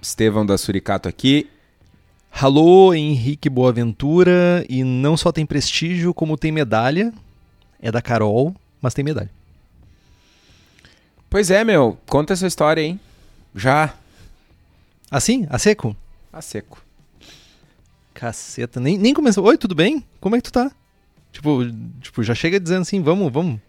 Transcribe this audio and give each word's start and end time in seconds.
Estevão 0.00 0.44
da 0.46 0.56
Suricato 0.56 1.08
aqui. 1.08 1.48
Alô, 2.30 2.94
Henrique 2.94 3.48
Boaventura, 3.48 4.64
e 4.68 4.84
não 4.84 5.16
só 5.16 5.32
tem 5.32 5.44
prestígio, 5.46 6.14
como 6.14 6.36
tem 6.36 6.52
medalha. 6.52 7.12
É 7.80 7.90
da 7.90 8.02
Carol, 8.02 8.54
mas 8.80 8.94
tem 8.94 9.04
medalha. 9.04 9.30
Pois 11.30 11.50
é, 11.50 11.64
meu, 11.64 11.98
conta 12.06 12.32
essa 12.32 12.46
história, 12.46 12.80
hein? 12.80 12.98
Já. 13.54 13.94
Assim? 15.10 15.46
A 15.50 15.58
seco? 15.58 15.96
A 16.32 16.40
seco. 16.40 16.82
Caceta, 18.14 18.80
nem, 18.80 18.98
nem 18.98 19.14
começou. 19.14 19.44
Oi, 19.46 19.56
tudo 19.56 19.74
bem? 19.74 20.04
Como 20.20 20.34
é 20.34 20.38
que 20.40 20.44
tu 20.44 20.52
tá? 20.52 20.72
Tipo, 21.32 21.60
tipo, 22.00 22.22
já 22.22 22.34
chega 22.34 22.58
dizendo 22.58 22.82
assim, 22.82 23.00
vamos, 23.00 23.32
vamos. 23.32 23.60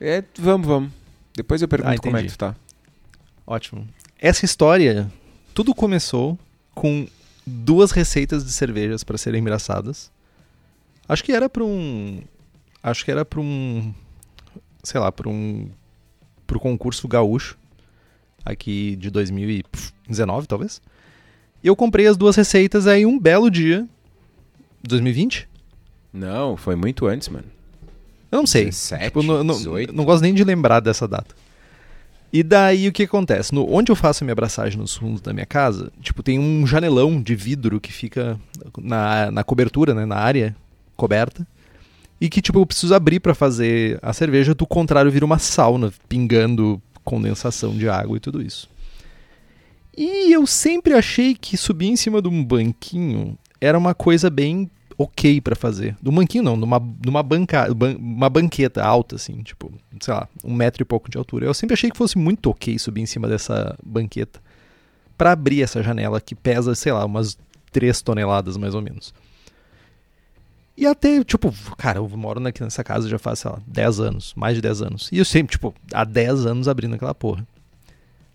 É, 0.00 0.22
vamos, 0.38 0.66
vamos. 0.66 0.90
Depois 1.34 1.60
eu 1.60 1.68
pergunto 1.68 1.92
Ah, 1.92 1.98
como 1.98 2.16
é 2.16 2.22
que 2.22 2.28
tu 2.28 2.38
tá. 2.38 2.54
Ótimo. 3.46 3.86
Essa 4.18 4.44
história, 4.44 5.10
tudo 5.56 5.74
começou 5.74 6.38
com 6.74 7.08
duas 7.46 7.90
receitas 7.90 8.44
de 8.44 8.52
cervejas 8.52 9.02
para 9.02 9.16
serem 9.16 9.40
engraçadas. 9.40 10.12
Acho 11.08 11.24
que 11.24 11.32
era 11.32 11.48
para 11.48 11.64
um, 11.64 12.20
acho 12.82 13.02
que 13.06 13.10
era 13.10 13.24
para 13.24 13.40
um, 13.40 13.94
sei 14.82 15.00
lá, 15.00 15.10
para 15.10 15.30
um, 15.30 15.70
pro 16.46 16.60
concurso 16.60 17.08
gaúcho 17.08 17.56
aqui 18.44 18.96
de 18.96 19.08
2019, 19.08 20.46
talvez. 20.46 20.82
E 21.64 21.68
eu 21.68 21.74
comprei 21.74 22.06
as 22.06 22.18
duas 22.18 22.36
receitas 22.36 22.86
aí 22.86 23.06
um 23.06 23.18
belo 23.18 23.50
dia, 23.50 23.88
2020. 24.82 25.48
Não, 26.12 26.54
foi 26.54 26.76
muito 26.76 27.06
antes, 27.06 27.28
mano. 27.28 27.46
Eu 28.30 28.40
não 28.40 28.46
sei. 28.46 28.66
17, 28.66 29.04
Tipo, 29.06 29.22
não, 29.22 29.42
não- 29.42 29.56
18. 29.56 29.94
não 29.94 30.04
gosto 30.04 30.22
nem 30.22 30.34
de 30.34 30.44
lembrar 30.44 30.80
dessa 30.80 31.08
data. 31.08 31.34
E 32.36 32.42
daí 32.42 32.86
o 32.86 32.92
que 32.92 33.04
acontece? 33.04 33.54
No, 33.54 33.66
onde 33.72 33.90
eu 33.90 33.96
faço 33.96 34.22
a 34.22 34.26
minha 34.26 34.34
abraçagem 34.34 34.78
nos 34.78 34.94
fundos 34.94 35.22
da 35.22 35.32
minha 35.32 35.46
casa, 35.46 35.90
tipo, 36.02 36.22
tem 36.22 36.38
um 36.38 36.66
janelão 36.66 37.18
de 37.18 37.34
vidro 37.34 37.80
que 37.80 37.90
fica 37.90 38.38
na, 38.78 39.30
na 39.30 39.42
cobertura, 39.42 39.94
né, 39.94 40.04
na 40.04 40.16
área 40.16 40.54
coberta. 40.94 41.46
E 42.20 42.28
que, 42.28 42.42
tipo, 42.42 42.58
eu 42.58 42.66
preciso 42.66 42.94
abrir 42.94 43.20
pra 43.20 43.34
fazer 43.34 43.98
a 44.02 44.12
cerveja, 44.12 44.54
do 44.54 44.66
contrário, 44.66 45.10
vira 45.10 45.24
uma 45.24 45.38
sauna, 45.38 45.90
pingando 46.10 46.78
condensação 47.02 47.74
de 47.74 47.88
água 47.88 48.18
e 48.18 48.20
tudo 48.20 48.42
isso. 48.42 48.68
E 49.96 50.30
eu 50.30 50.46
sempre 50.46 50.92
achei 50.92 51.34
que 51.34 51.56
subir 51.56 51.86
em 51.86 51.96
cima 51.96 52.20
de 52.20 52.28
um 52.28 52.44
banquinho 52.44 53.38
era 53.62 53.78
uma 53.78 53.94
coisa 53.94 54.28
bem 54.28 54.70
ok 54.98 55.40
pra 55.40 55.54
fazer. 55.56 55.96
Do 56.00 56.10
banquinho 56.10 56.42
não, 56.44 56.56
numa, 56.56 56.78
numa 57.04 57.22
banca, 57.22 57.72
ban- 57.74 57.96
uma 57.98 58.28
banqueta 58.30 58.82
alta, 58.84 59.16
assim, 59.16 59.42
tipo, 59.42 59.72
sei 60.00 60.14
lá, 60.14 60.28
um 60.44 60.54
metro 60.54 60.82
e 60.82 60.84
pouco 60.84 61.10
de 61.10 61.18
altura. 61.18 61.46
Eu 61.46 61.54
sempre 61.54 61.74
achei 61.74 61.90
que 61.90 61.96
fosse 61.96 62.16
muito 62.16 62.48
ok 62.50 62.78
subir 62.78 63.02
em 63.02 63.06
cima 63.06 63.28
dessa 63.28 63.76
banqueta 63.84 64.40
pra 65.18 65.32
abrir 65.32 65.62
essa 65.62 65.82
janela 65.82 66.20
que 66.20 66.34
pesa, 66.34 66.74
sei 66.74 66.92
lá, 66.92 67.04
umas 67.04 67.38
3 67.72 68.00
toneladas 68.02 68.56
mais 68.56 68.74
ou 68.74 68.82
menos. 68.82 69.12
E 70.76 70.86
até, 70.86 71.24
tipo, 71.24 71.52
cara, 71.78 71.98
eu 71.98 72.08
moro 72.10 72.38
naqui 72.38 72.62
nessa 72.62 72.84
casa 72.84 73.08
já 73.08 73.18
faz, 73.18 73.38
sei 73.38 73.50
lá, 73.50 73.58
10 73.66 73.98
anos, 74.00 74.34
mais 74.36 74.54
de 74.56 74.60
10 74.60 74.82
anos. 74.82 75.08
E 75.10 75.16
eu 75.18 75.24
sempre, 75.24 75.52
tipo, 75.52 75.74
há 75.92 76.04
10 76.04 76.44
anos 76.44 76.68
abrindo 76.68 76.94
aquela 76.94 77.14
porra. 77.14 77.46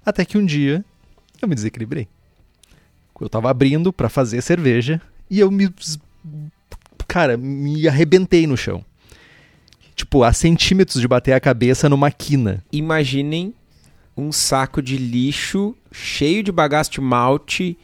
Até 0.03 0.25
que 0.25 0.38
um 0.39 0.45
dia 0.45 0.83
eu 1.39 1.47
me 1.47 1.53
desequilibrei. 1.53 2.07
Eu 3.19 3.29
tava 3.29 3.51
abrindo 3.51 3.93
pra 3.93 4.09
fazer 4.09 4.41
cerveja 4.41 4.99
e 5.29 5.39
eu 5.39 5.51
me. 5.51 5.72
Cara, 7.08 7.38
me 7.38 7.88
arrebentei 7.88 8.48
no 8.48 8.56
chão. 8.56 8.84
Tipo, 9.96 10.24
a 10.24 10.34
centímetros 10.34 11.00
de 11.02 11.08
bater 11.08 11.34
a 11.34 11.40
cabeça 11.40 11.90
numa 11.90 12.09
quina. 12.09 12.64
Imaginem 12.72 13.54
um 14.16 14.32
saco 14.32 14.82
de 14.82 14.98
lixo 14.98 15.76
cheio 15.92 16.44
de 16.44 16.52
bagaço 16.52 16.92
de 16.92 17.02
malte 17.02 17.78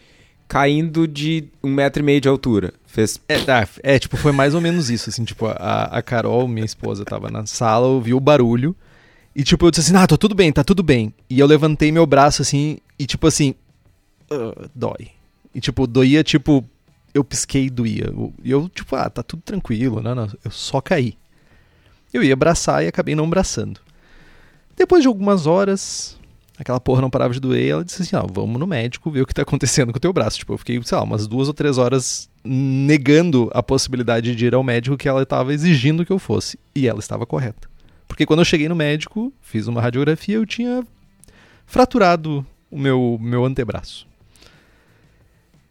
caindo 0.48 1.08
de 1.08 1.46
um 1.64 1.70
metro 1.74 2.02
e 2.02 2.06
meio 2.06 2.22
de 2.22 2.28
altura. 2.30 2.74
Fez. 2.86 3.20
É, 3.28 3.38
tá, 3.40 3.68
é, 3.84 4.00
tipo, 4.00 4.16
foi 4.16 4.32
mais 4.32 4.56
ou 4.56 4.62
menos 4.62 4.90
isso, 4.90 5.10
assim, 5.10 5.24
tipo, 5.26 5.46
a, 5.46 5.84
a 5.92 6.02
Carol, 6.02 6.48
minha 6.48 6.66
esposa, 6.66 7.04
tava 7.04 7.30
na 7.30 7.46
sala, 7.46 7.88
ouviu 7.88 8.18
o 8.18 8.22
barulho, 8.22 8.76
e 9.36 9.44
tipo, 9.44 9.66
eu 9.66 9.72
disse 9.72 9.82
assim, 9.92 10.02
ah, 10.02 10.08
tá 10.08 10.18
tudo 10.18 10.34
bem, 10.34 10.52
tá 10.52 10.64
tudo 10.64 10.82
bem. 10.82 11.14
E 11.30 11.38
eu 11.40 11.46
levantei 11.46 11.92
meu 11.92 12.06
braço, 12.06 12.42
assim, 12.42 12.78
e 12.98 13.06
tipo 13.06 13.28
assim, 13.28 13.54
"Ah, 14.32 14.70
dói. 14.74 15.10
E 15.54 15.60
tipo, 15.60 15.86
doía, 15.86 16.24
tipo, 16.24 16.64
eu 17.18 17.24
pisquei 17.24 17.66
e 17.66 17.70
doía. 17.70 18.12
E 18.44 18.52
eu, 18.52 18.70
tipo, 18.70 18.96
ah, 18.96 19.10
tá 19.10 19.22
tudo 19.22 19.42
tranquilo, 19.42 20.02
não, 20.02 20.30
eu 20.44 20.52
só 20.52 20.80
caí. 20.80 21.18
Eu 22.14 22.24
ia 22.24 22.34
abraçar 22.34 22.84
e 22.84 22.88
acabei 22.88 23.16
não 23.16 23.26
abraçando. 23.26 23.80
Depois 24.76 25.02
de 25.02 25.08
algumas 25.08 25.48
horas, 25.48 26.18
aquela 26.58 26.80
porra 26.80 27.02
não 27.02 27.10
parava 27.10 27.34
de 27.34 27.40
doer, 27.40 27.70
ela 27.70 27.84
disse 27.84 28.02
assim, 28.02 28.16
ah, 28.16 28.26
vamos 28.30 28.60
no 28.60 28.68
médico 28.68 29.12
ver 29.12 29.22
o 29.22 29.26
que 29.26 29.34
tá 29.34 29.42
acontecendo 29.42 29.92
com 29.92 29.98
o 29.98 30.02
teu 30.02 30.14
braço. 30.14 30.38
Tipo, 30.38 30.54
eu 30.54 30.58
fiquei, 30.58 30.82
sei 30.84 30.98
lá, 30.98 31.04
umas 31.04 31.28
duas 31.28 31.48
ou 31.48 31.54
três 31.54 31.78
horas 31.78 32.30
negando 32.44 33.50
a 33.54 33.62
possibilidade 33.62 34.36
de 34.36 34.46
ir 34.46 34.56
ao 34.56 34.64
médico 34.64 34.98
que 34.98 35.10
ela 35.10 35.24
estava 35.24 35.54
exigindo 35.54 36.06
que 36.06 36.12
eu 36.12 36.20
fosse. 36.20 36.58
E 36.74 36.88
ela 36.88 37.00
estava 37.00 37.26
correta. 37.26 37.68
Porque 38.08 38.26
quando 38.26 38.40
eu 38.40 38.46
cheguei 38.46 38.70
no 38.70 38.76
médico, 38.76 39.34
fiz 39.42 39.68
uma 39.68 39.82
radiografia, 39.82 40.36
eu 40.36 40.46
tinha 40.46 40.84
fraturado 41.66 42.46
o 42.72 42.80
meu, 42.80 43.18
meu 43.22 43.44
antebraço. 43.44 44.08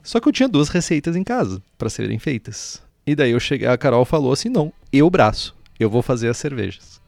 Só 0.07 0.21
que 0.21 0.29
eu 0.29 0.33
tinha 0.33 0.49
duas 0.49 0.69
receitas 0.69 1.17
em 1.17 1.25
casa 1.25 1.61
para 1.77 1.91
serem 1.91 2.17
feitas. 2.17 2.81
E 3.05 3.17
daí 3.17 3.33
eu 3.33 3.41
cheguei, 3.41 3.67
a 3.67 3.77
Carol 3.77 4.05
falou 4.05 4.33
assim: 4.33 4.49
"Não, 4.49 4.73
eu 4.93 5.11
braço, 5.11 5.53
eu 5.81 5.91
vou 5.91 6.01
fazer 6.01 6.29
as 6.29 6.37
cervejas". 6.37 7.01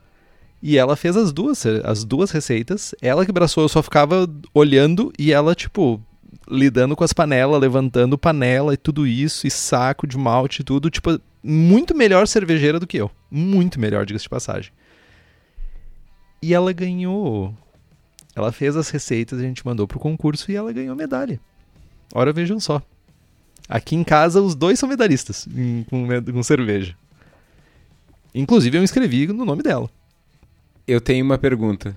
E 0.61 0.77
ela 0.77 0.97
fez 0.97 1.17
as 1.17 1.33
duas, 1.33 1.65
as 1.85 2.03
duas 2.03 2.33
receitas. 2.33 2.97
Ela 3.01 3.25
que 3.25 3.31
braçou, 3.31 3.63
eu 3.63 3.69
só 3.69 3.85
ficava 3.85 4.29
olhando 4.53 5.13
e 5.17 5.33
ela 5.33 5.55
tipo 5.55 6.03
lidando 6.51 6.97
com 6.97 7.05
as 7.05 7.13
panelas, 7.13 7.61
levantando 7.61 8.19
panela 8.19 8.75
e 8.75 8.77
tudo 8.77 9.07
isso, 9.07 9.47
e 9.47 9.51
saco 9.51 10.05
de 10.05 10.19
malte 10.19 10.61
e 10.61 10.65
tudo, 10.65 10.91
tipo, 10.91 11.21
muito 11.43 11.95
melhor 11.97 12.27
cervejeira 12.27 12.81
do 12.81 12.87
que 12.87 12.97
eu. 12.97 13.11
Muito 13.31 13.79
melhor, 13.79 14.05
diga-se 14.05 14.25
de 14.25 14.29
passagem. 14.29 14.73
E 16.43 16.53
ela 16.53 16.73
ganhou. 16.73 17.55
Ela 18.35 18.51
fez 18.51 18.77
as 18.77 18.89
receitas, 18.91 19.39
a 19.39 19.43
gente 19.43 19.65
mandou 19.65 19.87
pro 19.87 19.99
concurso 19.99 20.51
e 20.51 20.57
ela 20.57 20.73
ganhou 20.73 20.97
medalha. 20.97 21.41
Ora, 22.15 22.33
vejam 22.33 22.59
só. 22.61 22.83
Aqui 23.69 23.95
em 23.95 24.03
casa, 24.05 24.41
os 24.41 24.55
dois 24.55 24.79
são 24.79 24.89
medalhistas 24.89 25.47
em- 25.55 25.85
com, 25.91 26.07
com 26.33 26.43
cerveja. 26.43 26.97
Inclusive, 28.35 28.77
eu 28.77 28.81
me 28.81 28.85
inscrevi 28.85 29.27
no 29.27 29.45
nome 29.45 29.63
dela. 29.63 29.91
Eu 30.87 31.01
tenho 31.01 31.25
uma 31.25 31.37
pergunta. 31.37 31.95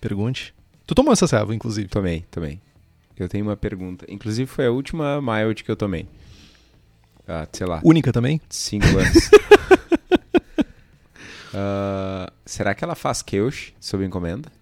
Pergunte. 0.00 0.54
Tu 0.86 0.94
tomou 0.94 1.12
essa 1.12 1.26
serva, 1.26 1.54
inclusive. 1.54 1.88
Tomei, 1.88 2.24
tomei. 2.30 2.60
Eu 3.16 3.28
tenho 3.28 3.44
uma 3.44 3.56
pergunta. 3.56 4.04
Inclusive, 4.08 4.46
foi 4.46 4.66
a 4.66 4.70
última 4.70 5.20
mild 5.20 5.64
que 5.64 5.70
eu 5.70 5.76
tomei. 5.76 6.06
Ah, 7.26 7.46
sei 7.52 7.66
lá, 7.66 7.80
Única 7.84 8.12
também? 8.12 8.40
cinco 8.48 8.86
anos. 8.86 9.30
Ah, 11.54 12.30
será 12.44 12.74
que 12.74 12.84
ela 12.84 12.94
faz 12.94 13.22
Keush 13.22 13.72
sob 13.80 14.04
encomenda? 14.04 14.52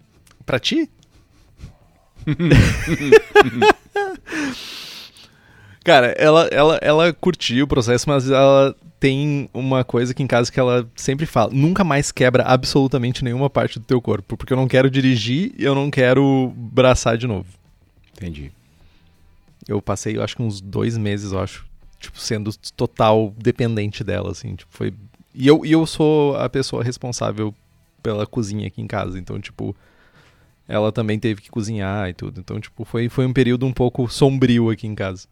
Pra 0.45 0.57
ti? 0.57 0.89
Cara, 5.83 6.07
ela, 6.17 6.47
ela, 6.51 6.79
ela 6.81 7.13
curtiu 7.13 7.63
o 7.63 7.67
processo, 7.67 8.09
mas 8.09 8.29
ela 8.29 8.75
tem 8.99 9.49
uma 9.53 9.83
coisa 9.83 10.11
aqui 10.11 10.21
em 10.21 10.27
casa 10.27 10.51
que 10.51 10.59
ela 10.59 10.85
sempre 10.95 11.25
fala: 11.25 11.51
nunca 11.53 11.83
mais 11.83 12.11
quebra 12.11 12.43
absolutamente 12.43 13.23
nenhuma 13.23 13.49
parte 13.49 13.79
do 13.79 13.85
teu 13.85 14.01
corpo, 14.01 14.35
porque 14.35 14.51
eu 14.51 14.57
não 14.57 14.67
quero 14.67 14.89
dirigir 14.89 15.53
e 15.57 15.63
eu 15.63 15.73
não 15.73 15.89
quero 15.89 16.51
braçar 16.55 17.17
de 17.17 17.27
novo. 17.27 17.47
Entendi. 18.13 18.51
Eu 19.67 19.81
passei, 19.81 20.17
eu 20.17 20.23
acho 20.23 20.35
que 20.35 20.41
uns 20.41 20.59
dois 20.59 20.97
meses, 20.97 21.31
eu 21.31 21.39
acho, 21.39 21.65
tipo, 21.99 22.19
sendo 22.19 22.51
total 22.75 23.33
dependente 23.37 24.03
dela, 24.03 24.31
assim, 24.31 24.55
tipo, 24.55 24.71
foi... 24.73 24.93
E 25.33 25.45
eu, 25.47 25.65
e 25.65 25.71
eu 25.71 25.85
sou 25.85 26.35
a 26.37 26.49
pessoa 26.49 26.83
responsável 26.83 27.53
pela 28.01 28.25
cozinha 28.25 28.67
aqui 28.67 28.81
em 28.81 28.87
casa, 28.87 29.19
então, 29.19 29.39
tipo, 29.39 29.75
ela 30.67 30.91
também 30.91 31.17
teve 31.17 31.41
que 31.41 31.49
cozinhar 31.49 32.09
e 32.09 32.13
tudo. 32.13 32.39
Então, 32.39 32.59
tipo, 32.59 32.83
foi, 32.83 33.07
foi 33.09 33.25
um 33.25 33.33
período 33.33 33.65
um 33.65 33.71
pouco 33.71 34.07
sombrio 34.09 34.69
aqui 34.69 34.85
em 34.85 34.95
casa. 34.95 35.27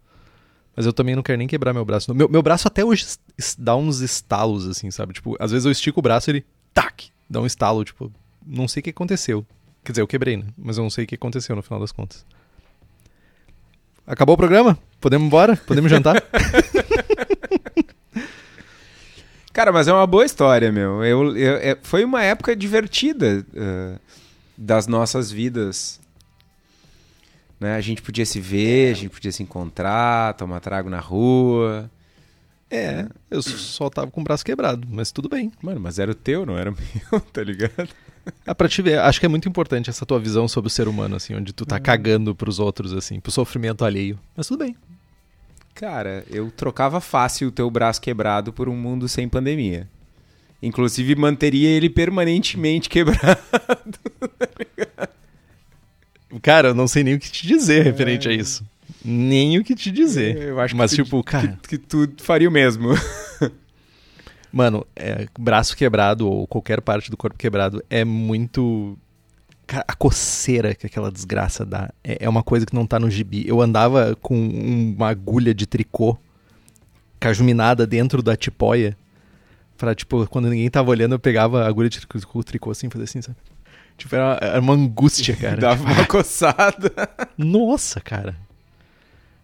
Mas 0.75 0.85
eu 0.85 0.93
também 0.93 1.15
não 1.15 1.23
quero 1.23 1.37
nem 1.37 1.47
quebrar 1.47 1.73
meu 1.73 1.85
braço. 1.85 2.13
Meu, 2.13 2.29
meu 2.29 2.41
braço 2.41 2.67
até 2.67 2.83
hoje 2.83 3.05
dá 3.57 3.75
uns 3.75 3.99
estalos, 3.99 4.67
assim, 4.67 4.91
sabe? 4.91 5.13
Tipo, 5.13 5.35
às 5.39 5.51
vezes 5.51 5.65
eu 5.65 5.71
estico 5.71 5.99
o 5.99 6.03
braço 6.03 6.29
e 6.29 6.31
ele, 6.31 6.45
tac, 6.73 7.09
dá 7.29 7.41
um 7.41 7.45
estalo, 7.45 7.83
tipo, 7.83 8.11
não 8.45 8.67
sei 8.67 8.81
o 8.81 8.83
que 8.83 8.89
aconteceu. 8.89 9.45
Quer 9.83 9.91
dizer, 9.93 10.01
eu 10.01 10.07
quebrei, 10.07 10.37
né? 10.37 10.45
Mas 10.57 10.77
eu 10.77 10.83
não 10.83 10.89
sei 10.89 11.05
o 11.05 11.07
que 11.07 11.15
aconteceu 11.15 11.55
no 11.55 11.61
final 11.61 11.79
das 11.79 11.91
contas. 11.91 12.25
Acabou 14.05 14.35
o 14.35 14.37
programa? 14.37 14.77
Podemos 14.99 15.25
embora? 15.27 15.55
Podemos 15.55 15.89
jantar? 15.89 16.21
Cara, 19.51 19.71
mas 19.71 19.87
é 19.87 19.93
uma 19.93 20.05
boa 20.05 20.25
história, 20.25 20.69
meu. 20.71 21.03
Eu, 21.03 21.37
eu, 21.37 21.55
é, 21.55 21.77
foi 21.81 22.03
uma 22.03 22.21
época 22.21 22.53
divertida 22.55 23.45
uh, 23.53 23.99
das 24.57 24.87
nossas 24.87 25.31
vidas. 25.31 25.99
Né? 27.59 27.75
A 27.75 27.81
gente 27.81 28.01
podia 28.01 28.25
se 28.25 28.39
ver, 28.39 28.91
a 28.91 28.95
gente 28.95 29.09
podia 29.09 29.31
se 29.31 29.43
encontrar, 29.43 30.33
tomar 30.33 30.59
trago 30.59 30.89
na 30.89 30.99
rua. 30.99 31.89
É, 32.69 33.07
eu 33.29 33.41
só 33.41 33.89
tava 33.89 34.09
com 34.09 34.21
o 34.21 34.23
braço 34.23 34.43
quebrado, 34.43 34.87
mas 34.89 35.11
tudo 35.11 35.29
bem. 35.29 35.51
Mano, 35.61 35.79
mas 35.79 35.99
era 35.99 36.11
o 36.11 36.15
teu, 36.15 36.45
não 36.45 36.57
era 36.57 36.71
o 36.71 36.75
meu, 37.11 37.21
tá 37.21 37.43
ligado? 37.43 37.89
Ah, 38.45 38.55
pra 38.55 38.67
te 38.67 38.81
ver, 38.81 38.99
acho 38.99 39.19
que 39.19 39.25
é 39.25 39.29
muito 39.29 39.47
importante 39.47 39.89
essa 39.89 40.05
tua 40.05 40.19
visão 40.19 40.47
sobre 40.47 40.67
o 40.67 40.71
ser 40.71 40.87
humano, 40.87 41.15
assim, 41.15 41.35
onde 41.35 41.53
tu 41.53 41.65
tá 41.65 41.75
uhum. 41.75 41.83
cagando 41.83 42.35
pros 42.35 42.59
outros, 42.59 42.91
assim, 42.91 43.19
pro 43.19 43.31
sofrimento 43.31 43.85
alheio. 43.85 44.19
Mas 44.35 44.47
tudo 44.47 44.59
bem. 44.59 44.75
Cara, 45.75 46.25
eu 46.29 46.49
trocava 46.51 46.99
fácil 46.99 47.49
o 47.49 47.51
teu 47.51 47.69
braço 47.69 48.01
quebrado 48.01 48.51
por 48.51 48.67
um 48.67 48.75
mundo 48.75 49.07
sem 49.07 49.29
pandemia. 49.29 49.87
Inclusive, 50.65 51.15
manteria 51.15 51.69
ele 51.69 51.89
permanentemente 51.89 52.89
quebrado. 52.89 53.39
cara, 56.41 56.69
eu 56.69 56.73
não 56.73 56.87
sei 56.87 57.03
nem 57.03 57.13
o 57.13 57.19
que 57.19 57.31
te 57.31 57.45
dizer 57.45 57.83
referente 57.83 58.27
é... 58.27 58.31
a 58.31 58.33
isso. 58.33 58.65
Nem 59.03 59.59
o 59.59 59.63
que 59.63 59.75
te 59.75 59.91
dizer. 59.91 60.35
Eu 60.37 60.59
acho 60.59 60.75
Mas, 60.75 60.89
que 60.91 61.03
tipo, 61.03 61.21
tu, 61.21 61.23
cara. 61.23 61.59
Que, 61.61 61.77
que 61.77 61.77
tu 61.77 62.11
faria 62.17 62.49
o 62.49 62.51
mesmo. 62.51 62.89
Mano, 64.51 64.87
é, 64.95 65.27
braço 65.37 65.77
quebrado 65.77 66.27
ou 66.27 66.47
qualquer 66.47 66.81
parte 66.81 67.11
do 67.11 67.17
corpo 67.17 67.37
quebrado 67.37 67.83
é 67.87 68.03
muito. 68.03 68.97
Cara, 69.67 69.85
a 69.87 69.93
coceira 69.93 70.73
que 70.73 70.87
aquela 70.87 71.11
desgraça 71.11 71.63
dá 71.63 71.91
é, 72.03 72.17
é 72.21 72.29
uma 72.29 72.41
coisa 72.41 72.65
que 72.65 72.73
não 72.73 72.87
tá 72.87 72.99
no 72.99 73.09
gibi. 73.09 73.47
Eu 73.47 73.61
andava 73.61 74.15
com 74.19 74.35
uma 74.35 75.09
agulha 75.09 75.53
de 75.53 75.67
tricô 75.67 76.17
cajuminada 77.19 77.85
dentro 77.85 78.23
da 78.23 78.35
tipóia. 78.35 78.97
Pra, 79.77 79.93
tipo, 79.93 80.25
quando 80.27 80.49
ninguém 80.49 80.69
tava 80.69 80.89
olhando, 80.89 81.15
eu 81.15 81.19
pegava 81.19 81.63
a 81.63 81.67
agulha 81.67 81.89
de 81.89 81.99
tricô, 81.99 82.43
tricô 82.43 82.71
assim, 82.71 82.89
fazia 82.89 83.03
assim, 83.03 83.21
sabe? 83.21 83.37
Tipo, 83.97 84.15
era 84.15 84.25
uma, 84.25 84.39
era 84.41 84.61
uma 84.61 84.73
angústia, 84.73 85.35
cara. 85.37 85.57
Dava 85.57 85.83
tipo, 85.83 85.91
uma 85.91 86.05
coçada. 86.07 86.91
Nossa, 87.37 87.99
cara. 87.99 88.35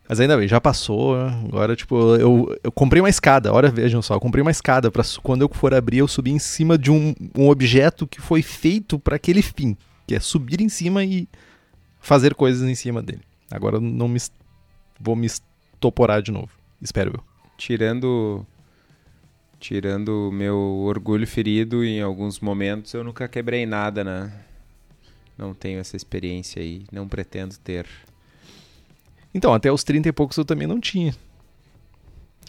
Mas 0.08 0.20
ainda 0.20 0.38
bem, 0.38 0.48
já 0.48 0.60
passou. 0.60 1.16
Agora, 1.16 1.76
tipo, 1.76 1.96
eu, 2.16 2.60
eu 2.64 2.72
comprei 2.72 3.02
uma 3.02 3.10
escada. 3.10 3.54
Olha, 3.54 3.70
vejam 3.70 4.02
só, 4.02 4.16
eu 4.16 4.20
comprei 4.20 4.42
uma 4.42 4.52
escada 4.52 4.92
para 4.92 5.04
quando 5.24 5.42
eu 5.42 5.50
for 5.54 5.74
abrir, 5.74 6.00
eu 6.00 6.08
subir 6.08 6.32
em 6.32 6.40
cima 6.40 6.78
de 6.78 6.92
um, 6.92 7.16
um 7.38 7.48
objeto 7.48 8.06
que 8.06 8.20
foi 8.20 8.42
feito 8.42 9.00
para 9.00 9.16
aquele 9.16 9.42
fim, 9.42 9.78
que 10.06 10.16
é 10.16 10.20
subir 10.20 10.60
em 10.60 10.68
cima 10.68 11.04
e 11.04 11.30
fazer 12.00 12.36
coisas 12.36 12.68
em 12.68 12.76
cima 12.76 13.02
dele. 13.02 13.22
Agora 13.50 13.78
eu 13.78 13.82
não 13.82 14.08
me 14.08 14.20
vou 15.00 15.16
me 15.16 15.28
estoporar 15.28 16.22
de 16.22 16.32
novo. 16.32 16.50
Espero 16.82 17.12
eu. 17.16 17.24
Tirando 17.58 18.46
tirando 19.62 20.32
meu 20.34 20.58
orgulho 20.58 21.26
ferido 21.28 21.86
em 21.86 22.02
alguns 22.02 22.40
momentos, 22.40 22.94
eu 22.96 23.04
nunca 23.04 23.28
quebrei 23.28 23.66
nada, 23.66 24.04
né? 24.04 24.34
Não 25.38 25.54
tenho 25.54 25.80
essa 25.80 25.96
experiência 25.96 26.62
aí, 26.62 26.84
não 26.92 27.08
pretendo 27.08 27.56
ter. 27.60 27.86
Então, 29.34 29.54
até 29.54 29.72
os 29.72 29.84
30 29.84 30.10
e 30.10 30.12
poucos 30.12 30.36
eu 30.36 30.44
também 30.44 30.68
não 30.68 30.80
tinha. 30.80 31.16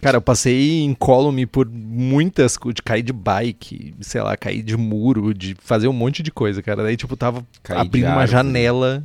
Cara, 0.01 0.17
eu 0.17 0.23
passei 0.23 0.83
incólume 0.83 1.47
por 1.47 1.69
muitas 1.69 2.59
de 2.75 2.83
cair 2.83 3.03
de 3.03 3.13
bike, 3.13 3.95
sei 4.01 4.21
lá, 4.21 4.37
cair 4.37 4.63
de 4.63 4.77
muro, 4.77 5.33
de 5.33 5.55
fazer 5.61 5.87
um 5.87 5.93
monte 5.93 6.23
de 6.25 6.33
coisa, 6.33 6.61
cara. 6.61 6.83
Daí, 6.83 6.97
tipo, 6.97 7.17
tava 7.17 7.47
cair 7.63 7.79
abrindo 7.79 8.09
uma 8.09 8.27
janela. 8.27 9.05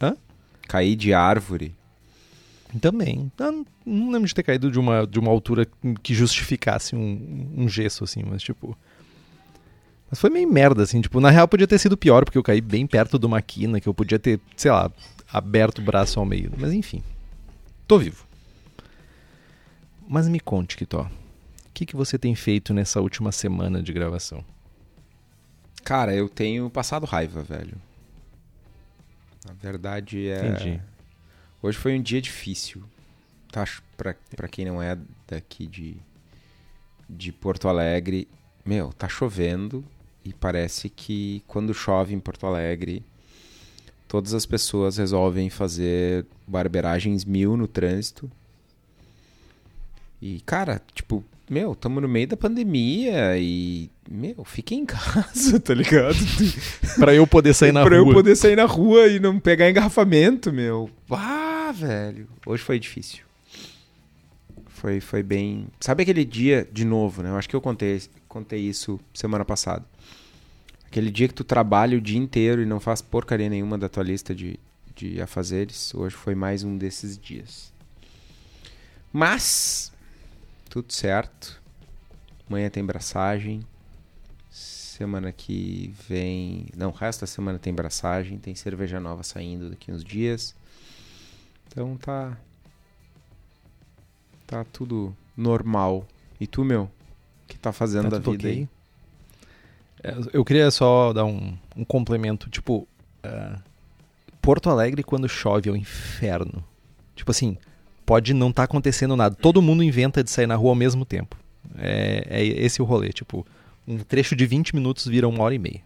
Hã? 0.00 0.16
Cair 0.66 0.96
de 0.96 1.14
árvore. 1.14 1.72
Também. 2.80 3.30
Eu 3.38 3.66
não 3.84 4.10
lembro 4.10 4.26
de 4.26 4.34
ter 4.34 4.42
caído 4.42 4.70
de 4.70 4.78
uma, 4.78 5.06
de 5.06 5.18
uma 5.18 5.30
altura 5.30 5.66
que 6.02 6.14
justificasse 6.14 6.96
um, 6.96 7.52
um 7.56 7.68
gesso, 7.68 8.04
assim, 8.04 8.22
mas 8.22 8.42
tipo. 8.42 8.76
Mas 10.10 10.18
foi 10.18 10.30
meio 10.30 10.50
merda, 10.50 10.82
assim. 10.82 11.00
Tipo, 11.00 11.20
na 11.20 11.30
real 11.30 11.48
podia 11.48 11.66
ter 11.66 11.78
sido 11.78 11.96
pior, 11.96 12.24
porque 12.24 12.38
eu 12.38 12.42
caí 12.42 12.60
bem 12.60 12.86
perto 12.86 13.18
de 13.18 13.26
uma 13.26 13.40
quina, 13.40 13.80
que 13.80 13.88
eu 13.88 13.94
podia 13.94 14.18
ter, 14.18 14.40
sei 14.56 14.70
lá, 14.70 14.90
aberto 15.32 15.78
o 15.78 15.82
braço 15.82 16.18
ao 16.18 16.26
meio. 16.26 16.52
Mas 16.56 16.72
enfim. 16.72 17.02
Tô 17.86 17.98
vivo. 17.98 18.26
Mas 20.08 20.28
me 20.28 20.40
conte, 20.40 20.76
Kitó. 20.76 21.02
O 21.02 21.10
que, 21.72 21.86
que 21.86 21.96
você 21.96 22.18
tem 22.18 22.34
feito 22.34 22.74
nessa 22.74 23.00
última 23.00 23.32
semana 23.32 23.82
de 23.82 23.92
gravação? 23.92 24.44
Cara, 25.82 26.14
eu 26.14 26.28
tenho 26.28 26.68
passado 26.70 27.06
raiva, 27.06 27.42
velho. 27.42 27.76
Na 29.46 29.54
verdade 29.54 30.28
é. 30.28 30.48
Entendi. 30.48 30.80
Hoje 31.62 31.78
foi 31.78 31.96
um 31.96 32.02
dia 32.02 32.20
difícil. 32.20 32.82
Tá, 33.50 33.64
pra, 33.96 34.16
pra 34.34 34.48
quem 34.48 34.64
não 34.64 34.82
é 34.82 34.98
daqui 35.28 35.66
de, 35.66 35.96
de 37.08 37.30
Porto 37.30 37.68
Alegre, 37.68 38.26
meu, 38.64 38.92
tá 38.92 39.08
chovendo 39.08 39.84
e 40.24 40.32
parece 40.32 40.88
que 40.88 41.42
quando 41.46 41.74
chove 41.74 42.14
em 42.14 42.20
Porto 42.20 42.46
Alegre 42.46 43.04
todas 44.08 44.34
as 44.34 44.44
pessoas 44.44 44.98
resolvem 44.98 45.48
fazer 45.48 46.26
barberagens 46.46 47.24
mil 47.24 47.56
no 47.56 47.66
trânsito. 47.66 48.30
E, 50.20 50.40
cara, 50.44 50.82
tipo, 50.94 51.24
meu, 51.48 51.74
tamo 51.74 51.98
no 52.00 52.08
meio 52.08 52.28
da 52.28 52.36
pandemia 52.36 53.38
e, 53.38 53.90
meu, 54.10 54.44
fiquem 54.44 54.80
em 54.80 54.86
casa, 54.86 55.58
tá 55.60 55.72
ligado? 55.72 56.18
pra 56.98 57.14
eu 57.14 57.26
poder 57.26 57.54
sair 57.54 57.72
na 57.72 57.84
pra 57.84 57.96
rua. 57.96 58.04
Pra 58.04 58.10
eu 58.10 58.14
poder 58.14 58.36
sair 58.36 58.56
na 58.56 58.66
rua 58.66 59.06
e 59.08 59.18
não 59.18 59.40
pegar 59.40 59.70
engarrafamento, 59.70 60.52
meu. 60.52 60.90
Ah, 61.10 61.51
velho. 61.72 62.28
Hoje 62.46 62.62
foi 62.62 62.78
difícil. 62.78 63.24
Foi, 64.66 65.00
foi 65.00 65.22
bem. 65.22 65.68
Sabe 65.80 66.02
aquele 66.02 66.24
dia, 66.24 66.68
de 66.72 66.84
novo, 66.84 67.22
né? 67.22 67.30
Eu 67.30 67.36
acho 67.36 67.48
que 67.48 67.56
eu 67.56 67.60
contei, 67.60 68.02
contei 68.28 68.60
isso 68.60 68.98
semana 69.14 69.44
passada. 69.44 69.84
Aquele 70.86 71.10
dia 71.10 71.28
que 71.28 71.34
tu 71.34 71.44
trabalha 71.44 71.96
o 71.96 72.00
dia 72.00 72.18
inteiro 72.18 72.60
e 72.62 72.66
não 72.66 72.80
faz 72.80 73.00
porcaria 73.00 73.48
nenhuma 73.48 73.78
da 73.78 73.88
tua 73.88 74.02
lista 74.02 74.34
de, 74.34 74.58
de 74.94 75.20
afazeres, 75.22 75.94
hoje 75.94 76.14
foi 76.14 76.34
mais 76.34 76.64
um 76.64 76.76
desses 76.76 77.16
dias. 77.16 77.72
Mas, 79.12 79.92
tudo 80.68 80.92
certo. 80.92 81.60
Amanhã 82.48 82.70
tem 82.70 82.84
braçagem. 82.84 83.62
Semana 84.50 85.32
que 85.32 85.94
vem. 86.08 86.66
Não, 86.76 86.90
resto 86.90 87.20
da 87.20 87.26
semana 87.26 87.58
tem 87.58 87.72
braçagem. 87.72 88.38
Tem 88.38 88.54
cerveja 88.54 88.98
nova 88.98 89.22
saindo 89.22 89.70
daqui 89.70 89.92
uns 89.92 90.02
dias. 90.02 90.54
Então 91.72 91.96
tá. 91.96 92.36
Tá 94.46 94.64
tudo 94.64 95.16
normal. 95.34 96.06
E 96.38 96.46
tu, 96.46 96.64
meu? 96.64 96.82
O 96.82 97.48
que 97.48 97.58
tá 97.58 97.72
fazendo 97.72 98.04
tá 98.04 98.10
da 98.10 98.18
vida 98.18 98.34
okay. 98.34 98.50
aí? 98.50 98.68
É, 100.04 100.14
eu 100.34 100.44
queria 100.44 100.70
só 100.70 101.14
dar 101.14 101.24
um, 101.24 101.56
um 101.74 101.84
complemento. 101.84 102.50
Tipo, 102.50 102.86
uh, 103.24 103.58
Porto 104.42 104.68
Alegre, 104.68 105.02
quando 105.02 105.26
chove, 105.28 105.70
é 105.70 105.72
o 105.72 105.74
um 105.74 105.78
inferno. 105.78 106.62
Tipo 107.16 107.30
assim, 107.30 107.56
pode 108.04 108.34
não 108.34 108.50
estar 108.50 108.62
tá 108.62 108.64
acontecendo 108.64 109.16
nada. 109.16 109.34
Todo 109.34 109.62
mundo 109.62 109.82
inventa 109.82 110.22
de 110.22 110.30
sair 110.30 110.46
na 110.46 110.56
rua 110.56 110.72
ao 110.72 110.76
mesmo 110.76 111.06
tempo. 111.06 111.36
É, 111.78 112.26
é 112.28 112.44
esse 112.44 112.82
o 112.82 112.84
rolê. 112.84 113.10
Tipo, 113.10 113.46
um 113.88 113.96
trecho 113.98 114.36
de 114.36 114.44
20 114.44 114.74
minutos 114.74 115.06
vira 115.06 115.26
uma 115.26 115.42
hora 115.42 115.54
e 115.54 115.58
meia. 115.58 115.80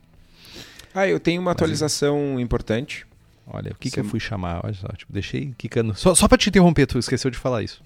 Ah, 0.93 1.07
eu 1.07 1.21
tenho 1.21 1.41
uma 1.41 1.51
Mas, 1.51 1.57
atualização 1.57 2.41
importante. 2.41 3.07
Olha, 3.47 3.73
o 3.73 3.75
que, 3.77 3.91
que 3.91 4.01
eu 4.01 4.05
fui 4.05 4.19
chamar? 4.19 4.61
Olha 4.65 4.75
só, 4.75 4.89
tipo, 4.89 5.13
deixei 5.13 5.55
quicando. 5.57 5.95
Só, 5.95 6.15
só 6.15 6.27
pra 6.27 6.37
te 6.37 6.49
interromper, 6.49 6.87
tu 6.87 6.99
esqueceu 6.99 7.31
de 7.31 7.39
falar 7.39 7.63
isso. 7.63 7.83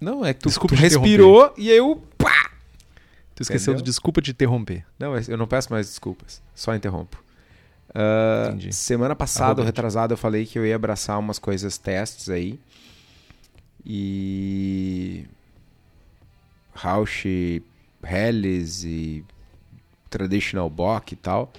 Não, 0.00 0.24
é 0.24 0.32
que 0.32 0.40
tu, 0.40 0.48
Desculpa 0.48 0.76
tu 0.76 0.80
respirou 0.80 1.52
e 1.56 1.68
eu. 1.70 2.02
Pá! 2.16 2.50
Tu 3.34 3.42
esqueceu 3.42 3.72
Entendeu? 3.72 3.84
de 3.84 3.90
desculpa 3.90 4.22
de 4.22 4.30
interromper. 4.30 4.84
Não, 4.98 5.16
eu 5.16 5.36
não 5.36 5.46
peço 5.46 5.72
mais 5.72 5.88
desculpas. 5.88 6.40
Só 6.54 6.74
interrompo. 6.74 7.22
Uh, 7.90 8.72
semana 8.72 9.16
passada, 9.16 9.64
retrasada, 9.64 10.12
eu 10.12 10.18
falei 10.18 10.44
que 10.44 10.58
eu 10.58 10.66
ia 10.66 10.76
abraçar 10.76 11.18
umas 11.18 11.38
coisas 11.38 11.78
testes 11.78 12.28
aí. 12.28 12.58
E. 13.84 15.24
Rausch, 16.74 17.24
Helles 18.02 18.84
e 18.84 19.24
Traditional 20.10 20.68
Bock 20.68 21.12
e 21.12 21.16
tal. 21.16 21.52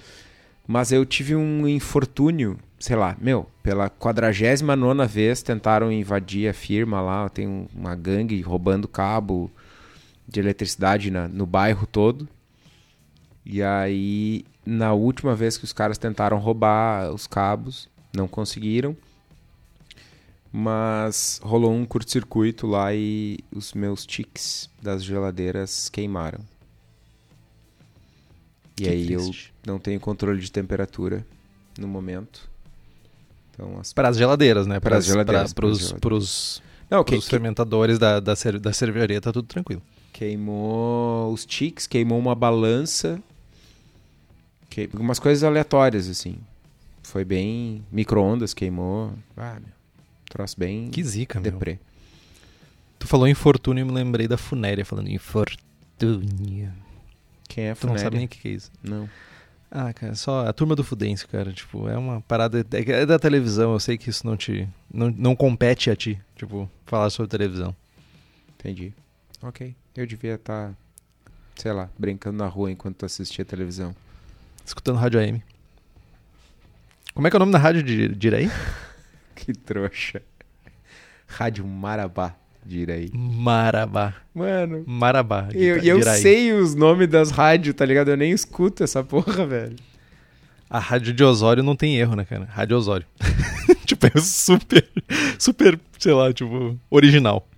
Mas 0.66 0.92
eu 0.92 1.04
tive 1.04 1.34
um 1.34 1.66
infortúnio, 1.66 2.58
sei 2.78 2.96
lá, 2.96 3.16
meu, 3.20 3.48
pela 3.62 3.88
49 3.88 5.06
vez 5.06 5.42
tentaram 5.42 5.90
invadir 5.90 6.48
a 6.48 6.54
firma 6.54 7.00
lá. 7.00 7.28
Tem 7.28 7.68
uma 7.74 7.94
gangue 7.94 8.40
roubando 8.40 8.86
cabo 8.86 9.50
de 10.26 10.40
eletricidade 10.40 11.10
na, 11.10 11.26
no 11.26 11.46
bairro 11.46 11.86
todo. 11.86 12.28
E 13.44 13.62
aí, 13.62 14.44
na 14.64 14.92
última 14.92 15.34
vez 15.34 15.56
que 15.56 15.64
os 15.64 15.72
caras 15.72 15.98
tentaram 15.98 16.38
roubar 16.38 17.10
os 17.12 17.26
cabos, 17.26 17.88
não 18.14 18.28
conseguiram. 18.28 18.96
Mas 20.52 21.40
rolou 21.42 21.72
um 21.72 21.84
curto-circuito 21.84 22.66
lá 22.66 22.94
e 22.94 23.38
os 23.52 23.74
meus 23.74 24.06
tiques 24.06 24.70
das 24.82 25.04
geladeiras 25.04 25.88
queimaram. 25.88 26.40
E 28.78 28.84
Que 28.84 28.88
aí 28.88 29.06
triste. 29.06 29.52
eu 29.66 29.72
não 29.72 29.78
tenho 29.78 30.00
controle 30.00 30.40
de 30.40 30.50
temperatura 30.50 31.26
no 31.78 31.86
momento. 31.88 32.48
Então 33.58 33.78
as 33.80 33.92
Para 33.92 34.08
as 34.08 34.16
geladeiras, 34.16 34.66
né? 34.66 34.78
Para 34.78 34.98
as 34.98 35.06
geladeiras, 35.06 35.52
Para 35.52 35.66
os 36.14 36.62
Não, 36.88 37.02
que, 37.02 37.20
fermentadores 37.20 37.98
da, 37.98 38.20
da, 38.20 38.36
cer- 38.36 38.58
da 38.60 38.72
cervejaria, 38.72 39.20
tá 39.20 39.32
tudo 39.32 39.46
tranquilo. 39.48 39.82
queimou 40.12 41.32
os 41.32 41.44
tiques, 41.44 41.86
queimou 41.86 42.18
uma 42.18 42.34
balança, 42.34 43.20
que, 44.70 44.88
umas 44.94 45.18
coisas 45.18 45.42
aleatórias 45.44 46.08
assim. 46.08 46.36
Foi 47.02 47.24
bem 47.24 47.84
micro-ondas, 47.90 48.52
queimou. 48.54 49.12
Ah, 49.36 49.54
meu. 49.60 49.72
Troço 50.28 50.54
bem 50.58 50.90
Que 50.90 51.02
zica, 51.02 51.40
meu. 51.40 51.50
deprê. 51.50 51.78
Tu 52.98 53.06
falou 53.06 53.26
infortúnio 53.26 53.82
e 53.82 53.84
me 53.84 53.92
lembrei 53.92 54.28
da 54.28 54.36
Funéria 54.36 54.84
falando 54.84 55.08
infortúnio. 55.08 56.70
Quem 57.48 57.64
é 57.64 57.74
Tu 57.74 57.86
não 57.86 57.94
sabe 57.94 58.10
Funéria? 58.10 58.16
nem 58.18 58.26
o 58.26 58.28
que, 58.28 58.38
que 58.38 58.48
é 58.48 58.50
isso. 58.52 58.70
Não. 58.82 59.08
Ah, 59.70 59.92
cara, 59.92 60.14
só 60.14 60.46
a 60.46 60.52
turma 60.52 60.74
do 60.74 60.82
Fudêncio, 60.82 61.28
cara, 61.28 61.52
tipo, 61.52 61.88
é 61.88 61.96
uma 61.96 62.22
parada, 62.22 62.60
é 62.72 62.90
é 62.90 63.06
da 63.06 63.18
televisão, 63.18 63.72
eu 63.72 63.80
sei 63.80 63.98
que 63.98 64.08
isso 64.08 64.26
não 64.26 64.36
te, 64.36 64.66
não, 64.92 65.10
não 65.10 65.36
compete 65.36 65.90
a 65.90 65.96
ti, 65.96 66.20
tipo, 66.34 66.70
falar 66.86 67.10
sobre 67.10 67.30
televisão. 67.30 67.76
Entendi. 68.58 68.94
Ok. 69.42 69.74
Eu 69.94 70.06
devia 70.06 70.34
estar, 70.34 70.74
sei 71.56 71.72
lá, 71.72 71.90
brincando 71.98 72.38
na 72.38 72.46
rua 72.46 72.70
enquanto 72.70 72.96
tu 72.96 73.06
assistia 73.06 73.44
televisão. 73.44 73.94
Escutando 74.64 74.96
rádio 74.96 75.20
AM. 75.20 75.42
Como 77.14 77.26
é 77.26 77.30
que 77.30 77.36
é 77.36 77.38
o 77.38 77.40
nome 77.40 77.52
da 77.52 77.58
rádio 77.58 77.82
de 77.82 78.08
Direi? 78.08 78.50
Que 79.34 79.52
trouxa. 79.52 80.20
Rádio 81.26 81.64
Marabá 81.64 82.34
de 82.68 82.80
Iraí. 82.80 83.10
Marabá. 83.14 84.14
Mano, 84.34 84.84
Marabá. 84.86 85.48
eu, 85.54 85.82
e 85.82 85.88
eu 85.88 85.98
Iraí. 85.98 86.20
sei 86.20 86.52
os 86.52 86.74
nomes 86.74 87.08
das 87.08 87.30
rádios, 87.30 87.74
tá 87.74 87.84
ligado? 87.84 88.10
Eu 88.10 88.16
nem 88.16 88.30
escuto 88.30 88.84
essa 88.84 89.02
porra, 89.02 89.46
velho. 89.46 89.76
A 90.68 90.78
rádio 90.78 91.14
de 91.14 91.24
Osório 91.24 91.62
não 91.62 91.74
tem 91.74 91.96
erro, 91.96 92.14
né, 92.14 92.26
cara? 92.26 92.44
Rádio 92.44 92.76
Osório. 92.76 93.06
tipo, 93.86 94.06
é 94.06 94.20
super, 94.20 94.86
super, 95.38 95.80
sei 95.98 96.12
lá, 96.12 96.30
tipo, 96.30 96.78
original. 96.90 97.48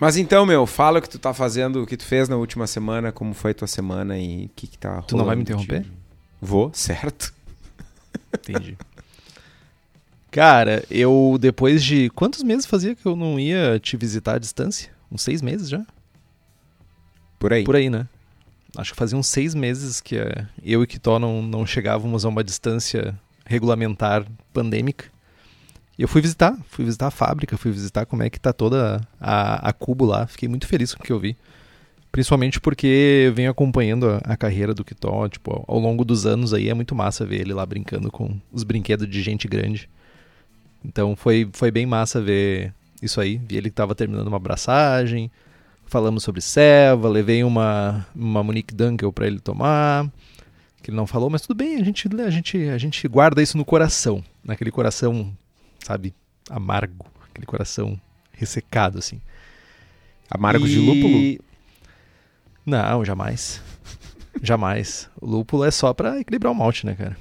Mas 0.00 0.16
então, 0.16 0.44
meu, 0.44 0.66
fala 0.66 0.98
o 0.98 1.02
que 1.02 1.08
tu 1.08 1.18
tá 1.18 1.32
fazendo, 1.32 1.82
o 1.82 1.86
que 1.86 1.96
tu 1.96 2.04
fez 2.04 2.28
na 2.28 2.36
última 2.36 2.66
semana, 2.66 3.12
como 3.12 3.32
foi 3.32 3.54
tua 3.54 3.68
semana 3.68 4.18
e 4.18 4.46
o 4.46 4.50
que 4.56 4.66
que 4.66 4.78
tá 4.78 4.88
rolando. 4.90 5.06
Tu 5.06 5.16
não 5.16 5.24
vai 5.24 5.36
me 5.36 5.42
interromper? 5.42 5.86
Vou, 6.40 6.70
certo. 6.74 7.32
Entendi. 8.34 8.76
Cara, 10.30 10.84
eu 10.90 11.36
depois 11.40 11.82
de. 11.82 12.10
Quantos 12.10 12.42
meses 12.42 12.66
fazia 12.66 12.94
que 12.94 13.06
eu 13.06 13.16
não 13.16 13.40
ia 13.40 13.78
te 13.78 13.96
visitar 13.96 14.34
à 14.34 14.38
distância? 14.38 14.90
Uns 15.10 15.22
seis 15.22 15.40
meses 15.40 15.68
já? 15.68 15.84
Por 17.38 17.52
aí. 17.52 17.64
Por 17.64 17.76
aí, 17.76 17.88
né? 17.88 18.06
Acho 18.76 18.92
que 18.92 18.98
fazia 18.98 19.16
uns 19.16 19.26
seis 19.26 19.54
meses 19.54 20.00
que 20.00 20.16
eh, 20.16 20.46
eu 20.62 20.82
e 20.82 20.86
Kitó 20.86 21.18
não, 21.18 21.42
não 21.42 21.64
chegávamos 21.64 22.24
a 22.24 22.28
uma 22.28 22.44
distância 22.44 23.18
regulamentar 23.46 24.26
pandêmica. 24.52 25.06
E 25.98 26.02
eu 26.02 26.08
fui 26.08 26.20
visitar, 26.20 26.56
fui 26.68 26.84
visitar 26.84 27.06
a 27.06 27.10
fábrica, 27.10 27.56
fui 27.56 27.72
visitar 27.72 28.04
como 28.04 28.22
é 28.22 28.30
que 28.30 28.38
tá 28.38 28.52
toda 28.52 29.00
a, 29.20 29.68
a 29.68 29.72
Cubo 29.72 30.04
lá. 30.04 30.26
Fiquei 30.26 30.48
muito 30.48 30.66
feliz 30.66 30.94
com 30.94 31.02
o 31.02 31.06
que 31.06 31.12
eu 31.12 31.18
vi. 31.18 31.36
Principalmente 32.12 32.60
porque 32.60 33.24
eu 33.26 33.34
venho 33.34 33.50
acompanhando 33.50 34.08
a, 34.08 34.18
a 34.18 34.36
carreira 34.36 34.74
do 34.74 34.84
Kitó, 34.84 35.26
tipo, 35.28 35.50
ao, 35.50 35.64
ao 35.66 35.80
longo 35.80 36.04
dos 36.04 36.26
anos 36.26 36.52
aí 36.52 36.68
é 36.68 36.74
muito 36.74 36.94
massa 36.94 37.24
ver 37.24 37.40
ele 37.40 37.54
lá 37.54 37.64
brincando 37.64 38.10
com 38.10 38.38
os 38.52 38.62
brinquedos 38.62 39.08
de 39.08 39.22
gente 39.22 39.48
grande. 39.48 39.88
Então 40.84 41.14
foi, 41.16 41.48
foi 41.52 41.70
bem 41.70 41.86
massa 41.86 42.20
ver 42.20 42.72
isso 43.02 43.20
aí. 43.20 43.36
Vi 43.38 43.56
ele 43.56 43.70
que 43.70 43.76
tava 43.76 43.94
terminando 43.94 44.26
uma 44.28 44.36
abraçagem, 44.36 45.30
falamos 45.86 46.22
sobre 46.22 46.40
Seva, 46.40 47.08
levei 47.08 47.42
uma, 47.44 48.06
uma 48.14 48.42
Monique 48.42 48.74
Dunkel 48.74 49.12
pra 49.12 49.26
ele 49.26 49.40
tomar, 49.40 50.08
que 50.82 50.90
ele 50.90 50.96
não 50.96 51.06
falou, 51.06 51.28
mas 51.30 51.42
tudo 51.42 51.56
bem, 51.56 51.76
a 51.80 51.84
gente, 51.84 52.08
a 52.20 52.30
gente, 52.30 52.56
a 52.68 52.78
gente 52.78 53.06
guarda 53.08 53.42
isso 53.42 53.56
no 53.56 53.64
coração, 53.64 54.22
naquele 54.44 54.70
coração, 54.70 55.32
sabe, 55.80 56.14
amargo, 56.50 57.06
aquele 57.30 57.46
coração 57.46 58.00
ressecado, 58.32 58.98
assim. 58.98 59.20
Amargo 60.30 60.66
de 60.66 60.78
E- 60.78 60.86
lúpulo? 60.86 61.44
Não, 62.64 63.04
jamais. 63.04 63.62
jamais. 64.42 65.08
O 65.20 65.26
lúpulo 65.26 65.64
é 65.64 65.70
só 65.70 65.92
pra 65.94 66.20
equilibrar 66.20 66.52
o 66.52 66.54
malte, 66.54 66.84
né, 66.86 66.94
cara? 66.94 67.16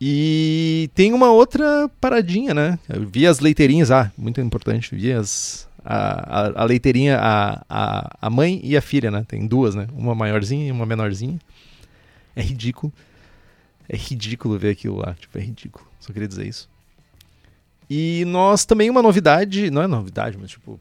E 0.00 0.90
tem 0.94 1.12
uma 1.12 1.30
outra 1.30 1.90
paradinha, 2.00 2.52
né? 2.52 2.78
Vi 2.88 3.26
as 3.26 3.40
leiteirinhas, 3.40 3.90
ah, 3.90 4.12
muito 4.16 4.40
importante, 4.40 4.94
vi 4.94 5.12
as, 5.12 5.66
a, 5.82 6.40
a, 6.40 6.62
a 6.62 6.64
leiteirinha, 6.64 7.18
a, 7.18 7.64
a, 7.68 8.16
a 8.20 8.30
mãe 8.30 8.60
e 8.62 8.76
a 8.76 8.82
filha, 8.82 9.10
né? 9.10 9.24
Tem 9.26 9.46
duas, 9.46 9.74
né? 9.74 9.86
Uma 9.94 10.14
maiorzinha 10.14 10.66
e 10.68 10.70
uma 10.72 10.84
menorzinha. 10.84 11.38
É 12.34 12.42
ridículo. 12.42 12.92
É 13.88 13.96
ridículo 13.96 14.58
ver 14.58 14.70
aquilo 14.70 14.96
lá, 14.96 15.14
tipo, 15.14 15.38
é 15.38 15.40
ridículo. 15.40 15.86
Só 15.98 16.12
queria 16.12 16.28
dizer 16.28 16.46
isso. 16.46 16.68
E 17.88 18.24
nós 18.26 18.64
também 18.64 18.90
uma 18.90 19.00
novidade, 19.00 19.70
não 19.70 19.80
é 19.80 19.86
novidade, 19.86 20.36
mas 20.36 20.50
tipo, 20.50 20.78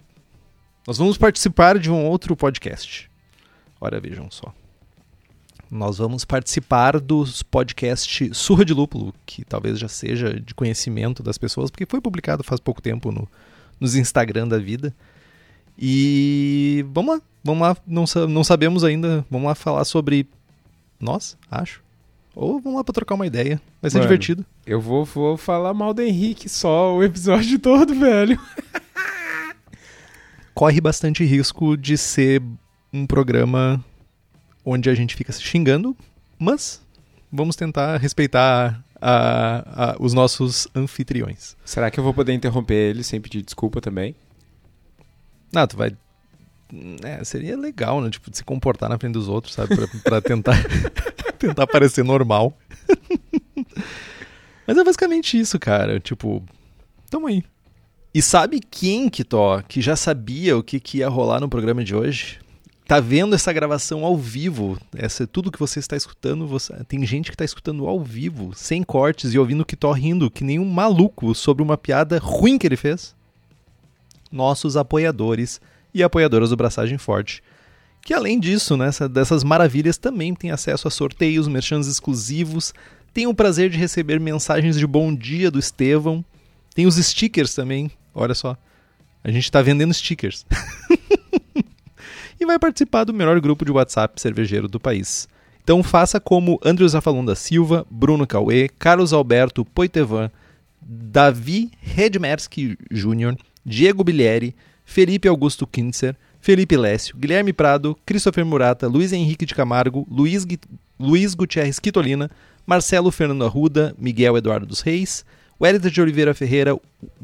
nós 0.88 0.98
vamos 0.98 1.18
participar 1.18 1.78
de 1.78 1.90
um 1.92 2.06
outro 2.06 2.36
podcast. 2.36 3.10
Olha, 3.80 4.00
vejam 4.00 4.30
só. 4.32 4.54
Nós 5.70 5.98
vamos 5.98 6.24
participar 6.24 7.00
dos 7.00 7.42
podcast 7.44 8.34
Surra 8.34 8.64
de 8.64 8.74
Lúpulo, 8.74 9.14
que 9.26 9.44
talvez 9.44 9.80
já 9.80 9.88
seja 9.88 10.40
de 10.40 10.54
conhecimento 10.54 11.24
das 11.24 11.38
pessoas, 11.38 11.72
porque 11.72 11.86
foi 11.86 12.00
publicado 12.00 12.44
faz 12.44 12.60
pouco 12.60 12.82
tempo 12.82 13.12
no, 13.12 13.28
nos 13.80 13.96
Instagram 13.96 14.48
da 14.48 14.58
vida. 14.58 14.94
E 15.78 16.86
vamos 16.94 17.16
lá, 17.16 17.22
vamos 17.44 17.62
lá, 17.62 17.78
não, 17.86 18.06
não 18.28 18.44
sabemos 18.44 18.84
ainda, 18.84 19.26
vamos 19.30 19.48
lá 19.48 19.56
falar 19.56 19.84
sobre 19.86 20.28
nós, 21.00 21.38
acho. 21.50 21.84
Ou 22.36 22.60
vamos 22.60 22.78
lá 22.78 22.84
pra 22.84 22.94
trocar 22.94 23.16
uma 23.16 23.28
ideia, 23.28 23.62
vai 23.82 23.90
ser 23.90 23.98
Mano. 23.98 24.10
divertido. 24.10 24.46
Eu 24.66 24.80
vou, 24.80 25.04
vou 25.06 25.38
falar 25.38 25.74
mal 25.74 25.94
do 25.94 26.02
Henrique 26.02 26.48
só 26.48 26.96
o 26.96 27.04
episódio 27.04 27.58
todo, 27.60 27.94
velho. 27.96 28.40
corre 30.56 30.80
bastante 30.80 31.24
risco 31.26 31.76
de 31.76 31.98
ser 31.98 32.42
um 32.92 33.06
programa 33.06 33.84
onde 34.66 34.90
a 34.90 34.96
gente 34.96 35.16
fica 35.16 35.32
se 35.32 35.42
xingando, 35.44 35.96
mas 36.40 36.82
vamos 37.32 37.56
tentar 37.56 37.98
respeitar 37.98 38.84
a- 39.02 39.92
a- 39.92 39.96
os 40.00 40.14
nossos 40.14 40.68
anfitriões. 40.76 41.56
Será 41.64 41.92
que 41.92 42.00
eu 42.00 42.04
vou 42.04 42.14
poder 42.14 42.34
interromper 42.34 42.74
ele 42.90 43.04
sem 43.04 43.22
pedir 43.22 43.42
desculpa 43.44 43.80
também? 43.80 44.16
Ah, 45.54 45.68
tu 45.68 45.78
vai. 45.78 45.96
É, 47.04 47.24
seria 47.24 47.56
legal, 47.56 48.02
né? 48.02 48.10
Tipo, 48.10 48.32
de 48.32 48.38
se 48.38 48.44
comportar 48.44 48.90
na 48.90 48.98
frente 48.98 49.14
dos 49.14 49.28
outros, 49.28 49.54
sabe? 49.54 49.76
Pra, 49.76 49.88
pra 50.04 50.22
tentar, 50.22 50.56
tentar 51.38 51.68
parecer 51.68 52.04
normal. 52.04 52.58
Mas 54.68 54.78
é 54.78 54.84
basicamente 54.84 55.40
isso, 55.40 55.60
cara. 55.60 56.00
Tipo, 56.00 56.44
tamo 57.10 57.28
aí. 57.28 57.44
E 58.14 58.22
sabe 58.22 58.60
quem 58.60 59.10
que 59.10 59.24
tó, 59.24 59.62
que 59.68 59.82
já 59.82 59.96
sabia 59.96 60.58
o 60.58 60.64
que, 60.64 60.80
que 60.80 61.00
ia 61.00 61.10
rolar 61.10 61.40
no 61.40 61.50
programa 61.50 61.84
de 61.84 61.94
hoje? 61.94 62.40
Tá 62.88 63.00
vendo 63.00 63.34
essa 63.34 63.52
gravação 63.52 64.06
ao 64.06 64.16
vivo? 64.16 64.78
Essa, 64.96 65.26
tudo 65.26 65.52
que 65.52 65.60
você 65.60 65.80
está 65.80 65.96
escutando, 65.98 66.46
você- 66.48 66.72
tem 66.88 67.04
gente 67.06 67.32
que 67.32 67.38
tá 67.38 67.44
escutando 67.44 67.88
ao 67.88 68.00
vivo, 68.00 68.52
sem 68.56 68.84
cortes 68.84 69.34
e 69.34 69.40
ouvindo 69.40 69.62
o 69.62 69.66
que 69.66 69.76
tô 69.76 69.92
rindo, 69.92 70.30
que 70.30 70.44
nem 70.44 70.60
um 70.60 70.70
maluco 70.70 71.34
sobre 71.34 71.64
uma 71.64 71.78
piada 71.78 72.20
ruim 72.20 72.58
que 72.60 72.68
ele 72.68 72.78
fez 72.78 73.16
nossos 74.32 74.76
apoiadores 74.78 75.60
e 75.94 76.04
apoiadoras 76.04 76.50
do 76.50 76.56
Braçagem 76.58 76.98
Forte. 76.98 77.42
Que 78.04 78.14
além 78.14 78.40
disso, 78.40 78.78
nessa, 78.78 79.10
dessas 79.10 79.44
maravilhas, 79.44 79.98
também 79.98 80.36
tem 80.36 80.52
acesso 80.52 80.88
a 80.88 80.92
sorteios, 80.92 81.48
merchans 81.48 81.88
exclusivos, 81.88 82.72
tem 83.14 83.26
o 83.26 83.34
prazer 83.34 83.70
de 83.70 83.78
receber 83.78 84.20
mensagens 84.20 84.78
de 84.78 84.86
bom 84.86 85.16
dia 85.16 85.50
do 85.50 85.58
Estevão, 85.58 86.24
tem 86.76 86.86
os 86.86 86.98
stickers 86.98 87.56
também, 87.56 87.90
olha 88.14 88.36
só. 88.36 88.56
A 89.24 89.32
gente 89.32 89.46
está 89.46 89.62
vendendo 89.62 89.94
stickers. 89.94 90.46
vai 92.46 92.60
participar 92.60 93.04
do 93.04 93.14
melhor 93.14 93.40
grupo 93.40 93.66
de 93.66 93.72
WhatsApp 93.72 94.20
cervejeiro 94.22 94.68
do 94.68 94.80
país. 94.80 95.28
Então 95.64 95.82
faça 95.82 96.20
como 96.20 96.60
Andrew 96.64 96.88
Zafalon 96.88 97.26
da 97.26 97.36
Silva, 97.36 97.86
Bruno 97.90 98.28
Cauê, 98.28 98.70
Carlos 98.78 99.14
Alberto 99.14 99.66
Poitevan, 99.66 100.30
Davi 100.82 101.72
Redmersky 101.82 102.78
Jr., 102.92 103.36
Diego 103.66 104.04
Bilieri, 104.04 104.56
Felipe 104.86 105.28
Augusto 105.28 105.66
Kintzer, 105.66 106.16
Felipe 106.40 106.78
Lécio, 106.78 107.18
Guilherme 107.18 107.52
Prado, 107.52 107.98
Christopher 108.06 108.46
Murata, 108.46 108.88
Luiz 108.88 109.12
Henrique 109.12 109.48
de 109.48 109.56
Camargo, 109.56 110.06
Luiz, 110.10 110.46
Gui- 110.46 110.60
Luiz 111.00 111.34
Gutierrez 111.34 111.80
Quitolina, 111.80 112.30
Marcelo 112.68 113.10
Fernando 113.12 113.44
Arruda, 113.46 113.96
Miguel 113.98 114.38
Eduardo 114.38 114.68
dos 114.68 114.82
Reis, 114.82 115.26
Wellington 115.60 115.90
de 115.90 116.02
Oliveira 116.02 116.34
Ferreira, 116.36 116.78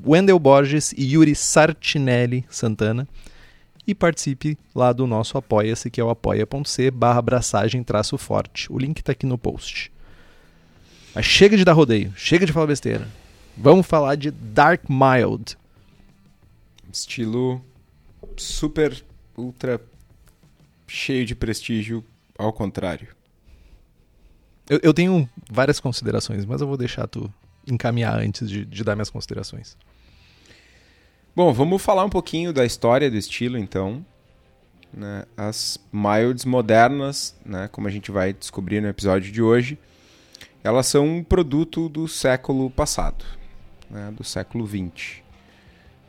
Wendel 0.04 0.40
Borges 0.40 0.92
e 0.98 1.13
Yuri 1.13 1.36
Sartinelli 1.36 2.44
Santana. 2.50 3.08
E 3.86 3.96
participe 3.96 4.58
lá 4.74 4.94
do 4.94 5.08
nosso 5.08 5.38
Apoia-se, 5.38 5.90
que 5.90 6.00
é 6.00 6.04
o 6.04 6.10
apoia.c 6.10 6.92
barra 6.92 7.20
abraçagem 7.20 7.84
traço 7.84 8.18
forte. 8.18 8.72
O 8.72 8.78
link 8.78 9.02
tá 9.02 9.12
aqui 9.12 9.26
no 9.26 9.38
post. 9.38 9.92
Mas 11.14 11.26
chega 11.26 11.58
de 11.58 11.66
dar 11.66 11.74
rodeio, 11.74 12.14
chega 12.16 12.46
de 12.46 12.54
falar 12.54 12.68
besteira. 12.68 13.08
Vamos 13.58 13.86
falar 13.86 14.16
de 14.16 14.32
Dark 14.32 14.84
Mild. 14.90 15.58
Estilo 16.92 17.64
super, 18.38 19.04
ultra 19.38 19.82
cheio 20.88 21.26
de 21.26 21.36
prestígio, 21.36 22.04
ao 22.38 22.52
contrário. 22.52 23.08
Eu, 24.70 24.80
eu 24.84 24.94
tenho 24.94 25.30
várias 25.50 25.80
considerações, 25.80 26.46
mas 26.46 26.62
eu 26.62 26.68
vou 26.68 26.78
deixar 26.78 27.08
tu 27.08 27.32
encaminhar 27.68 28.18
antes 28.20 28.50
de, 28.50 28.66
de 28.66 28.84
dar 28.84 28.96
minhas 28.96 29.10
considerações. 29.10 29.78
Bom, 31.34 31.54
vamos 31.54 31.82
falar 31.82 32.04
um 32.04 32.10
pouquinho 32.10 32.52
da 32.52 32.66
história 32.66 33.10
do 33.10 33.16
estilo, 33.16 33.58
então. 33.58 34.06
Né? 34.94 35.24
As 35.38 35.80
Milds 35.90 36.44
modernas, 36.44 37.34
né? 37.46 37.70
como 37.72 37.88
a 37.88 37.92
gente 37.92 38.12
vai 38.12 38.34
descobrir 38.34 38.82
no 38.82 38.90
episódio 38.90 39.32
de 39.32 39.42
hoje, 39.42 39.80
elas 40.62 40.88
são 40.88 41.06
um 41.08 41.24
produto 41.24 41.88
do 41.88 42.06
século 42.06 42.70
passado, 42.70 43.24
né? 43.90 44.12
do 44.12 44.26
século 44.26 44.68
XX. 44.68 45.22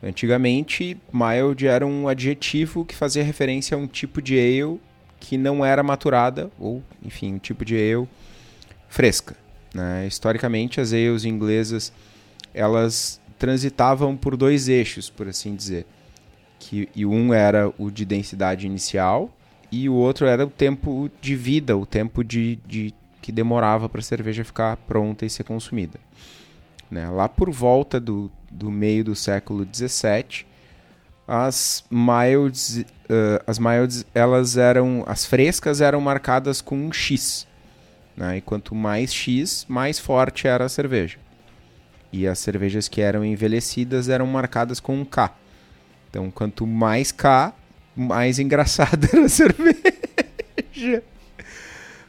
Antigamente, 0.03 0.97
mild 1.13 1.65
era 1.65 1.87
um 1.87 2.09
adjetivo 2.09 2.83
que 2.83 2.93
fazia 2.93 3.23
referência 3.23 3.77
a 3.77 3.79
um 3.79 3.87
tipo 3.87 4.21
de 4.21 4.37
ale 4.37 4.77
que 5.21 5.37
não 5.37 5.63
era 5.63 5.81
maturada, 5.81 6.51
ou, 6.59 6.83
enfim, 7.01 7.35
um 7.35 7.39
tipo 7.39 7.63
de 7.63 7.75
ale 7.75 8.09
fresca. 8.89 9.37
Né? 9.73 10.05
Historicamente, 10.05 10.81
as 10.81 10.91
ales 10.91 11.23
inglesas 11.23 11.93
elas 12.53 13.19
transitavam 13.43 14.15
por 14.15 14.37
dois 14.37 14.69
eixos, 14.69 15.09
por 15.09 15.27
assim 15.27 15.53
dizer. 15.53 15.85
Que, 16.59 16.87
e 16.95 17.05
um 17.05 17.33
era 17.33 17.73
o 17.77 17.91
de 17.91 18.05
densidade 18.05 18.65
inicial 18.65 19.29
e 19.69 19.89
o 19.89 19.93
outro 19.95 20.25
era 20.25 20.45
o 20.45 20.49
tempo 20.49 21.11
de 21.19 21.35
vida, 21.35 21.75
o 21.75 21.85
tempo 21.85 22.23
de, 22.23 22.57
de 22.65 22.93
que 23.21 23.33
demorava 23.33 23.89
para 23.89 23.99
a 23.99 24.03
cerveja 24.03 24.45
ficar 24.45 24.77
pronta 24.77 25.25
e 25.25 25.29
ser 25.29 25.43
consumida. 25.43 25.99
Né? 26.89 27.09
Lá 27.09 27.27
por 27.27 27.51
volta 27.51 27.99
do, 27.99 28.31
do 28.49 28.71
meio 28.71 29.03
do 29.03 29.13
século 29.13 29.67
XVII, 29.73 30.45
as 31.27 31.83
milds, 31.91 32.77
uh, 32.77 33.43
as 33.45 33.59
milds, 33.59 34.05
elas 34.15 34.55
eram, 34.55 35.03
as 35.05 35.25
frescas 35.25 35.81
eram 35.81 35.99
marcadas 35.99 36.61
com 36.61 36.77
um 36.77 36.93
X, 36.93 37.45
né? 38.15 38.37
E 38.37 38.41
quanto 38.41 38.73
mais 38.73 39.13
X, 39.13 39.65
mais 39.67 39.99
forte 39.99 40.47
era 40.47 40.63
a 40.63 40.69
cerveja. 40.69 41.17
E 42.13 42.27
as 42.27 42.37
cervejas 42.37 42.87
que 42.87 43.01
eram 43.01 43.25
envelhecidas 43.25 44.07
eram 44.07 44.27
marcadas 44.27 44.79
com 44.79 45.01
um 45.01 45.03
K. 45.03 45.33
Então, 46.09 46.29
quanto 46.29 46.67
mais 46.67 47.11
K, 47.11 47.51
mais 47.95 48.37
engraçada 48.37 49.09
era 49.11 49.25
a 49.25 49.29
cerveja. 49.29 51.03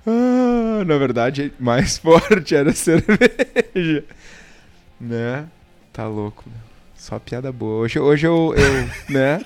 Ah, 0.07 0.85
na 0.85 0.99
verdade, 0.99 1.51
mais 1.59 1.97
forte 1.99 2.55
era 2.55 2.71
a 2.71 2.75
cerveja. 2.75 4.05
Né? 5.01 5.47
Tá 5.91 6.07
louco. 6.07 6.45
Só 6.95 7.19
piada 7.19 7.51
boa. 7.51 7.85
Hoje, 7.85 7.99
hoje 7.99 8.27
eu, 8.27 8.55
eu 8.55 9.13
né? 9.13 9.43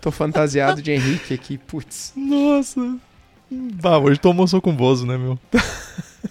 Tô 0.00 0.10
fantasiado 0.10 0.82
de 0.82 0.90
Henrique 0.90 1.34
aqui, 1.34 1.56
putz. 1.56 2.12
Nossa. 2.16 2.96
Bah, 3.48 3.98
hoje 3.98 4.18
tu 4.18 4.28
almoçou 4.28 4.60
com 4.60 4.70
o 4.70 4.74
Bozo, 4.74 5.06
né, 5.06 5.16
meu? 5.16 5.38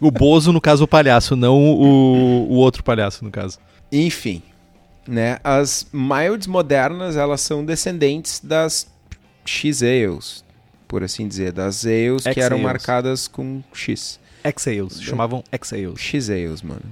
o 0.00 0.10
Bozo, 0.10 0.52
no 0.52 0.60
caso, 0.60 0.84
o 0.84 0.88
palhaço, 0.88 1.36
não 1.36 1.58
o, 1.58 2.48
o 2.50 2.54
outro 2.54 2.82
palhaço, 2.82 3.24
no 3.24 3.30
caso. 3.30 3.58
Enfim, 3.90 4.42
né? 5.06 5.38
As 5.44 5.86
milds 5.92 6.46
modernas, 6.46 7.16
elas 7.16 7.40
são 7.40 7.64
descendentes 7.64 8.40
das 8.42 8.86
X-Ales, 9.44 10.44
por 10.88 11.02
assim 11.02 11.28
dizer. 11.28 11.52
Das 11.52 11.84
Ales 11.84 12.24
que 12.32 12.40
eram 12.40 12.58
marcadas 12.58 13.28
com 13.28 13.62
X. 13.72 14.18
X-Ales, 14.44 15.00
chamavam 15.00 15.44
X-Ales. 15.52 16.00
X-Ales, 16.00 16.62
mano. 16.62 16.82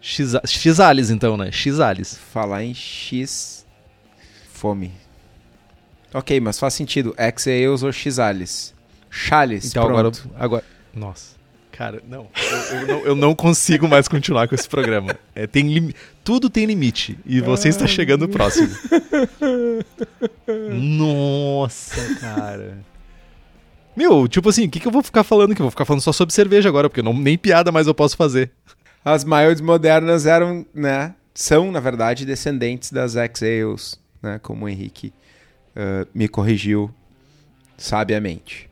X-Ales, 0.00 1.10
então, 1.10 1.36
né? 1.36 1.50
X-Ales. 1.50 2.16
Falar 2.32 2.64
em 2.64 2.74
X... 2.74 3.66
Fome. 4.52 4.92
Ok, 6.12 6.40
mas 6.40 6.58
faz 6.58 6.74
sentido. 6.74 7.14
X-Ales 7.16 7.82
ou 7.82 7.92
X-Ales? 7.92 8.74
Chales, 9.10 9.66
então, 9.66 9.86
pronto. 9.86 10.22
Agora, 10.34 10.44
agora... 10.44 10.64
Nossa. 10.94 11.37
Cara, 11.78 12.02
não 12.08 12.26
eu, 12.34 12.58
eu 12.80 12.86
não. 12.88 13.00
eu, 13.06 13.14
não. 13.14 13.34
consigo 13.36 13.86
mais 13.86 14.08
continuar 14.08 14.48
com 14.48 14.54
esse 14.56 14.68
programa. 14.68 15.16
É, 15.32 15.46
tem 15.46 15.72
lim... 15.72 15.94
Tudo 16.24 16.50
tem 16.50 16.66
limite. 16.66 17.16
E 17.24 17.40
você 17.40 17.68
Ai, 17.68 17.70
está 17.70 17.86
chegando 17.86 18.28
próximo. 18.28 18.68
Nossa, 20.74 22.16
cara. 22.16 22.78
Meu, 23.96 24.26
tipo 24.26 24.48
assim, 24.48 24.66
o 24.66 24.68
que, 24.68 24.80
que 24.80 24.88
eu 24.88 24.90
vou 24.90 25.04
ficar 25.04 25.22
falando 25.22 25.52
aqui? 25.52 25.60
Eu 25.60 25.66
vou 25.66 25.70
ficar 25.70 25.84
falando 25.84 26.02
só 26.02 26.10
sobre 26.10 26.34
cerveja 26.34 26.68
agora, 26.68 26.90
porque 26.90 27.00
não, 27.00 27.14
nem 27.14 27.38
piada 27.38 27.70
mais 27.70 27.86
eu 27.86 27.94
posso 27.94 28.16
fazer. 28.16 28.50
As 29.04 29.22
milds 29.22 29.60
modernas 29.60 30.26
eram, 30.26 30.66
né? 30.74 31.14
São, 31.32 31.70
na 31.70 31.78
verdade, 31.78 32.26
descendentes 32.26 32.90
das 32.90 33.14
X-Ales, 33.14 34.00
né? 34.20 34.40
Como 34.42 34.64
o 34.64 34.68
Henrique 34.68 35.12
uh, 35.76 36.08
me 36.12 36.26
corrigiu 36.26 36.90
sabiamente. 37.76 38.67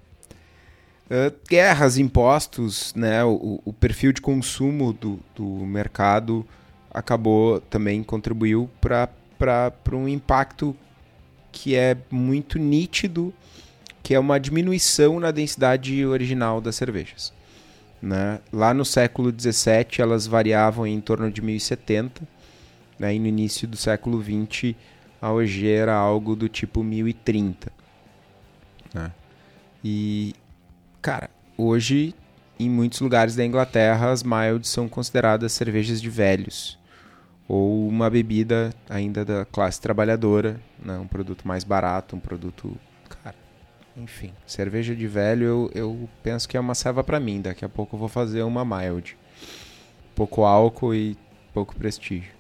Uh, 1.06 1.32
guerras, 1.48 1.98
impostos, 1.98 2.92
né? 2.94 3.24
O, 3.24 3.60
o, 3.64 3.72
perfil 3.72 4.12
de 4.12 4.20
consumo 4.20 4.92
do, 4.92 5.20
do 5.36 5.44
mercado 5.44 6.44
acabou 6.90 7.60
também 7.60 8.02
contribuiu 8.02 8.68
para 8.80 9.08
um 9.92 10.08
impacto 10.08 10.74
que 11.52 11.76
é 11.76 11.96
muito 12.10 12.58
nítido, 12.58 13.32
que 14.02 14.14
é 14.14 14.18
uma 14.18 14.40
diminuição 14.40 15.20
na 15.20 15.30
densidade 15.30 16.04
original 16.04 16.60
das 16.60 16.76
cervejas. 16.76 17.32
Né? 18.02 18.40
Lá 18.52 18.74
no 18.74 18.84
século 18.84 19.30
XVII 19.30 19.86
elas 19.98 20.26
variavam 20.26 20.86
em 20.86 21.00
torno 21.00 21.30
de 21.30 21.40
1070, 21.40 22.26
né? 22.98 23.14
e 23.14 23.18
no 23.18 23.26
início 23.26 23.66
do 23.66 23.76
século 23.76 24.22
XX 24.22 24.74
a 25.20 25.32
OG 25.32 25.66
era 25.66 25.94
algo 25.94 26.36
do 26.36 26.48
tipo 26.48 26.82
1030. 26.82 27.72
Né? 28.92 29.12
E, 29.82 30.34
cara, 31.06 31.30
hoje 31.56 32.16
em 32.58 32.68
muitos 32.68 32.98
lugares 32.98 33.36
da 33.36 33.44
Inglaterra 33.44 34.10
as 34.10 34.24
milds 34.24 34.68
são 34.68 34.88
consideradas 34.88 35.52
cervejas 35.52 36.02
de 36.02 36.10
velhos 36.10 36.76
ou 37.46 37.86
uma 37.86 38.10
bebida 38.10 38.70
ainda 38.90 39.24
da 39.24 39.44
classe 39.44 39.80
trabalhadora, 39.80 40.60
né? 40.84 40.98
um 40.98 41.06
produto 41.06 41.46
mais 41.46 41.62
barato, 41.62 42.16
um 42.16 42.18
produto 42.18 42.76
enfim, 43.96 44.32
cerveja 44.44 44.96
de 44.96 45.06
velho 45.06 45.44
eu, 45.44 45.70
eu 45.76 46.08
penso 46.24 46.48
que 46.48 46.56
é 46.56 46.60
uma 46.60 46.74
serva 46.74 47.04
para 47.04 47.20
mim. 47.20 47.40
Daqui 47.40 47.64
a 47.64 47.68
pouco 47.68 47.94
eu 47.94 48.00
vou 48.00 48.08
fazer 48.08 48.42
uma 48.42 48.64
mild. 48.64 49.16
Pouco 50.12 50.44
álcool 50.44 50.92
e 50.92 51.16
pouco 51.54 51.76
prestígio. 51.76 52.35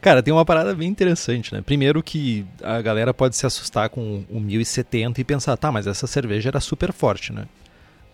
Cara, 0.00 0.22
tem 0.22 0.32
uma 0.32 0.44
parada 0.44 0.74
bem 0.74 0.88
interessante, 0.88 1.52
né? 1.52 1.60
Primeiro 1.60 2.02
que 2.02 2.46
a 2.62 2.80
galera 2.80 3.12
pode 3.12 3.36
se 3.36 3.44
assustar 3.44 3.88
com 3.88 4.24
o 4.30 4.38
1070 4.38 5.20
e 5.20 5.24
pensar, 5.24 5.56
tá, 5.56 5.72
mas 5.72 5.86
essa 5.86 6.06
cerveja 6.06 6.50
era 6.50 6.60
super 6.60 6.92
forte, 6.92 7.32
né? 7.32 7.46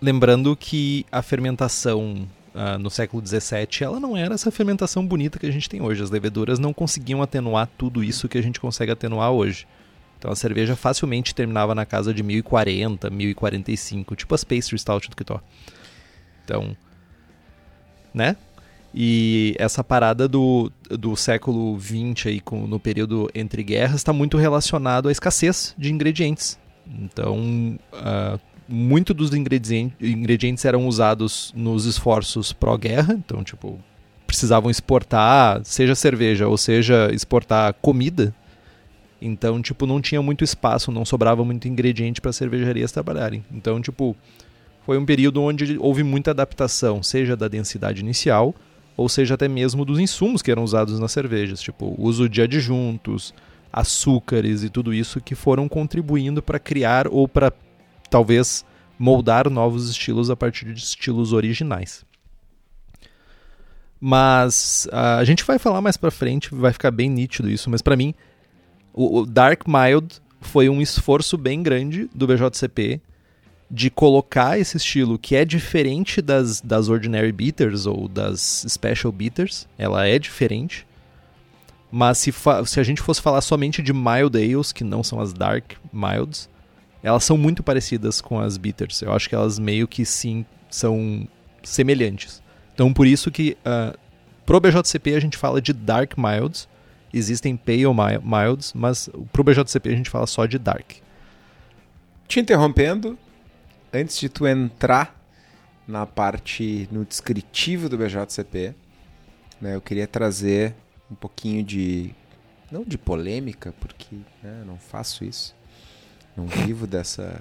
Lembrando 0.00 0.56
que 0.56 1.04
a 1.12 1.22
fermentação 1.22 2.26
uh, 2.54 2.78
no 2.78 2.90
século 2.90 3.24
XVII, 3.26 3.82
ela 3.82 4.00
não 4.00 4.16
era 4.16 4.34
essa 4.34 4.50
fermentação 4.50 5.06
bonita 5.06 5.38
que 5.38 5.46
a 5.46 5.50
gente 5.50 5.68
tem 5.68 5.82
hoje. 5.82 6.02
As 6.02 6.10
leveduras 6.10 6.58
não 6.58 6.72
conseguiam 6.72 7.20
atenuar 7.20 7.68
tudo 7.76 8.02
isso 8.02 8.28
que 8.28 8.38
a 8.38 8.42
gente 8.42 8.60
consegue 8.60 8.92
atenuar 8.92 9.30
hoje. 9.30 9.66
Então 10.18 10.32
a 10.32 10.36
cerveja 10.36 10.74
facilmente 10.74 11.34
terminava 11.34 11.74
na 11.74 11.84
casa 11.84 12.14
de 12.14 12.22
1040, 12.22 13.10
1045, 13.10 14.16
tipo 14.16 14.34
as 14.34 14.42
pastry 14.42 14.78
stout 14.78 15.10
do 15.10 15.16
Kitó. 15.16 15.40
Então, 16.44 16.74
né? 18.12 18.36
E 18.94 19.56
essa 19.58 19.82
parada 19.82 20.28
do, 20.28 20.70
do 20.88 21.16
século 21.16 21.78
XX 21.80 22.26
aí, 22.26 22.40
com, 22.40 22.66
no 22.66 22.78
período 22.78 23.28
entre 23.34 23.62
guerras, 23.64 23.96
está 23.96 24.12
muito 24.12 24.36
relacionado 24.36 25.08
à 25.08 25.12
escassez 25.12 25.74
de 25.76 25.92
ingredientes. 25.92 26.58
Então, 26.86 27.78
uh, 27.92 28.38
muito 28.68 29.12
dos 29.12 29.34
ingredientes, 29.34 29.96
ingredientes 30.00 30.64
eram 30.64 30.86
usados 30.86 31.52
nos 31.56 31.86
esforços 31.86 32.52
pró-guerra. 32.52 33.14
Então, 33.14 33.42
tipo, 33.42 33.80
precisavam 34.26 34.70
exportar, 34.70 35.60
seja 35.64 35.96
cerveja 35.96 36.46
ou 36.46 36.56
seja 36.56 37.10
exportar 37.12 37.74
comida 37.74 38.32
então, 39.26 39.62
tipo, 39.62 39.86
não 39.86 40.02
tinha 40.02 40.20
muito 40.20 40.44
espaço, 40.44 40.92
não 40.92 41.02
sobrava 41.02 41.42
muito 41.42 41.66
ingrediente 41.66 42.20
para 42.20 42.30
cervejarias 42.30 42.92
trabalharem. 42.92 43.42
Então, 43.50 43.80
tipo, 43.80 44.14
foi 44.84 44.98
um 44.98 45.06
período 45.06 45.40
onde 45.40 45.78
houve 45.78 46.02
muita 46.02 46.32
adaptação, 46.32 47.02
seja 47.02 47.34
da 47.34 47.48
densidade 47.48 48.02
inicial, 48.02 48.54
ou 48.96 49.08
seja 49.08 49.34
até 49.34 49.48
mesmo 49.48 49.84
dos 49.84 49.98
insumos 49.98 50.42
que 50.42 50.50
eram 50.50 50.64
usados 50.64 50.98
nas 51.00 51.12
cervejas, 51.12 51.60
tipo, 51.60 51.86
o 51.86 52.02
uso 52.02 52.28
de 52.28 52.42
adjuntos, 52.42 53.34
açúcares 53.72 54.62
e 54.62 54.70
tudo 54.70 54.94
isso 54.94 55.20
que 55.20 55.34
foram 55.34 55.68
contribuindo 55.68 56.42
para 56.42 56.58
criar 56.58 57.08
ou 57.08 57.26
para 57.26 57.52
talvez 58.08 58.64
moldar 58.98 59.50
novos 59.50 59.90
estilos 59.90 60.30
a 60.30 60.36
partir 60.36 60.72
de 60.72 60.80
estilos 60.80 61.32
originais. 61.32 62.04
Mas 64.00 64.86
a 64.92 65.24
gente 65.24 65.44
vai 65.44 65.58
falar 65.58 65.80
mais 65.80 65.96
para 65.96 66.10
frente, 66.10 66.54
vai 66.54 66.72
ficar 66.72 66.90
bem 66.90 67.08
nítido 67.10 67.50
isso, 67.50 67.68
mas 67.70 67.82
para 67.82 67.96
mim 67.96 68.14
O, 68.92 69.20
o 69.20 69.26
Dark 69.26 69.62
Mild 69.66 70.20
foi 70.40 70.68
um 70.68 70.80
esforço 70.80 71.36
bem 71.36 71.62
grande 71.62 72.08
do 72.14 72.26
BJCP 72.28 73.00
de 73.70 73.90
colocar 73.90 74.58
esse 74.58 74.76
estilo 74.76 75.18
que 75.18 75.34
é 75.34 75.44
diferente 75.44 76.20
das, 76.20 76.60
das 76.60 76.88
Ordinary 76.88 77.32
Bitters 77.32 77.86
ou 77.86 78.08
das 78.08 78.64
Special 78.68 79.12
Bitters. 79.12 79.66
Ela 79.78 80.06
é 80.06 80.18
diferente. 80.18 80.86
Mas 81.90 82.18
se, 82.18 82.32
se 82.66 82.80
a 82.80 82.82
gente 82.82 83.00
fosse 83.00 83.22
falar 83.22 83.40
somente 83.40 83.82
de 83.82 83.92
Mild 83.92 84.36
Ales, 84.36 84.72
que 84.72 84.82
não 84.82 85.02
são 85.02 85.20
as 85.20 85.32
Dark 85.32 85.72
Milds, 85.92 86.48
elas 87.02 87.22
são 87.22 87.36
muito 87.36 87.62
parecidas 87.62 88.20
com 88.20 88.40
as 88.40 88.56
Bitters. 88.56 89.02
Eu 89.02 89.12
acho 89.12 89.28
que 89.28 89.34
elas 89.34 89.58
meio 89.58 89.86
que 89.86 90.04
sim 90.04 90.44
são 90.70 91.28
semelhantes. 91.62 92.42
Então 92.74 92.92
por 92.92 93.06
isso 93.06 93.30
que 93.30 93.56
uh, 93.64 93.96
pro 94.44 94.60
BJCP 94.60 95.14
a 95.14 95.20
gente 95.20 95.36
fala 95.36 95.60
de 95.60 95.72
Dark 95.72 96.14
Milds, 96.16 96.68
existem 97.12 97.56
Pale 97.56 97.86
Milds, 98.22 98.72
mas 98.74 99.08
pro 99.32 99.44
BJCP 99.44 99.88
a 99.88 99.96
gente 99.96 100.10
fala 100.10 100.26
só 100.26 100.46
de 100.46 100.58
Dark. 100.58 100.92
Te 102.26 102.40
interrompendo, 102.40 103.18
antes 103.94 104.18
de 104.18 104.28
tu 104.28 104.46
entrar 104.46 105.18
na 105.86 106.04
parte 106.04 106.88
no 106.90 107.04
descritivo 107.04 107.88
do 107.88 107.96
BJCP, 107.96 108.74
né, 109.60 109.76
eu 109.76 109.80
queria 109.80 110.06
trazer 110.06 110.74
um 111.10 111.14
pouquinho 111.14 111.62
de 111.62 112.12
não 112.72 112.82
de 112.82 112.98
polêmica, 112.98 113.72
porque 113.78 114.16
né, 114.42 114.64
não 114.66 114.76
faço 114.78 115.24
isso, 115.24 115.54
não 116.36 116.46
vivo 116.46 116.86
dessa 116.86 117.40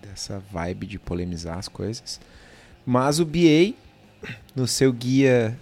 dessa 0.00 0.38
vibe 0.50 0.86
de 0.86 0.98
polemizar 0.98 1.58
as 1.58 1.68
coisas, 1.68 2.18
mas 2.86 3.20
o 3.20 3.26
BA 3.26 3.74
no 4.56 4.66
seu 4.66 4.90
guia 4.92 5.58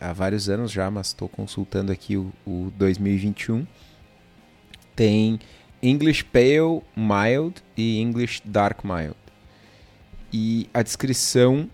há 0.00 0.14
vários 0.14 0.48
anos 0.48 0.72
já, 0.72 0.90
mas 0.90 1.08
estou 1.08 1.28
consultando 1.28 1.92
aqui 1.92 2.16
o, 2.16 2.32
o 2.46 2.72
2021 2.78 3.66
tem 4.96 5.38
English 5.82 6.24
Pale 6.24 6.82
Mild 6.96 7.62
e 7.76 8.00
English 8.00 8.42
Dark 8.44 8.84
Mild. 8.84 9.16
E 10.32 10.68
a 10.72 10.82
descrição 10.82 11.68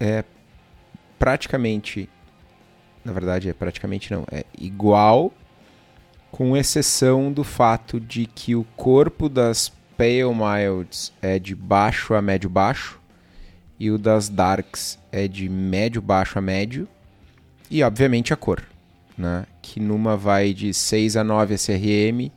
é 0.00 0.24
praticamente, 1.18 2.08
na 3.04 3.12
verdade 3.12 3.48
é 3.48 3.52
praticamente 3.52 4.12
não, 4.12 4.24
é 4.30 4.44
igual, 4.58 5.32
com 6.30 6.56
exceção 6.56 7.30
do 7.30 7.44
fato 7.44 8.00
de 8.00 8.26
que 8.26 8.56
o 8.56 8.64
corpo 8.76 9.28
das 9.28 9.70
Pale 9.96 10.34
Milds 10.34 11.12
é 11.20 11.38
de 11.38 11.54
baixo 11.54 12.14
a 12.14 12.22
médio 12.22 12.48
baixo 12.48 12.98
e 13.78 13.90
o 13.90 13.98
das 13.98 14.28
Darks 14.28 14.98
é 15.12 15.28
de 15.28 15.48
médio 15.48 16.00
baixo 16.00 16.38
a 16.38 16.42
médio 16.42 16.88
e 17.70 17.82
obviamente 17.82 18.32
a 18.32 18.36
cor, 18.36 18.62
né? 19.16 19.46
Que 19.60 19.78
numa 19.78 20.16
vai 20.16 20.52
de 20.52 20.74
6 20.74 21.16
a 21.16 21.22
9 21.22 21.54
SRM 21.54 22.32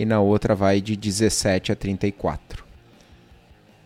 e 0.00 0.06
na 0.06 0.18
outra 0.18 0.54
vai 0.54 0.80
de 0.80 0.96
17 0.96 1.72
a 1.72 1.76
34. 1.76 2.64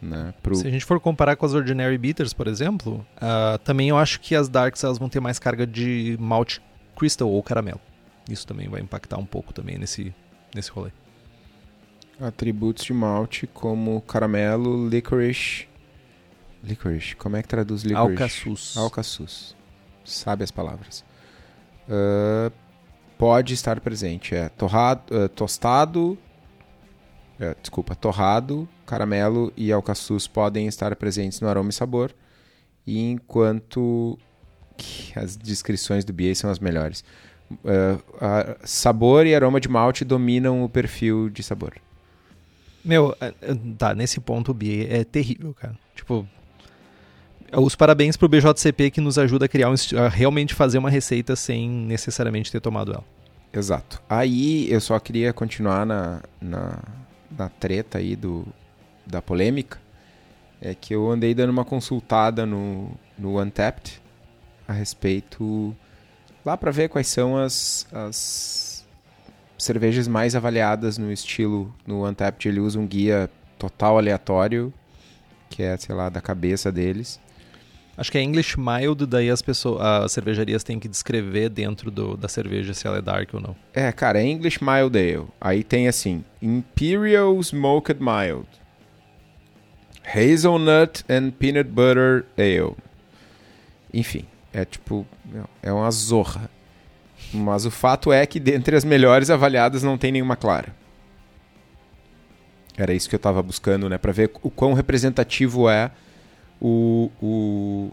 Né, 0.00 0.33
pro... 0.40 0.55
Se 0.55 0.64
a 0.64 0.70
gente 0.70 0.85
for 0.85 1.00
comparar 1.00 1.35
com 1.35 1.44
as 1.44 1.55
Ordinary 1.55 1.98
Bitters, 1.98 2.33
por 2.33 2.46
exemplo, 2.46 3.05
uh, 3.16 3.59
também 3.64 3.88
eu 3.88 3.98
acho 3.98 4.20
que 4.20 4.37
as 4.37 4.48
Darks 4.48 4.85
elas 4.85 4.96
vão 4.96 5.09
ter 5.09 5.18
mais 5.18 5.40
carga 5.40 5.66
de 5.66 6.16
malte 6.20 6.62
crystal 6.94 7.29
ou 7.29 7.42
caramelo. 7.42 7.81
Isso 8.31 8.46
também 8.46 8.68
vai 8.68 8.81
impactar 8.81 9.18
um 9.18 9.27
pouco 9.27 9.53
também 9.53 9.77
nesse, 9.77 10.14
nesse 10.55 10.70
rolê. 10.70 10.92
Atributos 12.20 12.85
de 12.85 12.92
malte 12.92 13.48
como 13.48 14.00
caramelo, 14.03 14.88
licorice. 14.88 15.66
Licorice, 16.62 17.16
como 17.16 17.37
é 17.37 17.42
que 17.42 17.48
traduz 17.48 17.83
licorice? 17.83 18.22
Alcaçuz. 18.22 18.77
Alcaçuz. 18.77 19.57
Sabe 20.05 20.44
as 20.44 20.53
palavras. 20.53 21.05
Uh, 21.88 22.53
pode 23.18 23.55
estar 23.55 23.81
presente. 23.81 24.35
É 24.35 24.48
torrado, 24.48 25.03
uh, 25.14 25.29
tostado, 25.29 26.18
é, 27.38 27.55
desculpa, 27.61 27.94
torrado, 27.94 28.68
caramelo 28.87 29.53
e 29.57 29.72
alcaçuz 29.72 30.27
podem 30.27 30.66
estar 30.66 30.94
presentes 30.96 31.40
no 31.40 31.48
aroma 31.48 31.70
e 31.70 31.72
sabor, 31.72 32.14
e 32.87 33.11
enquanto 33.11 34.18
as 35.16 35.37
descrições 35.37 36.05
do 36.05 36.12
BA 36.12 36.35
são 36.35 36.50
as 36.50 36.59
melhores. 36.59 37.05
Uh, 37.50 38.00
sabor 38.64 39.27
e 39.27 39.35
aroma 39.35 39.61
de 39.61 39.68
malte 39.68 40.05
dominam 40.05 40.64
o 40.64 40.68
perfil 40.68 41.29
de 41.29 41.42
sabor. 41.42 41.74
Meu, 42.85 43.16
tá, 43.79 43.94
nesse 43.94 44.20
ponto 44.20 44.50
o 44.50 44.55
BA 44.55 44.87
é 44.88 45.05
terrível, 45.05 45.55
cara. 45.55 45.79
Tipo, 45.94 46.29
os 47.57 47.75
parabéns 47.75 48.17
pro 48.17 48.29
BJCP 48.29 48.90
que 48.90 49.01
nos 49.01 49.19
ajuda 49.19 49.45
a 49.47 49.49
criar 49.49 49.71
um, 49.71 49.75
a 49.99 50.09
realmente 50.09 50.55
fazer 50.55 50.79
uma 50.79 50.90
receita 50.90 51.37
sem 51.37 51.69
necessariamente 51.69 52.51
ter 52.51 52.61
tomado 52.61 52.93
ela. 52.93 53.05
Exato. 53.53 54.03
Aí 54.09 54.71
eu 54.71 54.81
só 54.81 54.99
queria 54.99 55.33
continuar 55.33 55.87
na, 55.87 56.23
na, 56.40 56.79
na 57.31 57.49
treta 57.49 57.99
aí 57.99 58.17
do, 58.17 58.47
da 59.07 59.23
polêmica. 59.23 59.79
É 60.61 60.75
que 60.75 60.95
eu 60.95 61.11
andei 61.11 61.35
dando 61.35 61.51
uma 61.51 61.64
consultada 61.64 62.45
no, 62.47 62.90
no 63.19 63.40
Untapped 63.40 64.01
a 64.67 64.73
respeito. 64.73 65.77
lá 66.45 66.57
para 66.57 66.71
ver 66.71 66.88
quais 66.88 67.07
são 67.07 67.37
as, 67.37 67.87
as 67.93 68.85
cervejas 69.59 70.09
mais 70.09 70.35
avaliadas 70.35 70.99
no 70.99 71.12
estilo. 71.12 71.73
No 71.87 72.07
Untapped 72.09 72.49
ele 72.49 72.61
usa 72.61 72.79
um 72.79 72.87
guia 72.87 73.31
total 73.59 73.99
aleatório, 73.99 74.73
que 75.49 75.62
é, 75.62 75.77
sei 75.77 75.95
lá, 75.95 76.09
da 76.09 76.21
cabeça 76.21 76.73
deles. 76.73 77.21
Acho 77.96 78.11
que 78.11 78.18
é 78.18 78.22
English 78.22 78.59
Mild, 78.59 79.07
daí 79.07 79.30
as 79.30 79.40
pessoas, 79.40 79.80
as 79.80 80.12
cervejarias 80.12 80.64
têm 80.64 80.80
que 80.80 80.88
descrever 80.88 81.48
dentro 81.48 81.90
do, 81.90 82.16
da 82.16 82.28
cerveja 82.28 82.74
se 82.74 82.87
ela 82.87 82.98
é 82.98 83.02
dark 83.02 83.33
ou 83.33 83.40
não. 83.40 83.57
É, 83.72 83.92
cara, 83.92 84.20
é 84.20 84.26
English 84.26 84.59
Mild 84.62 84.98
Ale. 84.98 85.28
Aí 85.40 85.62
tem 85.62 85.87
assim, 85.87 86.24
Imperial 86.42 87.38
Smoked 87.40 88.00
Mild. 88.02 88.48
Hazelnut 90.04 91.04
and 91.09 91.30
Peanut 91.30 91.70
Butter 91.70 92.24
Ale. 92.37 92.74
Enfim, 93.92 94.24
é 94.52 94.64
tipo, 94.64 95.07
é 95.62 95.72
uma 95.72 95.90
zorra. 95.90 96.50
Mas 97.33 97.64
o 97.64 97.70
fato 97.70 98.12
é 98.12 98.26
que 98.26 98.40
dentre 98.40 98.76
as 98.76 98.85
melhores 98.85 99.30
avaliadas 99.30 99.83
não 99.83 99.96
tem 99.96 100.11
nenhuma 100.12 100.37
clara. 100.37 100.74
Era 102.76 102.92
isso 102.92 103.09
que 103.09 103.14
eu 103.14 103.18
estava 103.18 103.40
buscando, 103.40 103.88
né, 103.88 103.98
para 103.98 104.12
ver 104.12 104.33
o 104.42 104.50
quão 104.50 104.72
representativo 104.72 105.68
é 105.68 105.92
o, 106.64 107.11
o 107.20 107.90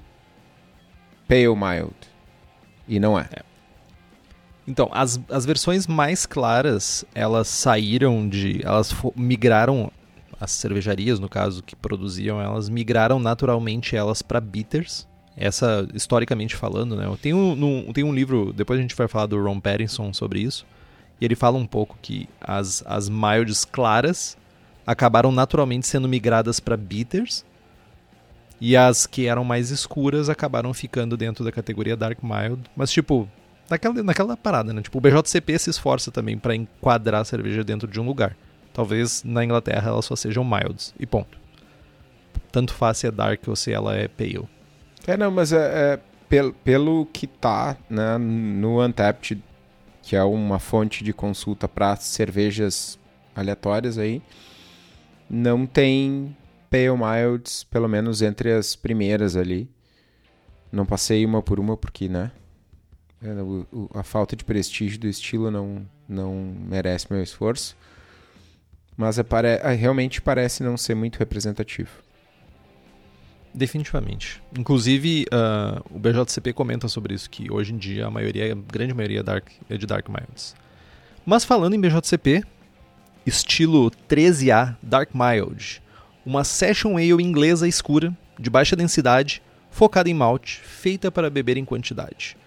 Pale 1.28 1.48
Mild. 1.48 1.96
E 2.88 3.00
não 3.00 3.20
é. 3.20 3.28
é. 3.32 3.42
Então, 4.66 4.90
as, 4.94 5.20
as 5.30 5.46
versões 5.46 5.86
mais 5.88 6.26
claras, 6.26 7.04
elas 7.14 7.50
saíram 7.50 8.28
de. 8.28 8.62
Elas 8.64 8.96
migraram. 9.16 9.92
As 10.40 10.52
cervejarias, 10.52 11.20
no 11.20 11.30
caso, 11.30 11.62
que 11.62 11.76
produziam 11.76 12.42
elas, 12.42 12.68
migraram 12.68 13.20
naturalmente 13.20 13.96
elas 13.96 14.24
para 14.24 14.42
bitters. 14.42 15.08
Essa, 15.38 15.88
historicamente 15.94 16.56
falando, 16.56 16.96
né? 16.96 17.06
Tem 17.22 17.34
um, 17.34 17.94
tem 17.94 18.04
um 18.04 18.14
livro, 18.14 18.52
depois 18.52 18.80
a 18.80 18.82
gente 18.82 18.96
vai 18.96 19.08
falar 19.08 19.28
do 19.28 19.42
Ron 19.42 19.60
Pattinson 19.60 20.12
sobre 20.14 20.40
isso. 20.40 20.66
E 21.20 21.26
ele 21.26 21.36
fala 21.36 21.58
um 21.58 21.66
pouco 21.66 21.96
que 22.02 22.28
as, 22.40 22.84
as 22.88 23.08
milds 23.08 23.64
claras 23.64 24.36
acabaram 24.86 25.32
naturalmente 25.32 25.88
sendo 25.88 26.08
migradas 26.08 26.60
para 26.60 26.76
bitters 26.76 27.46
e 28.62 28.78
as 28.78 29.08
que 29.08 29.26
eram 29.26 29.44
mais 29.44 29.72
escuras 29.72 30.30
acabaram 30.30 30.72
ficando 30.72 31.18
dentro 31.18 31.44
da 31.44 31.52
categoria 31.52 31.98
Dark 31.98 32.20
Mild. 32.22 32.62
Mas, 32.76 32.92
tipo, 32.92 33.28
naquela, 33.68 34.04
naquela 34.04 34.38
parada, 34.38 34.72
né? 34.72 34.84
Tipo, 34.84 35.00
o 35.00 35.02
BJCP 35.02 35.58
se 35.58 35.72
esforça 35.72 36.12
também 36.12 36.38
para 36.38 36.56
enquadrar 36.56 37.22
a 37.22 37.26
cerveja 37.26 37.64
dentro 37.64 37.88
de 37.88 38.00
um 38.00 38.06
lugar. 38.06 38.38
Talvez 38.72 39.24
na 39.24 39.44
Inglaterra 39.44 39.90
elas 39.90 40.06
só 40.06 40.16
sejam 40.16 40.44
milds. 40.44 40.94
E 41.00 41.08
ponto. 41.08 41.40
Tanto 42.52 42.72
faz 42.76 43.00
se 43.00 43.08
é 43.08 43.12
dark 43.12 43.42
ou 43.48 43.56
se 43.56 43.74
ela 43.74 43.96
é 43.96 44.08
pale. 44.08 44.48
É, 45.08 45.18
não, 45.18 45.32
mas 45.32 45.52
é, 45.52 45.94
é 45.94 46.00
pelo, 46.30 46.54
pelo 46.54 47.08
que 47.08 47.26
tá 47.26 47.76
né, 47.90 48.20
no 48.20 48.86
Untapped, 48.86 49.44
que 50.04 50.16
é 50.16 50.24
uma 50.24 50.60
fonte 50.60 51.04
de 51.04 51.12
consulta 51.12 51.68
para 51.68 51.96
cervejas 51.96 53.00
aleatórias 53.36 53.98
aí, 53.98 54.22
não 55.28 55.66
tem 55.66 56.36
Pale 56.72 56.98
Milds, 56.98 57.66
pelo 57.66 57.90
menos 57.90 58.22
entre 58.22 58.54
as 58.54 58.78
primeiras 58.78 59.36
ali. 59.36 59.70
Não 60.72 60.86
passei 60.86 61.26
uma 61.26 61.44
por 61.44 61.60
uma 61.60 61.76
porque, 61.76 62.08
né? 62.08 62.32
É, 63.22 63.30
a 63.94 64.04
falta 64.04 64.38
de 64.38 64.46
prestígio 64.46 64.98
do 64.98 65.08
estilo 65.08 65.52
não, 65.52 65.86
não 66.08 66.34
merece 66.34 67.08
meu 67.12 67.22
esforço. 67.22 67.76
Mas 68.96 69.20
é, 69.20 69.26
é, 69.64 69.74
realmente 69.74 70.22
parece 70.22 70.64
não 70.64 70.78
ser 70.78 70.96
muito 70.96 71.18
representativo. 71.18 71.92
Definitivamente. 73.54 74.42
Inclusive, 74.58 75.26
uh, 75.26 75.84
o 75.94 76.00
BJCP 76.00 76.54
comenta 76.54 76.88
sobre 76.88 77.14
isso, 77.14 77.30
que 77.30 77.52
hoje 77.52 77.74
em 77.74 77.78
dia 77.78 78.08
a 78.08 78.10
maioria, 78.10 78.54
a 78.54 78.56
grande 78.56 78.94
maioria 78.94 79.22
dark, 79.22 79.50
é 79.70 79.76
de 79.76 79.86
Dark 79.86 80.08
Milds. 80.08 80.56
Mas 81.26 81.44
falando 81.44 81.74
em 81.74 81.82
BJCP, 81.82 82.46
estilo 83.26 83.92
13A 84.10 84.78
Dark 84.82 85.10
Mild 85.14 85.82
uma 86.26 86.44
session 86.44 86.98
ale 86.98 87.24
inglesa 87.24 87.68
escura, 87.68 88.16
de 88.40 88.50
baixa 88.50 88.76
densidade, 88.76 89.42
focada 89.70 90.10
em 90.10 90.14
malte, 90.14 90.60
feita 90.60 91.12
para 91.12 91.30
beber 91.30 91.58
em 91.58 91.66
quantidade. 91.66 92.38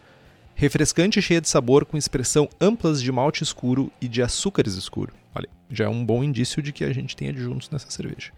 refrescante 0.55 1.19
e 1.19 1.23
cheia 1.23 1.41
de 1.41 1.49
sabor 1.49 1.85
com 1.85 1.97
expressão 1.97 2.49
amplas 2.61 3.03
de 3.03 3.11
malte 3.11 3.43
escuro 3.43 3.91
e 4.01 4.07
de 4.07 4.23
açúcares 4.23 4.77
escuro. 4.77 5.13
Olha, 5.35 5.49
já 5.69 5.87
é 5.87 5.89
um 5.89 6.05
bom 6.05 6.23
indício 6.23 6.63
de 6.63 6.73
que 6.73 6.85
a 6.85 6.93
gente 6.93 7.17
tem 7.17 7.29
adjuntos 7.29 7.69
nessa 7.71 7.91
cerveja. 7.91 8.31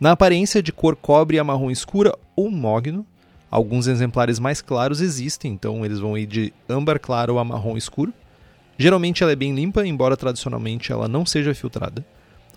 Na 0.00 0.12
aparência 0.12 0.62
de 0.62 0.72
cor 0.72 0.96
cobre 0.96 1.38
a 1.38 1.44
marrom 1.44 1.70
escura 1.70 2.16
ou 2.34 2.50
mogno, 2.50 3.06
alguns 3.50 3.86
exemplares 3.86 4.38
mais 4.38 4.62
claros 4.62 5.02
existem, 5.02 5.52
então 5.52 5.84
eles 5.84 5.98
vão 5.98 6.16
ir 6.16 6.26
de 6.26 6.52
âmbar 6.68 6.98
claro 6.98 7.38
a 7.38 7.44
marrom 7.44 7.76
escuro. 7.76 8.12
Geralmente 8.78 9.22
ela 9.22 9.32
é 9.32 9.36
bem 9.36 9.54
limpa, 9.54 9.86
embora 9.86 10.16
tradicionalmente 10.16 10.90
ela 10.90 11.06
não 11.06 11.26
seja 11.26 11.54
filtrada. 11.54 12.04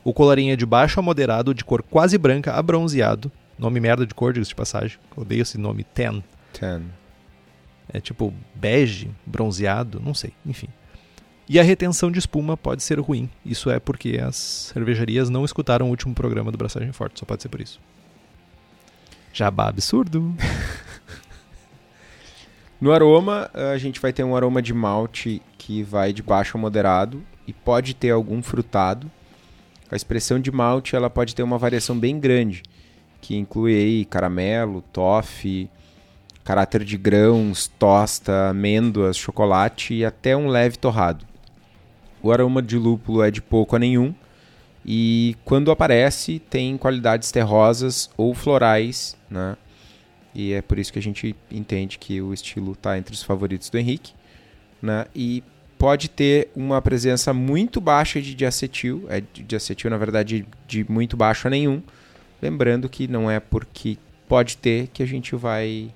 O 0.03 0.13
colorinho 0.13 0.53
é 0.53 0.55
de 0.55 0.65
baixo 0.65 0.99
a 0.99 1.03
moderado, 1.03 1.53
de 1.53 1.63
cor 1.63 1.83
quase 1.83 2.17
branca 2.17 2.53
a 2.53 2.61
bronzeado. 2.61 3.31
Nome 3.57 3.79
merda 3.79 4.05
de 4.05 4.13
cor, 4.13 4.33
diga 4.33 4.45
de 4.45 4.55
passagem. 4.55 4.97
Odeio 5.15 5.41
esse 5.41 5.57
nome, 5.57 5.83
tan. 5.83 6.23
Ten. 6.53 6.83
É 7.91 7.99
tipo 7.99 8.33
bege, 8.53 9.09
bronzeado, 9.25 10.01
não 10.03 10.13
sei, 10.13 10.33
enfim. 10.45 10.67
E 11.49 11.59
a 11.59 11.63
retenção 11.63 12.11
de 12.11 12.19
espuma 12.19 12.57
pode 12.57 12.83
ser 12.83 12.99
ruim. 12.99 13.29
Isso 13.45 13.69
é 13.69 13.79
porque 13.79 14.19
as 14.21 14.35
cervejarias 14.35 15.29
não 15.29 15.45
escutaram 15.45 15.87
o 15.87 15.89
último 15.89 16.13
programa 16.13 16.51
do 16.51 16.57
Braçagem 16.57 16.91
Forte, 16.91 17.19
só 17.19 17.25
pode 17.25 17.41
ser 17.41 17.49
por 17.49 17.61
isso. 17.61 17.79
Jabá 19.33 19.69
absurdo. 19.69 20.35
No 22.79 22.91
aroma, 22.91 23.49
a 23.73 23.75
gente 23.79 23.99
vai 23.99 24.13
ter 24.13 24.23
um 24.23 24.35
aroma 24.35 24.61
de 24.61 24.71
malte 24.71 25.41
que 25.57 25.81
vai 25.81 26.13
de 26.13 26.21
baixo 26.21 26.57
a 26.57 26.61
moderado 26.61 27.23
e 27.47 27.51
pode 27.51 27.95
ter 27.95 28.11
algum 28.11 28.41
frutado. 28.43 29.09
A 29.91 29.95
expressão 29.95 30.39
de 30.39 30.51
malte 30.51 30.95
ela 30.95 31.09
pode 31.09 31.33
ter 31.33 31.43
uma 31.43 31.57
variação 31.57 31.97
bem 31.97 32.19
grande, 32.19 32.63
que 33.21 33.35
inclui 33.35 33.73
aí 33.73 34.05
caramelo, 34.05 34.81
toffee, 34.93 35.69
caráter 36.43 36.83
de 36.83 36.97
grãos, 36.97 37.67
tosta, 37.79 38.49
amêndoas, 38.49 39.17
chocolate 39.17 39.93
e 39.93 40.05
até 40.05 40.35
um 40.35 40.47
leve 40.47 40.77
torrado. 40.77 41.25
O 42.21 42.31
aroma 42.31 42.61
de 42.61 42.77
lúpulo 42.77 43.23
é 43.23 43.31
de 43.31 43.41
pouco 43.41 43.75
a 43.75 43.79
nenhum 43.79 44.13
e 44.85 45.35
quando 45.43 45.71
aparece 45.71 46.39
tem 46.39 46.77
qualidades 46.77 47.31
terrosas 47.31 48.09
ou 48.15 48.33
florais, 48.33 49.17
né? 49.29 49.57
E 50.33 50.53
é 50.53 50.61
por 50.61 50.77
isso 50.79 50.93
que 50.93 50.99
a 50.99 51.01
gente 51.01 51.35
entende 51.51 51.97
que 51.97 52.21
o 52.21 52.33
estilo 52.33 52.73
está 52.73 52.97
entre 52.97 53.13
os 53.13 53.23
favoritos 53.23 53.69
do 53.69 53.77
Henrique, 53.77 54.13
né? 54.81 55.05
E 55.15 55.43
pode 55.77 56.09
ter 56.09 56.49
uma 56.55 56.81
presença 56.81 57.33
muito 57.33 57.79
baixa 57.79 58.21
de 58.21 58.33
diacetil, 58.33 59.05
é 59.09 59.21
de 59.21 59.43
diacetil 59.43 59.89
na 59.89 59.97
verdade 59.97 60.45
de 60.67 60.85
muito 60.89 61.15
baixo 61.15 61.47
a 61.47 61.49
nenhum. 61.49 61.81
Lembrando 62.41 62.89
que 62.89 63.07
não 63.07 63.29
é 63.29 63.39
porque 63.39 63.97
pode 64.27 64.57
ter 64.57 64.87
que 64.87 65.01
a 65.01 65.05
gente 65.05 65.35
vai 65.35 65.91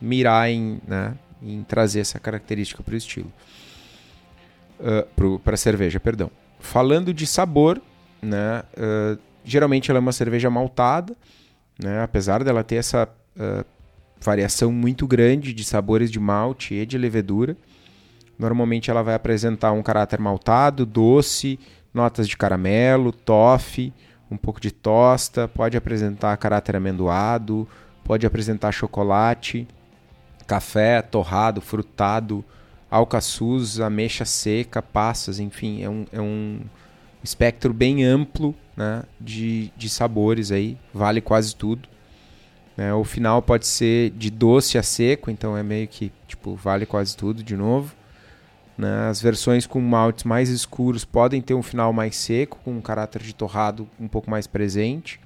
mirar 0.00 0.50
em, 0.50 0.80
né, 0.86 1.14
em 1.42 1.62
trazer 1.62 2.00
essa 2.00 2.18
característica 2.18 2.82
para 2.82 2.94
o 2.94 2.96
estilo. 2.96 3.32
Uh, 4.80 5.38
para 5.38 5.54
a 5.54 5.56
cerveja, 5.56 5.98
perdão. 6.00 6.30
Falando 6.58 7.14
de 7.14 7.26
sabor, 7.26 7.80
né, 8.20 8.62
uh, 8.76 9.18
geralmente 9.44 9.90
ela 9.90 9.98
é 9.98 10.00
uma 10.00 10.12
cerveja 10.12 10.50
maltada, 10.50 11.16
né, 11.78 12.02
apesar 12.02 12.42
dela 12.42 12.64
ter 12.64 12.76
essa 12.76 13.08
uh, 13.36 13.64
variação 14.20 14.72
muito 14.72 15.06
grande 15.06 15.52
de 15.52 15.64
sabores 15.64 16.10
de 16.10 16.18
malte 16.18 16.74
e 16.74 16.86
de 16.86 16.98
levedura. 16.98 17.56
Normalmente 18.38 18.90
ela 18.90 19.02
vai 19.02 19.14
apresentar 19.14 19.72
um 19.72 19.82
caráter 19.82 20.18
maltado, 20.20 20.84
doce, 20.84 21.58
notas 21.92 22.28
de 22.28 22.36
caramelo, 22.36 23.12
toffee, 23.12 23.92
um 24.30 24.36
pouco 24.36 24.60
de 24.60 24.70
tosta, 24.70 25.46
pode 25.46 25.76
apresentar 25.76 26.36
caráter 26.36 26.76
amendoado, 26.76 27.68
pode 28.02 28.26
apresentar 28.26 28.72
chocolate, 28.72 29.66
café, 30.46 31.00
torrado, 31.00 31.60
frutado, 31.60 32.44
alcaçuz, 32.90 33.80
ameixa 33.80 34.24
seca, 34.24 34.82
passas, 34.82 35.38
enfim, 35.38 35.82
é 35.82 35.88
um, 35.88 36.06
é 36.12 36.20
um 36.20 36.60
espectro 37.22 37.72
bem 37.72 38.04
amplo 38.04 38.54
né, 38.76 39.02
de, 39.20 39.72
de 39.76 39.88
sabores 39.88 40.50
aí, 40.52 40.76
vale 40.92 41.20
quase 41.20 41.54
tudo. 41.54 41.88
Né? 42.76 42.92
O 42.92 43.04
final 43.04 43.40
pode 43.40 43.66
ser 43.66 44.10
de 44.10 44.30
doce 44.30 44.76
a 44.76 44.82
seco, 44.82 45.30
então 45.30 45.56
é 45.56 45.62
meio 45.62 45.88
que 45.88 46.12
tipo 46.26 46.54
vale 46.54 46.84
quase 46.86 47.16
tudo 47.16 47.42
de 47.42 47.56
novo. 47.56 47.94
Né? 48.76 49.08
As 49.08 49.20
versões 49.20 49.66
com 49.66 49.80
maltes 49.80 50.24
mais 50.24 50.48
escuros 50.48 51.04
podem 51.04 51.40
ter 51.40 51.54
um 51.54 51.62
final 51.62 51.92
mais 51.92 52.16
seco, 52.16 52.58
com 52.64 52.72
um 52.72 52.80
caráter 52.80 53.22
de 53.22 53.34
torrado 53.34 53.88
um 53.98 54.08
pouco 54.08 54.30
mais 54.30 54.46
presente. 54.46 55.20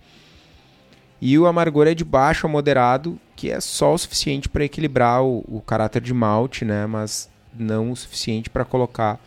E 1.21 1.37
o 1.39 1.47
amargor 1.47 1.87
é 1.87 1.95
de 1.95 2.05
baixo 2.05 2.47
a 2.47 2.51
moderado, 2.51 3.19
que 3.35 3.51
é 3.51 3.61
só 3.61 3.95
o 3.95 3.99
suficiente 3.99 4.49
para 4.49 4.65
equilibrar 4.65 5.23
o, 5.25 5.45
o, 5.49 5.61
caráter 5.61 6.01
de 6.01 6.15
malte, 6.15 6.65
né? 6.65 6.87
mas 6.87 7.29
não 7.53 7.91
o 7.91 7.97
suficiente 7.97 8.49
para 8.49 8.65
colocar 8.65 9.19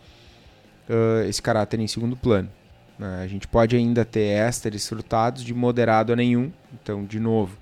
uh, 0.88 1.28
esse 1.28 1.42
caráter 1.42 1.80
em 1.80 1.88
segundo 1.88 2.16
plano. 2.16 2.50
Né? 2.98 3.22
A 3.24 3.28
gente 3.28 3.46
pode 3.46 3.76
ainda 3.76 4.06
ter 4.06 4.22
ésteres 4.22 4.88
frutados 4.88 5.44
de 5.44 5.54
moderado 5.54 6.14
a 6.14 6.16
nenhum, 6.16 6.50
então, 6.74 7.04
de 7.04 7.20
novo, 7.20 7.58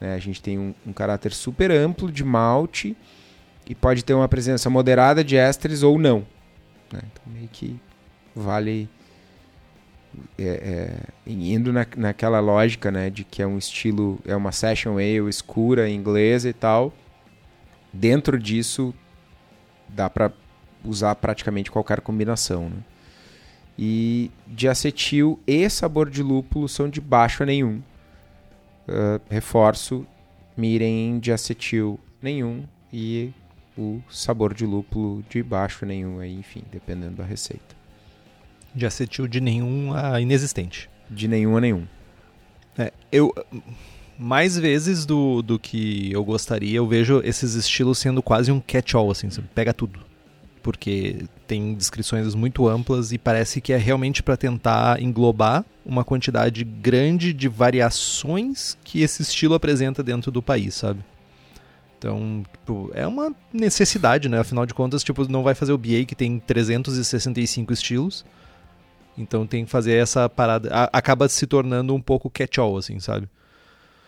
né? 0.00 0.14
a 0.14 0.18
gente 0.18 0.42
tem 0.42 0.58
um, 0.58 0.74
um 0.84 0.92
caráter 0.92 1.32
super 1.32 1.70
amplo 1.70 2.10
de 2.10 2.24
malte 2.24 2.96
e 3.68 3.74
pode 3.74 4.04
ter 4.04 4.14
uma 4.14 4.28
presença 4.28 4.70
moderada 4.70 5.22
de 5.22 5.36
ésteres 5.36 5.82
ou 5.82 5.98
não. 5.98 6.26
Né? 6.90 7.00
Então, 7.04 7.22
meio 7.26 7.48
que 7.48 7.78
vale 8.34 8.88
é, 10.38 10.42
é, 11.26 11.30
indo 11.30 11.72
na, 11.72 11.86
naquela 11.96 12.40
lógica, 12.40 12.90
né, 12.90 13.10
de 13.10 13.24
que 13.24 13.42
é 13.42 13.46
um 13.46 13.58
estilo, 13.58 14.18
é 14.24 14.34
uma 14.34 14.52
session 14.52 14.94
ale 14.94 15.28
escura, 15.28 15.88
inglesa 15.88 16.48
e 16.48 16.52
tal. 16.52 16.92
Dentro 17.92 18.38
disso, 18.38 18.94
dá 19.88 20.08
para 20.08 20.32
usar 20.82 21.14
praticamente 21.16 21.70
qualquer 21.70 22.00
combinação, 22.00 22.70
né? 22.70 22.78
E 23.80 24.30
de 24.46 24.66
acetil 24.66 25.38
e 25.46 25.68
sabor 25.70 26.10
de 26.10 26.22
lúpulo 26.22 26.68
são 26.68 26.88
de 26.88 27.00
baixo 27.00 27.44
a 27.44 27.46
nenhum. 27.46 27.80
Uh, 28.88 29.20
reforço, 29.30 30.04
mirem 30.56 31.20
de 31.20 31.30
acetil 31.30 32.00
nenhum 32.20 32.64
e 32.92 33.32
o 33.78 34.02
sabor 34.10 34.52
de 34.52 34.66
lúpulo 34.66 35.24
de 35.30 35.42
baixo 35.42 35.86
nenhum, 35.86 36.18
aí, 36.18 36.34
enfim, 36.34 36.62
dependendo 36.70 37.16
da 37.16 37.24
receita 37.24 37.78
de 38.74 38.86
acetil 38.86 39.26
de 39.26 39.40
nenhum 39.40 39.92
a 39.92 40.20
inexistente. 40.20 40.88
De 41.10 41.26
nenhum 41.26 41.56
a 41.56 41.60
nenhum. 41.60 41.84
É, 42.76 42.92
eu 43.10 43.34
mais 44.18 44.58
vezes 44.58 45.06
do, 45.06 45.42
do 45.42 45.58
que 45.58 46.12
eu 46.12 46.24
gostaria, 46.24 46.76
eu 46.76 46.86
vejo 46.86 47.20
esses 47.24 47.54
estilos 47.54 47.98
sendo 47.98 48.22
quase 48.22 48.50
um 48.50 48.60
catch-all, 48.60 49.10
assim, 49.10 49.30
você 49.30 49.42
pega 49.54 49.72
tudo. 49.72 50.00
Porque 50.62 51.24
tem 51.46 51.74
descrições 51.74 52.34
muito 52.34 52.68
amplas 52.68 53.12
e 53.12 53.18
parece 53.18 53.60
que 53.60 53.72
é 53.72 53.76
realmente 53.76 54.22
para 54.22 54.36
tentar 54.36 55.00
englobar 55.00 55.64
uma 55.86 56.04
quantidade 56.04 56.62
grande 56.64 57.32
de 57.32 57.48
variações 57.48 58.76
que 58.84 59.02
esse 59.02 59.22
estilo 59.22 59.54
apresenta 59.54 60.02
dentro 60.02 60.30
do 60.30 60.42
país, 60.42 60.74
sabe? 60.74 61.00
Então, 61.98 62.44
tipo, 62.52 62.90
é 62.94 63.06
uma 63.06 63.34
necessidade, 63.52 64.28
né? 64.28 64.38
Afinal 64.38 64.64
de 64.64 64.72
contas, 64.72 65.02
tipo, 65.02 65.30
não 65.30 65.42
vai 65.42 65.54
fazer 65.54 65.72
o 65.72 65.78
BA 65.78 66.04
que 66.06 66.14
tem 66.14 66.38
365 66.38 67.72
estilos 67.72 68.24
então 69.18 69.46
tem 69.46 69.64
que 69.64 69.70
fazer 69.70 69.94
essa 69.94 70.28
parada. 70.28 70.70
A, 70.72 70.98
acaba 70.98 71.28
se 71.28 71.46
tornando 71.46 71.94
um 71.94 72.00
pouco 72.00 72.30
catch-all, 72.30 72.76
assim, 72.76 73.00
sabe? 73.00 73.28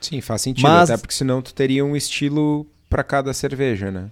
Sim, 0.00 0.20
faz 0.20 0.42
sentido. 0.42 0.62
Mas... 0.62 0.88
Até 0.88 1.00
porque 1.00 1.14
senão 1.14 1.42
tu 1.42 1.52
teria 1.52 1.84
um 1.84 1.96
estilo 1.96 2.66
para 2.88 3.02
cada 3.02 3.34
cerveja, 3.34 3.90
né? 3.90 4.10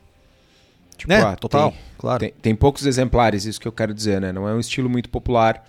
Tipo, 0.97 1.13
é, 1.13 1.21
ah, 1.21 1.37
total, 1.37 1.71
tem, 1.71 1.81
claro. 1.97 2.19
Tem, 2.19 2.33
tem, 2.43 2.55
poucos 2.57 2.85
exemplares, 2.85 3.45
isso 3.45 3.61
que 3.61 3.69
eu 3.69 3.73
quero 3.73 3.95
dizer, 3.95 4.21
né? 4.21 4.33
Não 4.33 4.49
é 4.49 4.53
um 4.53 4.59
estilo 4.59 4.91
muito 4.91 5.09
popular 5.09 5.65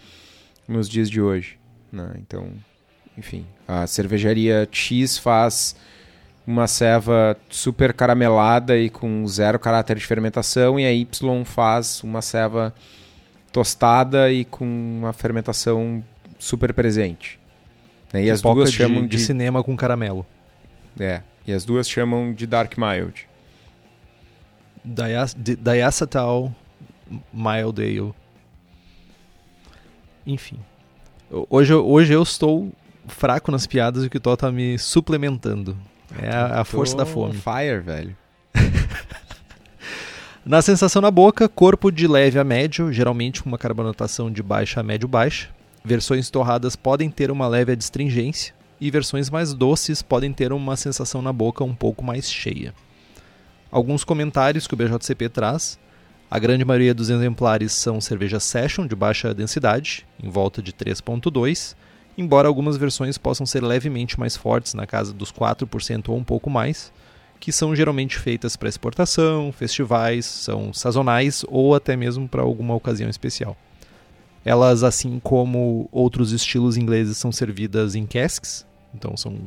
nos 0.67 0.89
dias 0.89 1.07
de 1.07 1.21
hoje. 1.21 1.59
Né? 1.91 2.13
Então, 2.17 2.51
enfim, 3.15 3.45
a 3.67 3.85
cervejaria 3.85 4.67
X 4.71 5.19
faz 5.19 5.75
uma 6.49 6.65
ceva 6.65 7.37
super 7.47 7.93
caramelada 7.93 8.75
e 8.75 8.89
com 8.89 9.25
zero 9.27 9.59
caráter 9.59 9.97
de 9.97 10.05
fermentação, 10.05 10.79
e 10.79 10.85
a 10.85 10.91
Y 10.91 11.45
faz 11.45 12.03
uma 12.03 12.23
ceva 12.23 12.73
tostada 13.51 14.31
e 14.31 14.43
com 14.43 14.65
uma 14.65 15.13
fermentação 15.13 16.03
super 16.39 16.73
presente. 16.73 17.39
Né? 18.11 18.23
E 18.23 18.31
as 18.31 18.41
duas 18.41 18.71
de, 18.71 18.77
chamam 18.77 19.03
de... 19.03 19.09
de 19.09 19.19
cinema 19.19 19.63
com 19.63 19.77
caramelo. 19.77 20.25
É, 20.99 21.21
e 21.45 21.53
as 21.53 21.63
duas 21.63 21.87
chamam 21.87 22.33
de 22.33 22.47
Dark 22.47 22.73
Mild. 22.79 23.27
Diacetyl 24.83 26.51
Mild 27.31 27.79
Ale. 27.79 28.13
Enfim. 30.25 30.59
Hoje, 31.47 31.75
hoje 31.75 32.13
eu 32.13 32.23
estou 32.23 32.71
fraco 33.07 33.51
nas 33.51 33.67
piadas 33.67 34.03
e 34.03 34.07
o 34.07 34.09
Kitó 34.09 34.35
tá 34.35 34.51
me 34.51 34.79
suplementando. 34.79 35.77
É 36.17 36.29
a, 36.29 36.61
a 36.61 36.63
força 36.65 36.95
da 36.95 37.05
fome. 37.05 37.33
Fire, 37.33 37.79
velho. 37.79 38.15
Na 40.45 40.61
sensação 40.61 41.01
na 41.01 41.11
boca, 41.11 41.47
corpo 41.47 41.91
de 41.91 42.07
leve 42.07 42.39
a 42.39 42.43
médio, 42.43 42.91
geralmente 42.91 43.43
com 43.43 43.49
uma 43.49 43.57
carbonatação 43.57 44.31
de 44.31 44.41
baixa 44.41 44.79
a 44.79 44.83
médio-baixa. 44.83 45.49
Versões 45.83 46.29
torradas 46.29 46.75
podem 46.75 47.09
ter 47.09 47.29
uma 47.29 47.47
leve 47.47 47.73
adstringência 47.73 48.53
e 48.81 48.89
versões 48.89 49.29
mais 49.29 49.53
doces 49.53 50.01
podem 50.01 50.31
ter 50.33 50.51
uma 50.51 50.75
sensação 50.75 51.21
na 51.21 51.31
boca 51.31 51.63
um 51.63 51.75
pouco 51.75 52.03
mais 52.03 52.31
cheia. 52.31 52.73
Alguns 53.71 54.03
comentários 54.03 54.65
que 54.65 54.73
o 54.73 54.77
BJCP 54.77 55.29
traz. 55.29 55.77
A 56.31 56.39
grande 56.39 56.63
maioria 56.63 56.93
dos 56.93 57.09
exemplares 57.09 57.71
são 57.73 57.99
cervejas 57.99 58.43
session 58.43 58.87
de 58.87 58.95
baixa 58.95 59.33
densidade, 59.33 60.05
em 60.21 60.29
volta 60.29 60.61
de 60.61 60.71
3.2, 60.71 61.75
embora 62.19 62.49
algumas 62.49 62.75
versões 62.75 63.17
possam 63.17 63.45
ser 63.45 63.63
levemente 63.63 64.19
mais 64.19 64.35
fortes, 64.35 64.73
na 64.73 64.85
casa 64.85 65.13
dos 65.13 65.31
4% 65.31 66.09
ou 66.09 66.17
um 66.17 66.23
pouco 66.23 66.49
mais, 66.49 66.91
que 67.39 67.51
são 67.51 67.73
geralmente 67.73 68.19
feitas 68.19 68.57
para 68.57 68.67
exportação, 68.67 69.53
festivais, 69.53 70.25
são 70.25 70.73
sazonais 70.73 71.45
ou 71.47 71.73
até 71.73 71.95
mesmo 71.95 72.27
para 72.27 72.41
alguma 72.41 72.75
ocasião 72.75 73.09
especial. 73.09 73.55
Elas, 74.43 74.83
assim 74.83 75.19
como 75.19 75.87
outros 75.91 76.33
estilos 76.33 76.75
ingleses, 76.75 77.17
são 77.17 77.31
servidas 77.31 77.95
em 77.95 78.05
casks, 78.05 78.65
então 78.93 79.15
são 79.15 79.37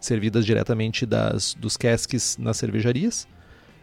servidas 0.00 0.44
diretamente 0.44 1.06
das, 1.06 1.54
dos 1.54 1.76
casks 1.76 2.36
nas 2.36 2.56
cervejarias. 2.56 3.28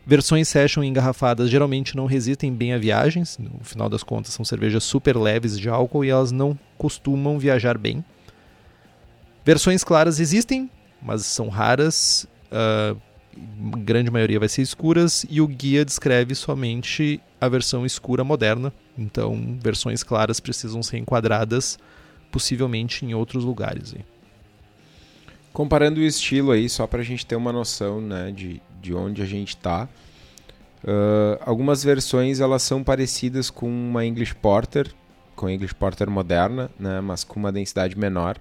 Versões 0.09 0.47
session 0.47 0.83
engarrafadas 0.83 1.51
geralmente 1.51 1.95
não 1.95 2.07
resistem 2.07 2.51
bem 2.51 2.73
a 2.73 2.79
viagens, 2.79 3.37
no 3.37 3.63
final 3.63 3.87
das 3.87 4.01
contas 4.01 4.33
são 4.33 4.43
cervejas 4.43 4.83
super 4.83 5.15
leves 5.15 5.55
de 5.55 5.69
álcool 5.69 6.03
e 6.03 6.09
elas 6.09 6.31
não 6.31 6.57
costumam 6.79 7.37
viajar 7.37 7.77
bem. 7.77 8.03
Versões 9.45 9.83
claras 9.83 10.19
existem, 10.19 10.67
mas 10.99 11.27
são 11.27 11.47
raras, 11.47 12.27
uh, 12.51 12.99
grande 13.83 14.09
maioria 14.09 14.39
vai 14.39 14.49
ser 14.49 14.63
escuras, 14.63 15.27
e 15.29 15.41
o 15.41 15.47
guia 15.47 15.85
descreve 15.85 16.33
somente 16.33 17.21
a 17.39 17.47
versão 17.47 17.85
escura 17.85 18.23
moderna, 18.23 18.73
então 18.97 19.59
versões 19.61 20.01
claras 20.01 20.39
precisam 20.39 20.81
ser 20.81 20.97
enquadradas 20.97 21.77
possivelmente 22.31 23.05
em 23.05 23.13
outros 23.13 23.43
lugares. 23.43 23.93
Comparando 25.53 25.99
o 25.99 26.03
estilo 26.03 26.49
aí, 26.49 26.67
só 26.67 26.87
para 26.87 27.01
a 27.01 27.05
gente 27.05 27.27
ter 27.27 27.35
uma 27.35 27.53
noção 27.53 28.01
né, 28.01 28.31
de, 28.31 28.59
de 28.81 28.93
onde 28.93 29.21
a 29.21 29.25
gente 29.25 29.49
está. 29.49 29.87
Uh, 30.83 31.37
algumas 31.41 31.83
versões 31.83 32.39
elas 32.39 32.63
são 32.63 32.83
parecidas 32.83 33.49
com 33.49 33.67
uma 33.67 34.05
English 34.05 34.33
Porter, 34.35 34.93
com 35.35 35.47
a 35.47 35.53
English 35.53 35.73
Porter 35.73 36.09
moderna, 36.09 36.69
né, 36.79 37.01
mas 37.01 37.23
com 37.23 37.39
uma 37.39 37.51
densidade 37.51 37.97
menor. 37.97 38.39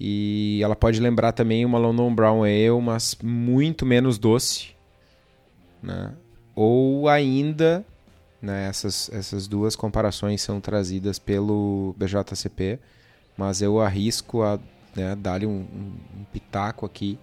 E 0.00 0.60
ela 0.62 0.76
pode 0.76 1.00
lembrar 1.00 1.32
também 1.32 1.64
uma 1.64 1.78
London 1.78 2.14
Brown 2.14 2.44
Ale, 2.44 2.80
mas 2.80 3.16
muito 3.22 3.84
menos 3.84 4.16
doce. 4.16 4.70
Né? 5.82 6.12
Ou 6.54 7.08
ainda, 7.08 7.84
né, 8.40 8.68
essas, 8.68 9.10
essas 9.12 9.48
duas 9.48 9.74
comparações 9.74 10.40
são 10.40 10.60
trazidas 10.60 11.18
pelo 11.18 11.94
BJCP, 11.98 12.78
mas 13.36 13.60
eu 13.60 13.80
arrisco 13.80 14.42
a 14.42 14.58
né, 14.94 15.16
dar-lhe 15.16 15.46
um, 15.46 15.60
um, 15.60 16.20
um 16.20 16.24
pitaco 16.32 16.86
aqui, 16.86 17.18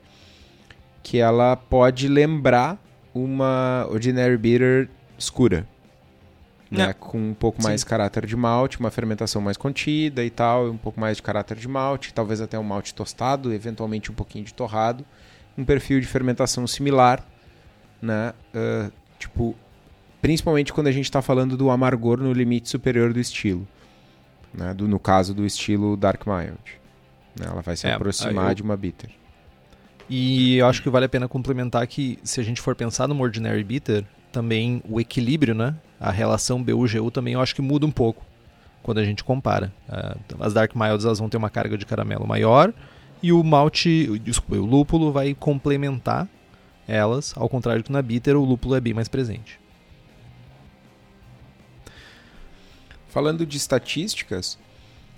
que 1.06 1.20
ela 1.20 1.56
pode 1.56 2.08
lembrar 2.08 2.84
uma 3.14 3.86
Ordinary 3.92 4.36
Bitter 4.38 4.90
escura. 5.20 5.68
Né, 6.72 6.94
com 6.94 7.30
um 7.30 7.34
pouco 7.34 7.62
mais 7.62 7.82
de 7.82 7.86
caráter 7.86 8.26
de 8.26 8.36
malte, 8.36 8.80
uma 8.80 8.90
fermentação 8.90 9.40
mais 9.40 9.56
contida 9.56 10.26
e 10.26 10.32
tal, 10.32 10.66
um 10.72 10.78
pouco 10.78 11.00
mais 11.00 11.18
de 11.18 11.24
caráter 11.24 11.56
de 11.58 11.68
malte, 11.68 12.12
talvez 12.12 12.42
até 12.42 12.58
um 12.58 12.64
malte 12.64 12.94
tostado, 12.94 13.54
eventualmente 13.54 14.12
um 14.12 14.16
pouquinho 14.16 14.44
de 14.44 14.54
torrado, 14.54 15.06
um 15.56 15.64
perfil 15.64 16.02
de 16.02 16.08
fermentação 16.08 16.66
similar, 16.66 17.24
né? 18.02 18.34
Uh, 18.54 18.92
tipo, 19.20 19.56
principalmente 20.22 20.74
quando 20.74 20.88
a 20.88 20.92
gente 20.92 21.06
está 21.06 21.22
falando 21.22 21.56
do 21.56 21.70
amargor 21.70 22.18
no 22.18 22.34
limite 22.34 22.68
superior 22.68 23.14
do 23.14 23.20
estilo, 23.20 23.66
né? 24.52 24.74
Do, 24.74 24.88
no 24.88 25.00
caso 25.00 25.36
do 25.36 25.46
estilo 25.46 25.96
Dark 25.96 26.26
Mild. 26.26 26.82
Né? 27.40 27.46
Ela 27.46 27.62
vai 27.62 27.78
se 27.78 27.88
é, 27.88 27.94
aproximar 27.94 28.50
eu... 28.50 28.56
de 28.56 28.64
uma 28.64 28.76
bitter. 28.76 29.12
E 30.10 30.58
eu 30.58 30.68
acho 30.68 30.84
que 30.84 30.90
vale 30.90 31.06
a 31.06 31.10
pena 31.10 31.28
complementar 31.28 31.86
que 31.88 32.20
se 32.24 32.40
a 32.40 32.44
gente 32.44 32.62
for 32.62 32.76
pensar 32.76 33.08
numa 33.08 33.24
Ordinary 33.24 33.64
Bitter, 33.64 34.06
também 34.32 34.84
o 34.88 35.00
equilíbrio, 35.00 35.56
né? 35.56 35.76
A 36.00 36.12
relação 36.12 36.62
BU-GU 36.62 37.10
também 37.10 37.34
eu 37.34 37.42
acho 37.42 37.56
que 37.56 37.62
muda 37.62 37.86
um 37.86 37.92
pouco 37.92 38.24
quando 38.84 39.00
a 39.00 39.04
gente 39.04 39.24
compara. 39.24 39.74
Uh, 39.90 40.44
as 40.44 40.54
Dark 40.54 40.76
Milds 40.76 41.06
elas 41.06 41.20
vão 41.20 41.30
ter 41.30 41.38
uma 41.38 41.50
carga 41.50 41.78
de 41.78 41.86
caramelo 41.86 42.28
maior 42.28 42.72
e 43.24 43.32
o 43.32 43.44
malte, 43.44 44.20
desculpa, 44.20 44.62
o 44.62 44.66
lúpulo 44.66 45.12
vai 45.12 45.34
complementar 45.34 46.28
elas, 46.88 47.34
ao 47.36 47.50
contrário 47.50 47.84
que 47.84 47.92
na 47.92 48.02
bitter 48.02 48.38
o 48.38 48.46
lúpulo 48.46 48.76
é 48.76 48.80
bem 48.80 48.94
mais 48.94 49.08
presente. 49.08 49.60
Falando 53.10 53.46
de 53.46 53.58
estatísticas, 53.58 54.60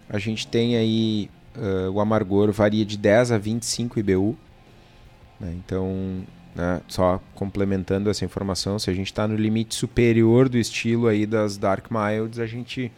a 0.08 0.20
gente 0.20 0.48
tem 0.48 0.78
aí 0.78 1.30
uh, 1.58 1.92
o 1.92 2.00
amargor 2.00 2.52
varia 2.52 2.86
de 2.86 2.98
10 2.98 3.32
a 3.32 3.38
25 3.38 4.00
IBU. 4.00 4.38
Né? 5.40 5.54
Então, 5.54 6.24
né, 6.56 6.82
só 6.88 7.22
complementando 7.36 8.10
essa 8.10 8.26
informação, 8.26 8.80
se 8.80 8.90
a 8.90 8.94
gente 8.94 9.08
está 9.08 9.28
no 9.28 9.36
limite 9.36 9.76
superior 9.76 10.50
do 10.50 10.58
estilo 10.58 11.08
aí 11.08 11.26
das 11.26 11.58
Dark 11.58 11.88
Milds, 11.92 12.40
a 12.40 12.48
gente 12.48 12.92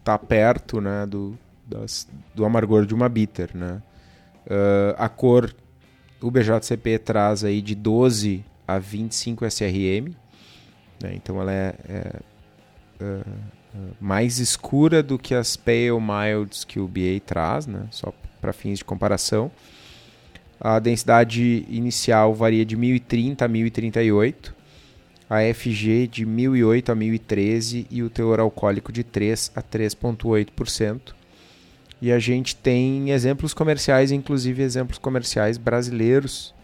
está 0.00 0.18
perto 0.18 0.80
né, 0.80 1.06
do, 1.06 1.38
das, 1.66 2.08
do 2.34 2.44
amargor 2.44 2.84
de 2.84 2.94
uma 2.94 3.08
bitter. 3.08 3.50
Né? 3.54 3.80
Uh, 4.46 4.94
a 4.98 5.08
cor, 5.08 5.54
o 6.20 6.30
BJCP 6.30 6.98
traz 6.98 7.44
aí 7.44 7.62
de 7.62 7.74
12 7.74 8.44
a 8.66 8.78
25 8.78 9.44
SRM, 9.46 10.14
né? 11.02 11.14
então 11.14 11.40
ela 11.40 11.52
é, 11.52 11.74
é 11.88 12.20
uh, 13.00 13.94
mais 14.00 14.38
escura 14.38 15.02
do 15.02 15.18
que 15.18 15.34
as 15.34 15.56
Pale 15.56 16.00
Milds 16.00 16.64
que 16.64 16.80
o 16.80 16.88
BA 16.88 17.20
traz, 17.24 17.66
né? 17.66 17.86
só 17.90 18.12
para 18.40 18.52
fins 18.52 18.78
de 18.78 18.84
comparação. 18.84 19.50
A 20.64 20.78
densidade 20.78 21.66
inicial 21.68 22.34
varia 22.34 22.64
de 22.64 22.74
1030 22.74 23.44
a 23.44 23.46
1038, 23.46 24.54
a 25.28 25.40
FG 25.52 26.06
de 26.06 26.24
1008 26.24 26.90
a 26.90 26.94
1013 26.94 27.86
e 27.90 28.02
o 28.02 28.08
teor 28.08 28.40
alcoólico 28.40 28.90
de 28.90 29.04
3 29.04 29.52
a 29.54 29.62
3,8%. 29.62 31.12
E 32.00 32.10
a 32.10 32.18
gente 32.18 32.56
tem 32.56 33.10
exemplos 33.10 33.52
comerciais, 33.52 34.10
inclusive 34.10 34.62
exemplos 34.62 34.96
comerciais 34.96 35.58
brasileiros. 35.58 36.54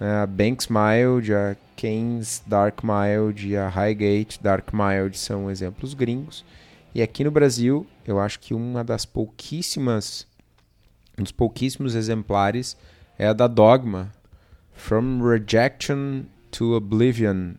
Né? 0.00 0.10
A 0.22 0.26
Banks 0.26 0.68
Mild, 0.68 1.34
a 1.34 1.54
Keynes 1.76 2.42
Dark 2.46 2.80
Mild 2.82 3.54
a 3.58 3.68
Highgate 3.68 4.42
Dark 4.42 4.70
Mild 4.72 5.18
são 5.18 5.50
exemplos 5.50 5.92
gringos. 5.92 6.46
E 6.94 7.02
aqui 7.02 7.24
no 7.24 7.30
Brasil, 7.30 7.86
eu 8.06 8.18
acho 8.18 8.40
que 8.40 8.54
uma 8.54 8.82
das 8.82 9.04
pouquíssimas, 9.04 10.26
um 11.18 11.22
dos 11.22 11.32
pouquíssimos 11.32 11.94
exemplares 11.94 12.74
é 13.18 13.26
a 13.26 13.32
da 13.32 13.48
Dogma, 13.48 14.12
From 14.72 15.20
Rejection 15.22 16.24
to 16.52 16.74
Oblivion. 16.74 17.54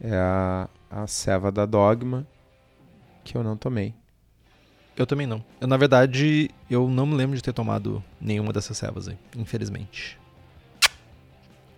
É 0.00 0.14
a, 0.14 0.68
a 0.90 1.06
ceva 1.06 1.50
da 1.50 1.66
Dogma 1.66 2.26
que 3.24 3.36
eu 3.36 3.42
não 3.42 3.56
tomei. 3.56 3.94
Eu 4.96 5.06
também 5.06 5.26
não. 5.26 5.44
Eu, 5.60 5.66
na 5.66 5.76
verdade, 5.76 6.50
eu 6.70 6.88
não 6.88 7.06
me 7.06 7.14
lembro 7.14 7.36
de 7.36 7.42
ter 7.42 7.52
tomado 7.52 8.02
nenhuma 8.20 8.52
dessas 8.52 8.76
cevas 8.78 9.08
aí, 9.08 9.18
infelizmente. 9.36 10.18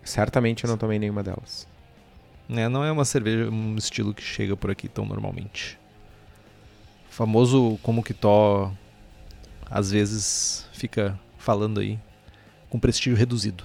Certamente 0.03 0.65
eu 0.65 0.71
não 0.71 0.77
tomei 0.77 0.99
nenhuma 0.99 1.23
delas. 1.23 1.67
É, 2.49 2.69
não 2.69 2.85
é 2.85 2.93
uma 2.93 3.07
cerveja, 3.07 3.51
um 3.51 3.77
estilo 3.77 4.13
que 4.13 4.23
chega 4.23 4.55
por 4.55 4.71
aqui 4.71 4.87
tão 4.87 5.07
normalmente. 5.07 5.79
O 7.09 7.13
famoso 7.15 7.79
como 7.83 8.03
que 8.03 8.13
to 8.13 8.71
às 9.71 9.91
vezes 9.91 10.69
fica 10.73 11.19
falando 11.39 11.81
aí 11.81 11.99
com 12.75 12.79
prestígio 12.81 13.17
reduzido. 13.17 13.63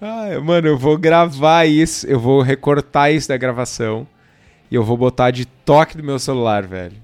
ah, 0.00 0.40
mano, 0.42 0.66
eu 0.66 0.76
vou 0.76 0.98
gravar 0.98 1.64
isso, 1.64 2.04
eu 2.08 2.18
vou 2.18 2.42
recortar 2.42 3.12
isso 3.12 3.28
da 3.28 3.36
gravação 3.36 4.04
e 4.68 4.74
eu 4.74 4.82
vou 4.82 4.96
botar 4.96 5.30
de 5.30 5.44
toque 5.44 5.96
do 5.96 6.02
meu 6.02 6.18
celular, 6.18 6.66
velho. 6.66 6.96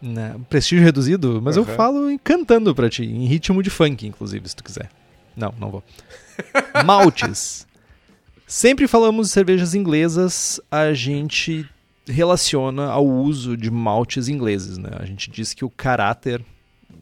Né? 0.00 0.36
Prestígio 0.48 0.84
reduzido, 0.84 1.40
mas 1.42 1.56
uhum. 1.56 1.64
eu 1.64 1.66
falo 1.74 2.20
cantando 2.22 2.72
pra 2.76 2.88
ti, 2.88 3.02
em 3.02 3.26
ritmo 3.26 3.60
de 3.60 3.68
funk, 3.68 4.06
inclusive, 4.06 4.48
se 4.48 4.54
tu 4.54 4.62
quiser. 4.62 4.88
Não, 5.36 5.52
não 5.58 5.68
vou. 5.68 5.82
Maltes. 6.86 7.66
Sempre 8.46 8.86
falamos 8.86 9.26
de 9.26 9.32
cervejas 9.32 9.74
inglesas, 9.74 10.60
a 10.70 10.92
gente 10.92 11.68
relaciona 12.06 12.86
ao 12.86 13.06
uso 13.06 13.56
de 13.56 13.70
maltes 13.70 14.28
ingleses, 14.28 14.78
né? 14.78 14.90
A 14.98 15.04
gente 15.04 15.30
diz 15.30 15.54
que 15.54 15.64
o 15.64 15.70
caráter 15.70 16.44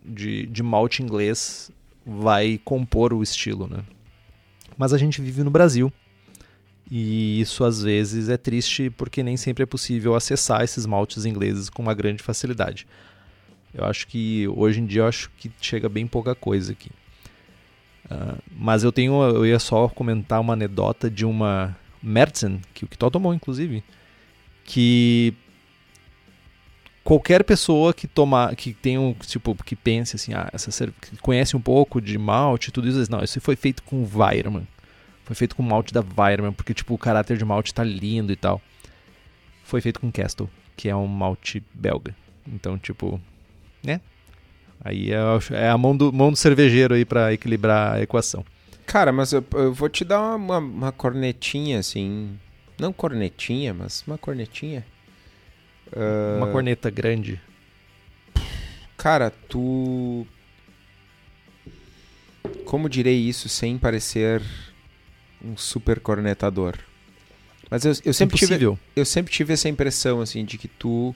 de, 0.04 0.46
de 0.46 0.62
malte 0.62 1.02
inglês 1.02 1.70
vai 2.04 2.60
compor 2.64 3.12
o 3.12 3.22
estilo, 3.22 3.66
né? 3.66 3.84
Mas 4.76 4.92
a 4.92 4.98
gente 4.98 5.20
vive 5.20 5.42
no 5.42 5.50
Brasil 5.50 5.92
e 6.90 7.40
isso 7.40 7.64
às 7.64 7.82
vezes 7.82 8.28
é 8.28 8.36
triste 8.36 8.90
porque 8.90 9.22
nem 9.22 9.36
sempre 9.36 9.62
é 9.62 9.66
possível 9.66 10.14
acessar 10.14 10.62
esses 10.62 10.86
maltes 10.86 11.26
ingleses 11.26 11.68
com 11.68 11.82
uma 11.82 11.94
grande 11.94 12.22
facilidade. 12.22 12.86
Eu 13.74 13.84
acho 13.84 14.06
que 14.06 14.48
hoje 14.48 14.80
em 14.80 14.86
dia 14.86 15.02
eu 15.02 15.06
acho 15.06 15.30
que 15.36 15.50
chega 15.60 15.88
bem 15.88 16.06
pouca 16.06 16.34
coisa 16.34 16.72
aqui. 16.72 16.90
Uh, 18.06 18.40
mas 18.56 18.84
eu 18.84 18.90
tenho, 18.90 19.22
eu 19.22 19.44
ia 19.44 19.58
só 19.58 19.88
comentar 19.88 20.40
uma 20.40 20.54
anedota 20.54 21.10
de 21.10 21.26
uma 21.26 21.76
Mertzen, 22.02 22.62
que 22.72 22.84
o 22.84 22.88
Kitó 22.88 23.10
tomou 23.10 23.34
inclusive, 23.34 23.84
que 24.68 25.32
qualquer 27.02 27.42
pessoa 27.42 27.94
que 27.94 28.06
toma, 28.06 28.54
que 28.54 28.74
tem 28.74 28.98
um, 28.98 29.14
tipo, 29.14 29.54
que 29.64 29.74
pense 29.74 30.14
assim, 30.14 30.34
ah, 30.34 30.50
essa 30.52 30.92
que 31.00 31.16
conhece 31.16 31.56
um 31.56 31.60
pouco 31.60 32.02
de 32.02 32.18
malte 32.18 32.70
tudo 32.70 32.86
isso, 32.86 33.10
não, 33.10 33.24
isso 33.24 33.40
foi 33.40 33.56
feito 33.56 33.82
com 33.82 34.06
Weirman. 34.14 34.68
Foi 35.24 35.34
feito 35.34 35.56
com 35.56 35.62
malte 35.62 35.92
da 35.92 36.04
Weirman, 36.16 36.52
porque 36.52 36.74
tipo, 36.74 36.92
o 36.92 36.98
caráter 36.98 37.38
de 37.38 37.46
malte 37.46 37.72
tá 37.72 37.82
lindo 37.82 38.30
e 38.30 38.36
tal. 38.36 38.60
Foi 39.64 39.80
feito 39.80 40.00
com 40.00 40.12
Castle, 40.12 40.50
que 40.76 40.86
é 40.86 40.94
um 40.94 41.06
malte 41.06 41.64
belga. 41.72 42.14
Então, 42.46 42.78
tipo, 42.78 43.18
né? 43.82 44.02
Aí 44.84 45.10
é, 45.10 45.18
é 45.52 45.70
a 45.70 45.78
mão 45.78 45.96
do, 45.96 46.12
mão 46.12 46.30
do 46.30 46.36
cervejeiro 46.36 46.94
aí 46.94 47.06
pra 47.06 47.32
equilibrar 47.32 47.94
a 47.94 48.02
equação. 48.02 48.44
Cara, 48.84 49.12
mas 49.12 49.32
eu, 49.32 49.42
eu 49.54 49.72
vou 49.72 49.88
te 49.88 50.04
dar 50.04 50.36
uma, 50.36 50.58
uma 50.58 50.92
cornetinha, 50.92 51.78
assim. 51.78 52.38
Não 52.78 52.92
cornetinha, 52.92 53.74
mas 53.74 54.04
uma 54.06 54.16
cornetinha. 54.16 54.84
Ah, 55.92 56.36
Uma 56.38 56.52
corneta 56.52 56.90
grande. 56.90 57.40
Cara, 58.96 59.30
tu. 59.30 60.26
Como 62.64 62.88
direi 62.88 63.18
isso 63.18 63.48
sem 63.48 63.78
parecer 63.78 64.42
um 65.42 65.56
super 65.56 66.00
cornetador? 66.00 66.76
Mas 67.70 67.84
eu, 67.84 67.92
eu 68.04 68.14
sempre 68.14 68.36
tive, 68.38 68.78
eu 68.96 69.04
sempre 69.04 69.32
tive 69.32 69.52
essa 69.52 69.68
impressão, 69.68 70.20
assim, 70.20 70.44
de 70.44 70.56
que 70.56 70.68
tu 70.68 71.14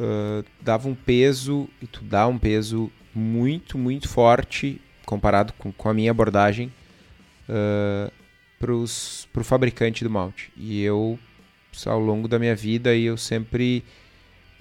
ah, 0.00 0.42
dava 0.62 0.88
um 0.88 0.94
peso, 0.94 1.68
e 1.82 1.86
tu 1.86 2.02
dá 2.02 2.26
um 2.26 2.38
peso 2.38 2.90
muito, 3.14 3.76
muito 3.76 4.08
forte, 4.08 4.80
comparado 5.04 5.52
com, 5.58 5.70
com 5.72 5.88
a 5.88 5.94
minha 5.94 6.10
abordagem, 6.10 6.72
uh, 7.48 8.10
pros, 8.60 9.26
pro 9.32 9.42
fabricante 9.42 10.04
do 10.04 10.10
malte. 10.10 10.52
E 10.56 10.82
eu, 10.82 11.18
ao 11.86 11.98
longo 11.98 12.28
da 12.28 12.38
minha 12.38 12.54
vida, 12.54 12.94
eu 12.94 13.16
sempre 13.16 13.82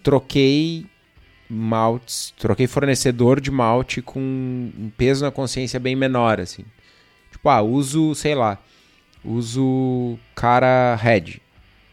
troquei 0.01 0.87
maltes, 1.49 2.33
troquei 2.37 2.65
fornecedor 2.65 3.41
de 3.41 3.51
malte 3.51 4.01
com 4.01 4.19
um 4.19 4.91
peso 4.97 5.25
na 5.25 5.31
consciência 5.31 5.79
bem 5.79 5.95
menor, 5.95 6.39
assim. 6.39 6.63
Tipo, 7.31 7.49
ah, 7.49 7.61
uso, 7.61 8.15
sei 8.15 8.33
lá, 8.33 8.57
uso 9.23 10.17
cara 10.33 10.95
Red, 10.95 11.41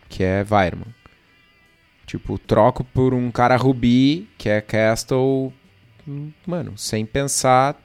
que 0.09 0.23
é 0.23 0.47
Weirman. 0.49 0.95
Tipo, 2.07 2.39
troco 2.39 2.85
por 2.85 3.13
um 3.13 3.33
cara 3.33 3.57
Ruby, 3.57 4.29
que 4.39 4.49
é 4.49 4.61
Castle, 4.61 5.53
mano, 6.47 6.79
sem 6.79 7.05
pensar 7.05 7.83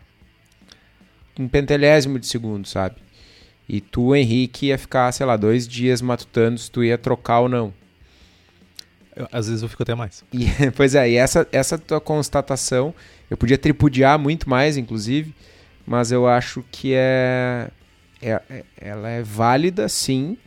um 1.39 1.47
pentelésimo 1.47 2.19
de 2.19 2.27
segundo, 2.27 2.67
sabe? 2.67 2.97
E 3.69 3.79
tu, 3.79 4.15
Henrique, 4.15 4.67
ia 4.67 4.77
ficar, 4.77 5.11
sei 5.11 5.25
lá, 5.25 5.37
dois 5.37 5.67
dias 5.67 6.01
matutando 6.01 6.59
se 6.59 6.69
tu 6.69 6.83
ia 6.83 6.97
trocar 6.97 7.39
ou 7.41 7.49
não. 7.49 7.73
Eu- 9.15 9.27
às 9.31 9.47
vezes 9.47 9.61
eu 9.61 9.69
fico 9.69 9.83
até 9.83 9.95
mais. 9.95 10.23
E, 10.33 10.45
pois 10.75 10.95
é, 10.95 11.09
e 11.09 11.15
essa, 11.15 11.47
essa 11.51 11.77
tua 11.77 12.01
constatação, 12.01 12.93
eu 13.29 13.37
podia 13.37 13.57
tripudiar 13.57 14.17
muito 14.19 14.49
mais, 14.49 14.77
inclusive, 14.77 15.33
mas 15.85 16.11
eu 16.11 16.27
acho 16.27 16.63
que 16.71 16.93
é, 16.93 17.69
é- 18.21 18.41
é- 18.49 18.63
ela 18.77 19.09
é 19.09 19.21
válida, 19.21 19.87
sim, 19.89 20.37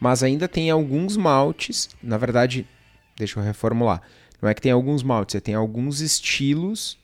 mas 0.00 0.22
ainda 0.22 0.46
tem 0.48 0.70
alguns 0.70 1.16
maltes, 1.16 1.88
na 2.02 2.18
verdade, 2.18 2.66
deixa 3.16 3.38
eu 3.38 3.44
reformular, 3.44 4.02
não 4.42 4.48
é 4.48 4.54
que 4.54 4.60
tem 4.60 4.72
alguns 4.72 5.02
maltes, 5.02 5.34
é 5.36 5.40
tem 5.40 5.54
alguns 5.54 6.00
estilos 6.00 6.98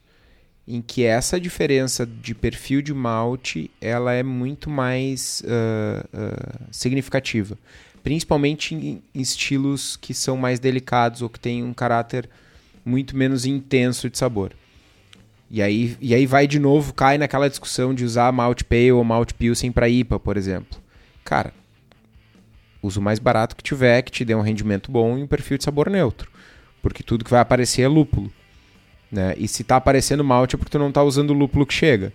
em 0.66 0.80
que 0.80 1.04
essa 1.04 1.40
diferença 1.40 2.06
de 2.06 2.34
perfil 2.34 2.80
de 2.80 2.94
malte, 2.94 3.70
ela 3.80 4.12
é 4.12 4.22
muito 4.22 4.70
mais 4.70 5.42
ah, 5.46 6.06
ah, 6.12 6.60
significativa 6.70 7.58
principalmente 8.02 8.74
em 8.74 9.02
em 9.14 9.20
estilos 9.20 9.96
que 9.96 10.14
são 10.14 10.36
mais 10.36 10.58
delicados 10.58 11.22
ou 11.22 11.28
que 11.28 11.38
têm 11.38 11.62
um 11.62 11.74
caráter 11.74 12.28
muito 12.84 13.16
menos 13.16 13.44
intenso 13.44 14.08
de 14.08 14.18
sabor. 14.18 14.52
E 15.50 15.60
aí, 15.60 15.96
e 16.00 16.14
aí 16.14 16.26
vai 16.26 16.46
de 16.46 16.58
novo, 16.58 16.94
cai 16.94 17.18
naquela 17.18 17.48
discussão 17.48 17.92
de 17.92 18.04
usar 18.04 18.30
Malt 18.32 18.62
Pale 18.62 18.92
ou 18.92 19.02
Malt 19.02 19.32
Pilsen 19.32 19.72
para 19.72 19.88
IPA, 19.88 20.20
por 20.20 20.36
exemplo. 20.36 20.78
Cara, 21.24 21.52
usa 22.80 23.00
o 23.00 23.02
mais 23.02 23.18
barato 23.18 23.56
que 23.56 23.62
tiver, 23.62 24.02
que 24.02 24.12
te 24.12 24.24
dê 24.24 24.34
um 24.34 24.42
rendimento 24.42 24.90
bom 24.92 25.18
e 25.18 25.22
um 25.22 25.26
perfil 25.26 25.58
de 25.58 25.64
sabor 25.64 25.90
neutro. 25.90 26.30
Porque 26.80 27.02
tudo 27.02 27.24
que 27.24 27.30
vai 27.30 27.40
aparecer 27.40 27.82
é 27.82 27.88
lúpulo. 27.88 28.32
Né? 29.10 29.34
E 29.36 29.48
se 29.48 29.64
tá 29.64 29.76
aparecendo 29.76 30.22
malte 30.22 30.54
é 30.54 30.58
porque 30.58 30.70
tu 30.70 30.78
não 30.78 30.92
tá 30.92 31.02
usando 31.02 31.30
o 31.30 31.34
lúpulo 31.34 31.66
que 31.66 31.74
chega. 31.74 32.12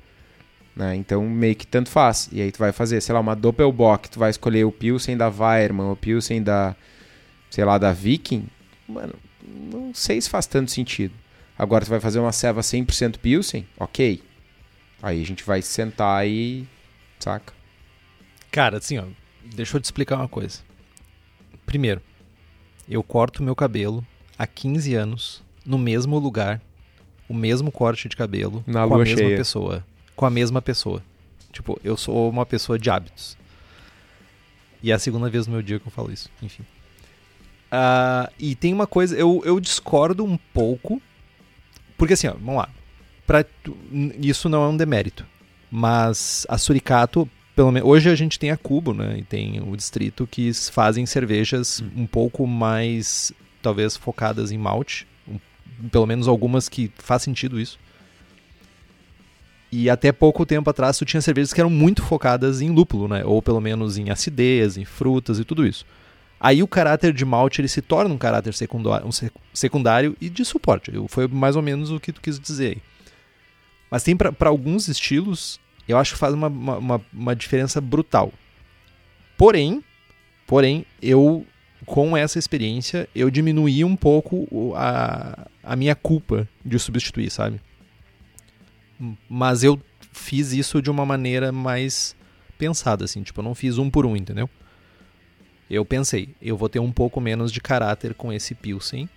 Né? 0.75 0.95
Então 0.95 1.27
meio 1.27 1.55
que 1.55 1.65
tanto 1.65 1.89
faz. 1.89 2.29
E 2.31 2.41
aí 2.41 2.51
tu 2.51 2.59
vai 2.59 2.71
fazer, 2.71 3.01
sei 3.01 3.13
lá, 3.13 3.19
uma 3.19 3.35
Doppelbock, 3.35 4.09
tu 4.09 4.19
vai 4.19 4.29
escolher 4.29 4.65
o 4.65 4.71
Pilsen 4.71 5.17
da 5.17 5.29
Weirman, 5.29 5.91
o 5.91 5.95
Pilsen 5.95 6.41
da, 6.43 6.75
sei 7.49 7.63
lá, 7.63 7.77
da 7.77 7.91
Viking. 7.91 8.47
Mano, 8.87 9.13
não 9.43 9.93
sei 9.93 10.19
se 10.19 10.29
faz 10.29 10.45
tanto 10.45 10.71
sentido. 10.71 11.13
Agora 11.57 11.85
tu 11.85 11.89
vai 11.89 11.99
fazer 11.99 12.19
uma 12.19 12.31
ceva 12.31 12.61
100% 12.61 13.17
Pilsen, 13.17 13.65
ok. 13.77 14.21
Aí 15.01 15.21
a 15.21 15.25
gente 15.25 15.43
vai 15.43 15.61
sentar 15.61 16.27
e... 16.27 16.67
saca? 17.19 17.53
Cara, 18.51 18.77
assim, 18.77 18.97
ó, 18.97 19.05
deixa 19.53 19.77
eu 19.77 19.81
te 19.81 19.85
explicar 19.85 20.17
uma 20.17 20.27
coisa. 20.27 20.59
Primeiro, 21.65 22.01
eu 22.87 23.01
corto 23.01 23.43
meu 23.43 23.55
cabelo 23.55 24.05
há 24.37 24.45
15 24.45 24.93
anos, 24.95 25.43
no 25.65 25.77
mesmo 25.77 26.19
lugar, 26.19 26.61
o 27.27 27.33
mesmo 27.33 27.71
corte 27.71 28.07
de 28.09 28.15
cabelo, 28.15 28.63
Na 28.67 28.87
com 28.87 28.95
a 28.95 28.97
mesma 28.99 29.17
cheia. 29.17 29.37
pessoa. 29.37 29.85
Com 30.15 30.25
a 30.25 30.29
mesma 30.29 30.61
pessoa. 30.61 31.01
Tipo, 31.51 31.79
eu 31.83 31.95
sou 31.97 32.29
uma 32.29 32.45
pessoa 32.45 32.77
de 32.77 32.89
hábitos. 32.89 33.37
E 34.83 34.91
é 34.91 34.93
a 34.93 34.99
segunda 34.99 35.29
vez 35.29 35.47
no 35.47 35.53
meu 35.53 35.61
dia 35.61 35.79
que 35.79 35.87
eu 35.87 35.91
falo 35.91 36.11
isso, 36.11 36.29
enfim. 36.41 36.63
Ah, 37.71 38.29
e 38.39 38.55
tem 38.55 38.73
uma 38.73 38.85
coisa, 38.87 39.15
eu, 39.17 39.41
eu 39.45 39.59
discordo 39.59 40.23
um 40.23 40.37
pouco, 40.53 41.01
porque 41.97 42.13
assim, 42.13 42.27
ó, 42.27 42.33
vamos 42.33 42.57
lá. 42.57 42.69
Pra, 43.25 43.43
tu- 43.43 43.75
isso 44.19 44.47
não 44.47 44.63
é 44.63 44.67
um 44.69 44.77
demérito. 44.77 45.25
Mas 45.71 46.45
a 46.47 46.57
Suricato, 46.57 47.27
pelo 47.55 47.71
menos. 47.71 47.89
Hoje 47.89 48.09
a 48.09 48.15
gente 48.15 48.37
tem 48.37 48.51
a 48.51 48.57
Cubo, 48.57 48.93
né? 48.93 49.17
E 49.17 49.23
tem 49.23 49.59
o 49.61 49.75
distrito 49.75 50.27
que 50.27 50.53
fazem 50.71 51.05
cervejas 51.05 51.83
um 51.95 52.05
pouco 52.05 52.45
mais, 52.45 53.31
talvez, 53.61 53.97
focadas 53.97 54.51
em 54.51 54.57
malte. 54.57 55.07
Pelo 55.91 56.05
menos 56.05 56.27
algumas 56.27 56.69
que 56.69 56.91
faz 56.97 57.21
sentido 57.21 57.59
isso. 57.59 57.77
E 59.71 59.89
até 59.89 60.11
pouco 60.11 60.45
tempo 60.45 60.69
atrás 60.69 60.97
tu 60.97 61.05
tinha 61.05 61.21
cervejas 61.21 61.51
que 61.51 61.59
eram 61.59 61.69
muito 61.69 62.01
focadas 62.01 62.61
em 62.61 62.69
lúpulo, 62.69 63.07
né? 63.07 63.25
Ou 63.25 63.41
pelo 63.41 63.59
menos 63.59 63.97
em 63.97 64.09
acidez, 64.09 64.77
em 64.77 64.85
frutas 64.85 65.37
e 65.39 65.43
tudo 65.43 65.65
isso. 65.65 65.85
Aí 66.39 66.61
o 66.63 66.67
caráter 66.67 67.11
de 67.13 67.25
malte 67.25 67.59
ele 67.59 67.67
se 67.67 67.81
torna 67.81 68.13
um 68.13 68.17
caráter 68.17 68.53
secundário, 68.53 69.07
um 69.07 69.11
sec- 69.11 69.33
secundário 69.53 70.15
e 70.21 70.29
de 70.29 70.45
suporte. 70.45 70.91
Foi 71.07 71.27
mais 71.27 71.55
ou 71.55 71.61
menos 71.61 71.91
o 71.91 71.99
que 71.99 72.13
tu 72.13 72.21
quis 72.21 72.39
dizer 72.39 72.67
aí. 72.75 72.77
Mas 73.89 74.03
tem 74.03 74.15
para 74.15 74.49
alguns 74.49 74.87
estilos, 74.87 75.59
eu 75.87 75.97
acho 75.97 76.13
que 76.13 76.19
faz 76.19 76.33
uma, 76.33 76.47
uma, 76.47 77.01
uma 77.11 77.35
diferença 77.35 77.81
brutal. 77.81 78.31
Porém, 79.37 79.83
porém, 80.47 80.85
eu 81.01 81.45
com 81.85 82.15
essa 82.17 82.39
experiência, 82.39 83.07
eu 83.15 83.29
diminuí 83.29 83.83
um 83.83 83.95
pouco 83.95 84.73
a, 84.75 85.47
a 85.63 85.75
minha 85.75 85.95
culpa 85.95 86.47
de 86.63 86.77
substituir, 86.79 87.29
sabe? 87.29 87.61
Mas 89.29 89.63
eu 89.63 89.79
fiz 90.11 90.51
isso 90.53 90.81
de 90.81 90.89
uma 90.89 91.05
maneira 91.05 91.51
mais 91.51 92.15
pensada, 92.57 93.05
assim, 93.05 93.21
tipo, 93.21 93.39
eu 93.39 93.43
não 93.43 93.53
fiz 93.53 93.77
um 93.77 93.89
por 93.89 94.05
um, 94.05 94.15
entendeu? 94.15 94.49
Eu 95.69 95.83
pensei, 95.83 96.29
eu 96.41 96.55
vou 96.55 96.69
ter 96.69 96.79
um 96.79 96.91
pouco 96.91 97.19
menos 97.19 97.51
de 97.51 97.59
caráter 97.59 98.13
com 98.13 98.31
esse 98.31 98.55
Pilsen, 98.55 99.09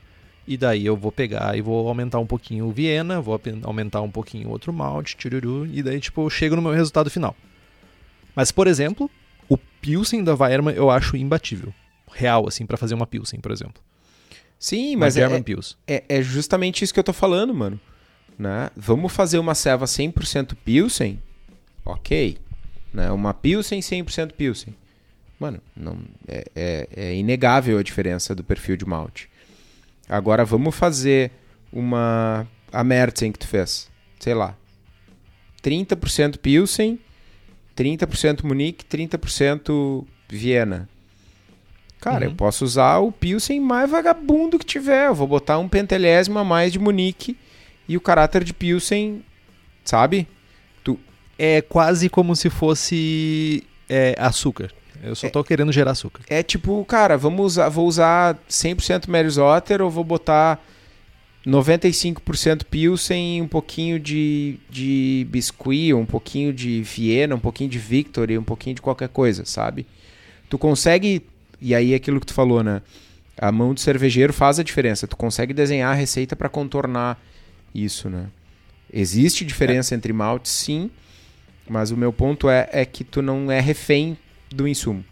e 0.47 0.57
daí 0.57 0.87
eu 0.87 0.97
vou 0.97 1.13
pegar 1.13 1.57
e 1.57 1.61
vou 1.61 1.87
aumentar 1.89 2.19
um 2.19 2.27
pouquinho 2.27 2.67
o 2.67 2.73
Viena, 2.73 3.21
vou 3.21 3.39
aumentar 3.63 4.01
um 4.01 4.11
pouquinho 4.11 4.49
o 4.49 4.51
outro 4.51 4.73
malte, 4.73 5.17
tchururu, 5.17 5.67
e 5.67 5.83
daí, 5.83 6.01
tipo, 6.01 6.23
eu 6.23 6.31
chego 6.31 6.57
no 6.57 6.63
meu 6.63 6.73
resultado 6.73 7.11
final. 7.11 7.37
Mas, 8.35 8.51
por 8.51 8.67
exemplo, 8.67 9.11
o 9.49 9.57
Pilsen 9.57 10.25
da 10.25 10.35
Weirman 10.35 10.75
eu 10.75 10.91
acho 10.91 11.17
imbatível. 11.17 11.73
Real, 12.19 12.49
assim, 12.49 12.67
pra 12.67 12.77
fazer 12.77 12.95
uma 12.95 13.07
Pilsen, 13.07 13.39
por 13.41 13.53
exemplo. 13.53 13.83
Sim, 14.59 14.97
Uma 14.97 15.07
mas 15.07 15.17
é, 15.17 15.41
Pils. 15.41 15.77
é, 15.87 16.03
é 16.09 16.21
justamente 16.21 16.83
isso 16.83 16.93
que 16.93 16.99
eu 16.99 17.05
tô 17.05 17.13
falando, 17.13 17.55
mano. 17.55 17.81
Né? 18.37 18.71
Vamos 18.77 19.13
fazer 19.13 19.39
uma 19.39 19.55
ceva 19.55 19.85
100% 19.85 20.57
Pilsen? 20.65 21.23
Ok. 21.85 22.39
Né? 22.93 23.11
Uma 23.13 23.33
Pilsen 23.33 23.79
100% 23.81 24.33
Pilsen. 24.33 24.75
Mano, 25.39 25.61
não, 25.77 25.99
é, 26.27 26.45
é- 26.57 26.89
é 26.97 27.15
inegável 27.15 27.79
a 27.79 27.83
diferença 27.85 28.35
do 28.35 28.43
perfil 28.43 28.77
de 28.77 28.85
malte. 28.85 29.29
Agora 30.09 30.45
vamos 30.45 30.75
fazer 30.75 31.31
uma. 31.73 32.45
A 32.73 32.83
Mertzen 32.83 33.31
que 33.31 33.39
tu 33.39 33.47
fez. 33.47 33.89
Sei 34.19 34.35
lá. 34.35 34.57
30% 35.63 36.39
Pilsen, 36.39 36.99
30% 37.77 38.43
Munique, 38.45 38.85
30% 38.85 40.05
Viena. 40.29 40.89
Cara, 42.01 42.25
Uhum. 42.27 42.31
eu 42.33 42.37
posso 42.37 42.65
usar 42.65 42.99
o 42.99 43.11
Pilsen 43.11 43.61
mais 43.61 43.91
vagabundo 43.91 44.59
que 44.59 44.65
tiver. 44.67 45.09
Eu 45.09 45.15
vou 45.15 45.27
botar 45.27 45.59
um 45.59 45.69
pentelésimo 45.69 46.39
a 46.39 46.45
mais 46.45 46.73
de 46.73 46.79
Munique 46.79 47.37
e 47.89 47.97
o 47.97 48.01
caráter 48.01 48.45
de 48.45 48.53
Pilsen, 48.55 49.23
sabe? 49.85 50.27
É 51.41 51.63
quase 51.63 52.09
como 52.09 52.35
se 52.35 52.51
fosse 52.51 53.63
é, 53.89 54.13
açúcar. 54.19 54.73
Eu 55.05 55.15
só 55.15 55.29
tô 55.31 55.45
querendo 55.45 55.71
gerar 55.71 55.93
açúcar. 55.93 56.21
É 56.29 56.43
tipo, 56.43 56.85
cara, 56.85 57.17
vamos 57.17 57.47
usar, 57.47 57.69
vou 57.69 57.87
usar 57.87 58.37
100% 58.51 59.07
Mary's 59.09 59.39
Otter 59.39 59.81
ou 59.81 59.89
vou 59.89 60.03
botar 60.03 60.61
95% 61.47 62.65
Pilsen, 62.65 63.43
um 63.43 63.47
pouquinho 63.49 63.99
de, 64.01 64.59
de 64.69 65.27
biscuit, 65.31 65.95
um 65.95 66.05
pouquinho 66.05 66.53
de 66.53 66.83
Viena, 66.83 67.35
um 67.37 67.41
pouquinho 67.41 67.71
de 67.71 67.79
Victory, 67.79 68.37
um 68.37 68.43
pouquinho 68.43 68.75
de 68.75 68.83
qualquer 68.83 69.09
coisa, 69.09 69.45
sabe? 69.45 69.87
Tu 70.51 70.59
consegue, 70.59 71.23
e 71.61 71.75
aí 71.75 71.93
é 71.93 71.97
aquilo 71.97 72.21
que 72.21 72.27
tu 72.27 72.35
falou, 72.35 72.63
né? 72.63 72.83
A 73.37 73.53
mão 73.53 73.73
do 73.73 73.81
cervejeiro 73.81 74.33
faz 74.33 74.59
a 74.59 74.63
diferença. 74.63 75.07
Tu 75.07 75.17
consegue 75.17 75.55
desenhar 75.55 75.93
a 75.93 75.95
receita 75.95 76.35
para 76.35 76.49
contornar 76.49 77.21
isso, 77.75 78.09
né? 78.09 78.27
Existe 78.93 79.45
diferença 79.45 79.95
é. 79.95 79.97
entre 79.97 80.13
maltes, 80.13 80.53
sim, 80.53 80.91
mas 81.69 81.91
o 81.91 81.97
meu 81.97 82.13
ponto 82.13 82.49
é, 82.49 82.69
é 82.73 82.85
que 82.85 83.05
tu 83.05 83.21
não 83.21 83.51
é 83.51 83.61
refém 83.61 84.17
do 84.51 84.67
insumo. 84.67 85.05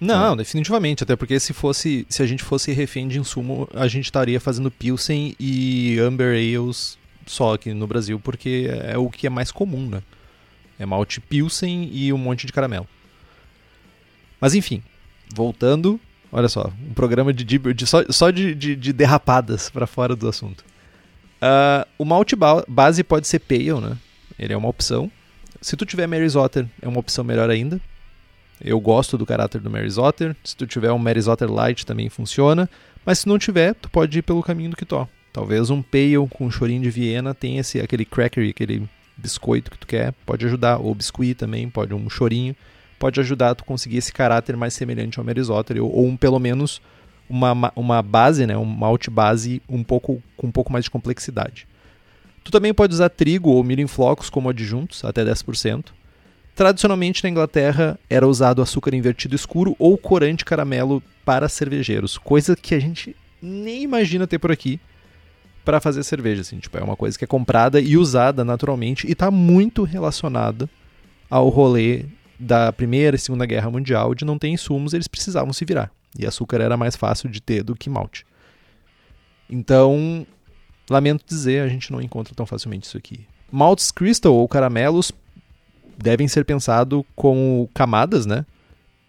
Não, 0.00 0.36
definitivamente, 0.36 1.02
até 1.02 1.16
porque 1.16 1.40
se 1.40 1.54
fosse, 1.54 2.04
se 2.10 2.22
a 2.22 2.26
gente 2.26 2.42
fosse 2.42 2.72
refém 2.72 3.08
de 3.08 3.18
insumo, 3.18 3.68
a 3.72 3.88
gente 3.88 4.04
estaria 4.04 4.38
fazendo 4.38 4.70
Pilsen 4.70 5.34
e 5.40 5.98
Amber 5.98 6.34
Ales 6.34 6.98
só 7.26 7.54
aqui 7.54 7.72
no 7.72 7.86
Brasil, 7.86 8.20
porque 8.20 8.68
é 8.82 8.98
o 8.98 9.08
que 9.08 9.26
é 9.26 9.30
mais 9.30 9.50
comum, 9.50 9.88
né? 9.88 10.02
É 10.78 10.84
malte 10.84 11.20
Pilsen 11.20 11.88
e 11.90 12.12
um 12.12 12.18
monte 12.18 12.46
de 12.46 12.52
caramelo. 12.52 12.86
Mas 14.38 14.54
enfim, 14.54 14.82
voltando, 15.32 16.00
olha 16.32 16.48
só, 16.48 16.72
um 16.88 16.94
programa 16.94 17.32
de, 17.32 17.44
de 17.44 17.86
só, 17.86 18.02
só 18.10 18.30
de, 18.30 18.54
de, 18.54 18.74
de 18.74 18.92
derrapadas 18.92 19.70
para 19.70 19.86
fora 19.86 20.16
do 20.16 20.28
assunto. 20.28 20.64
Uh, 21.44 21.86
o 21.98 22.04
malte 22.04 22.34
base 22.66 23.04
pode 23.04 23.28
ser 23.28 23.40
pale, 23.40 23.80
né? 23.80 23.98
Ele 24.38 24.52
é 24.52 24.56
uma 24.56 24.68
opção. 24.68 25.10
Se 25.60 25.76
tu 25.76 25.84
tiver 25.84 26.06
Mary's 26.06 26.36
Otter, 26.36 26.66
é 26.80 26.88
uma 26.88 27.00
opção 27.00 27.22
melhor 27.24 27.50
ainda. 27.50 27.80
Eu 28.60 28.80
gosto 28.80 29.18
do 29.18 29.26
caráter 29.26 29.60
do 29.60 29.70
Mary's 29.70 29.98
Otter. 29.98 30.34
Se 30.44 30.56
tu 30.56 30.66
tiver 30.66 30.92
um 30.92 30.98
Mary's 30.98 31.28
Otter 31.28 31.50
Light 31.50 31.84
também 31.84 32.08
funciona. 32.08 32.68
Mas 33.04 33.20
se 33.20 33.28
não 33.28 33.38
tiver, 33.38 33.74
tu 33.74 33.90
pode 33.90 34.18
ir 34.18 34.22
pelo 34.22 34.42
caminho 34.42 34.70
do 34.70 34.76
Kitó. 34.76 35.08
Talvez 35.32 35.68
um 35.70 35.82
pale 35.82 36.26
com 36.30 36.46
um 36.46 36.50
chorinho 36.50 36.82
de 36.82 36.90
Viena 36.90 37.34
tenha 37.34 37.60
esse, 37.60 37.80
aquele 37.80 38.04
cracker, 38.04 38.48
aquele 38.48 38.88
biscoito 39.16 39.70
que 39.70 39.78
tu 39.78 39.86
quer, 39.86 40.12
pode 40.24 40.46
ajudar. 40.46 40.78
Ou 40.78 40.94
biscuit 40.94 41.34
também, 41.34 41.68
pode 41.68 41.92
um 41.92 42.08
chorinho. 42.08 42.54
Pode 43.04 43.20
ajudar 43.20 43.50
a 43.50 43.54
tu 43.54 43.66
conseguir 43.66 43.98
esse 43.98 44.10
caráter 44.10 44.56
mais 44.56 44.72
semelhante 44.72 45.18
ao 45.18 45.24
Mary's 45.26 45.50
Otter. 45.50 45.76
Ou, 45.76 45.94
ou 45.94 46.06
um, 46.06 46.16
pelo 46.16 46.38
menos 46.38 46.80
uma, 47.28 47.70
uma 47.76 48.00
base, 48.00 48.46
né, 48.46 48.56
um 48.56 48.64
malte 48.64 49.10
base 49.10 49.60
um 49.68 49.84
pouco, 49.84 50.22
com 50.38 50.46
um 50.46 50.50
pouco 50.50 50.72
mais 50.72 50.86
de 50.86 50.90
complexidade. 50.90 51.68
Tu 52.42 52.50
também 52.50 52.72
pode 52.72 52.94
usar 52.94 53.10
trigo 53.10 53.50
ou 53.50 53.62
milho 53.62 53.82
em 53.82 53.86
flocos 53.86 54.30
como 54.30 54.48
adjuntos, 54.48 55.04
até 55.04 55.22
10%. 55.22 55.84
Tradicionalmente 56.54 57.22
na 57.22 57.28
Inglaterra 57.28 57.98
era 58.08 58.26
usado 58.26 58.62
açúcar 58.62 58.94
invertido 58.94 59.36
escuro 59.36 59.76
ou 59.78 59.98
corante 59.98 60.42
caramelo 60.42 61.02
para 61.26 61.46
cervejeiros, 61.46 62.16
coisa 62.16 62.56
que 62.56 62.74
a 62.74 62.80
gente 62.80 63.14
nem 63.42 63.82
imagina 63.82 64.26
ter 64.26 64.38
por 64.38 64.50
aqui 64.50 64.80
para 65.62 65.78
fazer 65.78 66.02
cerveja, 66.04 66.40
assim, 66.40 66.58
tipo, 66.58 66.78
é 66.78 66.82
uma 66.82 66.96
coisa 66.96 67.18
que 67.18 67.24
é 67.24 67.28
comprada 67.28 67.82
e 67.82 67.98
usada 67.98 68.46
naturalmente 68.46 69.06
e 69.06 69.12
está 69.12 69.30
muito 69.30 69.82
relacionada 69.82 70.70
ao 71.28 71.50
rolê 71.50 72.06
da 72.38 72.72
Primeira 72.72 73.16
e 73.16 73.18
Segunda 73.18 73.46
Guerra 73.46 73.70
Mundial 73.70 74.14
de 74.14 74.24
não 74.24 74.38
ter 74.38 74.48
insumos, 74.48 74.92
eles 74.92 75.08
precisavam 75.08 75.52
se 75.52 75.64
virar. 75.64 75.90
E 76.18 76.26
açúcar 76.26 76.60
era 76.60 76.76
mais 76.76 76.96
fácil 76.96 77.28
de 77.28 77.40
ter 77.40 77.62
do 77.62 77.74
que 77.74 77.90
malte. 77.90 78.24
Então, 79.48 80.26
lamento 80.88 81.24
dizer, 81.26 81.62
a 81.62 81.68
gente 81.68 81.92
não 81.92 82.00
encontra 82.00 82.34
tão 82.34 82.46
facilmente 82.46 82.86
isso 82.86 82.96
aqui. 82.96 83.26
Maltes 83.50 83.90
crystal 83.90 84.34
ou 84.34 84.48
caramelos 84.48 85.12
devem 85.96 86.26
ser 86.26 86.44
pensados 86.44 87.04
como 87.14 87.68
camadas, 87.74 88.26
né? 88.26 88.44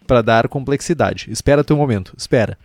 Para 0.06 0.22
dar 0.22 0.48
complexidade. 0.48 1.30
Espera 1.30 1.64
teu 1.64 1.76
momento, 1.76 2.14
espera. 2.16 2.56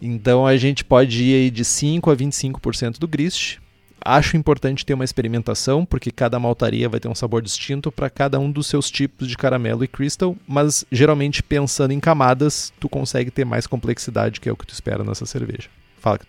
Então 0.00 0.44
a 0.44 0.56
gente 0.56 0.84
pode 0.84 1.22
ir 1.22 1.50
de 1.50 1.64
5 1.64 2.10
a 2.10 2.16
25% 2.16 2.98
do 2.98 3.06
grist. 3.06 3.58
Acho 4.04 4.36
importante 4.36 4.84
ter 4.84 4.94
uma 4.94 5.04
experimentação, 5.04 5.84
porque 5.84 6.10
cada 6.10 6.38
maltaria 6.38 6.88
vai 6.88 6.98
ter 6.98 7.08
um 7.08 7.14
sabor 7.14 7.42
distinto 7.42 7.92
para 7.92 8.10
cada 8.10 8.38
um 8.38 8.50
dos 8.50 8.66
seus 8.66 8.90
tipos 8.90 9.28
de 9.28 9.36
caramelo 9.36 9.84
e 9.84 9.88
crystal, 9.88 10.36
mas 10.46 10.84
geralmente 10.90 11.42
pensando 11.42 11.92
em 11.92 12.00
camadas, 12.00 12.72
tu 12.80 12.88
consegue 12.88 13.30
ter 13.30 13.44
mais 13.44 13.66
complexidade, 13.66 14.40
que 14.40 14.48
é 14.48 14.52
o 14.52 14.56
que 14.56 14.66
tu 14.66 14.72
espera 14.72 15.04
nessa 15.04 15.26
cerveja. 15.26 15.68
Fala, 15.98 16.18
que 16.18 16.26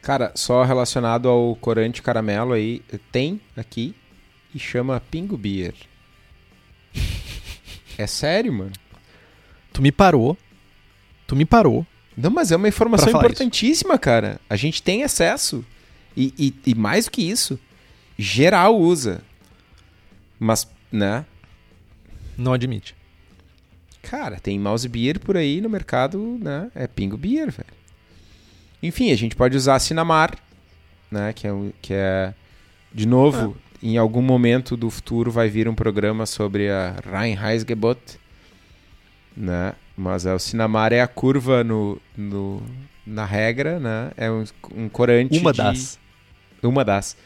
Cara, 0.00 0.32
só 0.34 0.62
relacionado 0.62 1.28
ao 1.28 1.56
corante 1.56 2.00
caramelo 2.00 2.52
aí, 2.52 2.80
tem 3.10 3.40
aqui 3.56 3.94
e 4.54 4.58
chama 4.58 5.02
Pingo 5.10 5.36
Beer. 5.36 5.74
é 7.98 8.06
sério, 8.06 8.52
mano? 8.52 8.72
Tu 9.72 9.82
me 9.82 9.92
parou. 9.92 10.38
Tu 11.26 11.36
me 11.36 11.44
parou. 11.44 11.86
Não, 12.16 12.30
mas 12.30 12.50
é 12.50 12.56
uma 12.56 12.68
informação 12.68 13.10
importantíssima, 13.10 13.94
isso. 13.94 14.00
cara. 14.00 14.40
A 14.48 14.56
gente 14.56 14.82
tem 14.82 15.04
acesso. 15.04 15.64
E, 16.16 16.32
e, 16.38 16.70
e, 16.70 16.74
mais 16.74 17.04
do 17.04 17.10
que 17.10 17.22
isso, 17.22 17.58
geral 18.18 18.78
usa. 18.78 19.22
Mas, 20.38 20.66
né? 20.90 21.26
Não 22.36 22.52
admite. 22.52 22.94
Cara, 24.02 24.38
tem 24.38 24.58
mouse 24.58 24.88
beer 24.88 25.18
por 25.18 25.36
aí 25.36 25.60
no 25.60 25.68
mercado, 25.68 26.38
né? 26.40 26.70
É 26.74 26.86
pingo 26.86 27.16
beer, 27.16 27.50
velho. 27.50 27.76
Enfim, 28.82 29.10
a 29.10 29.16
gente 29.16 29.34
pode 29.34 29.56
usar 29.56 29.74
a 29.74 29.78
Sinamar, 29.78 30.38
né? 31.10 31.32
Que 31.32 31.46
é, 31.48 31.50
que 31.82 31.92
é 31.92 32.34
de 32.92 33.06
novo, 33.06 33.56
ah 33.58 33.66
em 33.82 33.96
algum 33.96 34.22
momento 34.22 34.76
do 34.76 34.90
futuro 34.90 35.30
vai 35.30 35.48
vir 35.48 35.68
um 35.68 35.74
programa 35.74 36.26
sobre 36.26 36.70
a 36.70 36.96
Reinheitsgebot, 37.04 38.00
né? 39.36 39.74
Mas 39.96 40.26
é, 40.26 40.34
o 40.34 40.38
Sinamar 40.38 40.92
é 40.92 41.00
a 41.00 41.06
curva 41.06 41.62
no, 41.64 42.00
no, 42.16 42.62
na 43.06 43.24
regra, 43.24 43.78
né? 43.78 44.10
É 44.16 44.30
um, 44.30 44.44
um 44.74 44.88
corante 44.88 45.38
Uma 45.38 45.52
de... 45.52 45.58
das. 45.58 45.98
Uma 46.66 46.84
das, 46.84 47.16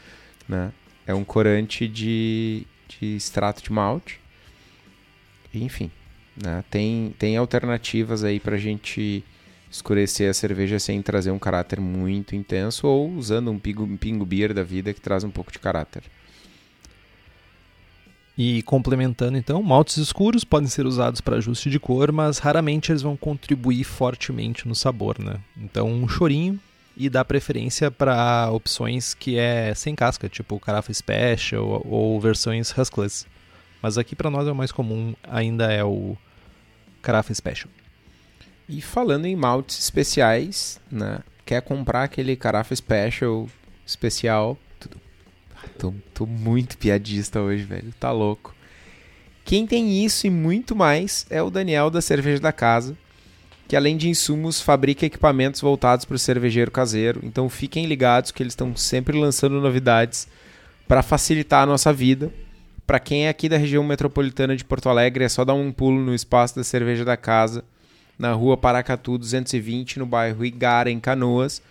né? 0.47 0.71
É 1.05 1.13
um 1.13 1.23
corante 1.23 1.87
de, 1.87 2.65
de 2.87 3.15
extrato 3.15 3.63
de 3.63 3.71
malte. 3.71 4.19
Enfim, 5.53 5.91
né? 6.41 6.63
Tem, 6.69 7.13
tem 7.17 7.37
alternativas 7.37 8.23
aí 8.23 8.39
pra 8.39 8.57
gente 8.57 9.23
escurecer 9.69 10.29
a 10.29 10.33
cerveja 10.33 10.79
sem 10.79 11.01
trazer 11.01 11.31
um 11.31 11.39
caráter 11.39 11.79
muito 11.79 12.35
intenso 12.35 12.87
ou 12.87 13.09
usando 13.11 13.49
um 13.49 13.57
pingo, 13.57 13.83
um 13.83 13.97
pingo 13.97 14.25
beer 14.25 14.53
da 14.53 14.63
vida 14.63 14.93
que 14.93 14.99
traz 14.99 15.23
um 15.23 15.31
pouco 15.31 15.51
de 15.51 15.59
caráter. 15.59 16.03
E 18.37 18.61
complementando 18.63 19.37
então, 19.37 19.61
maltes 19.61 19.97
escuros 19.97 20.43
podem 20.43 20.67
ser 20.67 20.85
usados 20.85 21.21
para 21.21 21.37
ajuste 21.37 21.69
de 21.69 21.79
cor, 21.79 22.11
mas 22.11 22.37
raramente 22.37 22.91
eles 22.91 23.01
vão 23.01 23.15
contribuir 23.15 23.83
fortemente 23.83 24.67
no 24.67 24.75
sabor, 24.75 25.19
né? 25.19 25.39
Então 25.57 25.87
um 25.87 26.07
chorinho 26.07 26.59
e 26.95 27.09
dá 27.09 27.23
preferência 27.23 27.89
para 27.89 28.49
opções 28.51 29.13
que 29.13 29.37
é 29.37 29.73
sem 29.73 29.95
casca, 29.95 30.27
tipo 30.29 30.59
carafa 30.59 30.93
special 30.93 31.81
ou, 31.85 32.19
versões 32.19 32.75
huskless. 32.77 33.25
Mas 33.81 33.97
aqui 33.97 34.15
para 34.15 34.29
nós 34.29 34.47
é 34.47 34.51
o 34.51 34.55
mais 34.55 34.71
comum 34.71 35.15
ainda 35.23 35.71
é 35.71 35.83
o 35.83 36.15
carafa 37.01 37.33
special. 37.33 37.69
E 38.69 38.81
falando 38.81 39.25
em 39.25 39.35
maltes 39.35 39.79
especiais, 39.79 40.79
né? 40.91 41.19
Quer 41.45 41.61
comprar 41.61 42.03
aquele 42.03 42.35
carafa 42.35 42.75
special 42.75 43.49
especial 43.85 44.57
Tô, 45.77 45.93
tô 46.13 46.25
muito 46.25 46.77
piadista 46.77 47.39
hoje, 47.41 47.63
velho. 47.63 47.93
Tá 47.99 48.11
louco. 48.11 48.55
Quem 49.43 49.65
tem 49.65 50.03
isso 50.03 50.27
e 50.27 50.29
muito 50.29 50.75
mais 50.75 51.25
é 51.29 51.41
o 51.41 51.49
Daniel 51.49 51.89
da 51.89 52.01
Cerveja 52.01 52.39
da 52.39 52.51
Casa, 52.51 52.95
que 53.71 53.75
além 53.77 53.95
de 53.95 54.09
insumos 54.09 54.59
fabrica 54.59 55.05
equipamentos 55.05 55.61
voltados 55.61 56.03
para 56.03 56.15
o 56.15 56.19
cervejeiro 56.19 56.69
caseiro. 56.69 57.21
Então 57.23 57.47
fiquem 57.47 57.85
ligados 57.85 58.29
que 58.29 58.43
eles 58.43 58.51
estão 58.51 58.75
sempre 58.75 59.17
lançando 59.17 59.61
novidades 59.61 60.27
para 60.89 61.01
facilitar 61.01 61.63
a 61.63 61.65
nossa 61.65 61.93
vida. 61.93 62.29
Para 62.85 62.99
quem 62.99 63.27
é 63.27 63.29
aqui 63.29 63.47
da 63.47 63.55
região 63.55 63.81
metropolitana 63.81 64.57
de 64.57 64.65
Porto 64.65 64.89
Alegre, 64.89 65.23
é 65.23 65.29
só 65.29 65.45
dar 65.45 65.53
um 65.53 65.71
pulo 65.71 66.01
no 66.01 66.13
espaço 66.13 66.53
da 66.53 66.65
Cerveja 66.65 67.05
da 67.05 67.15
Casa, 67.15 67.63
na 68.19 68.33
rua 68.33 68.57
Paracatu 68.57 69.17
220, 69.17 69.99
no 69.99 70.05
bairro 70.05 70.43
Igara, 70.43 70.91
em 70.91 70.99
Canoas, 70.99 71.61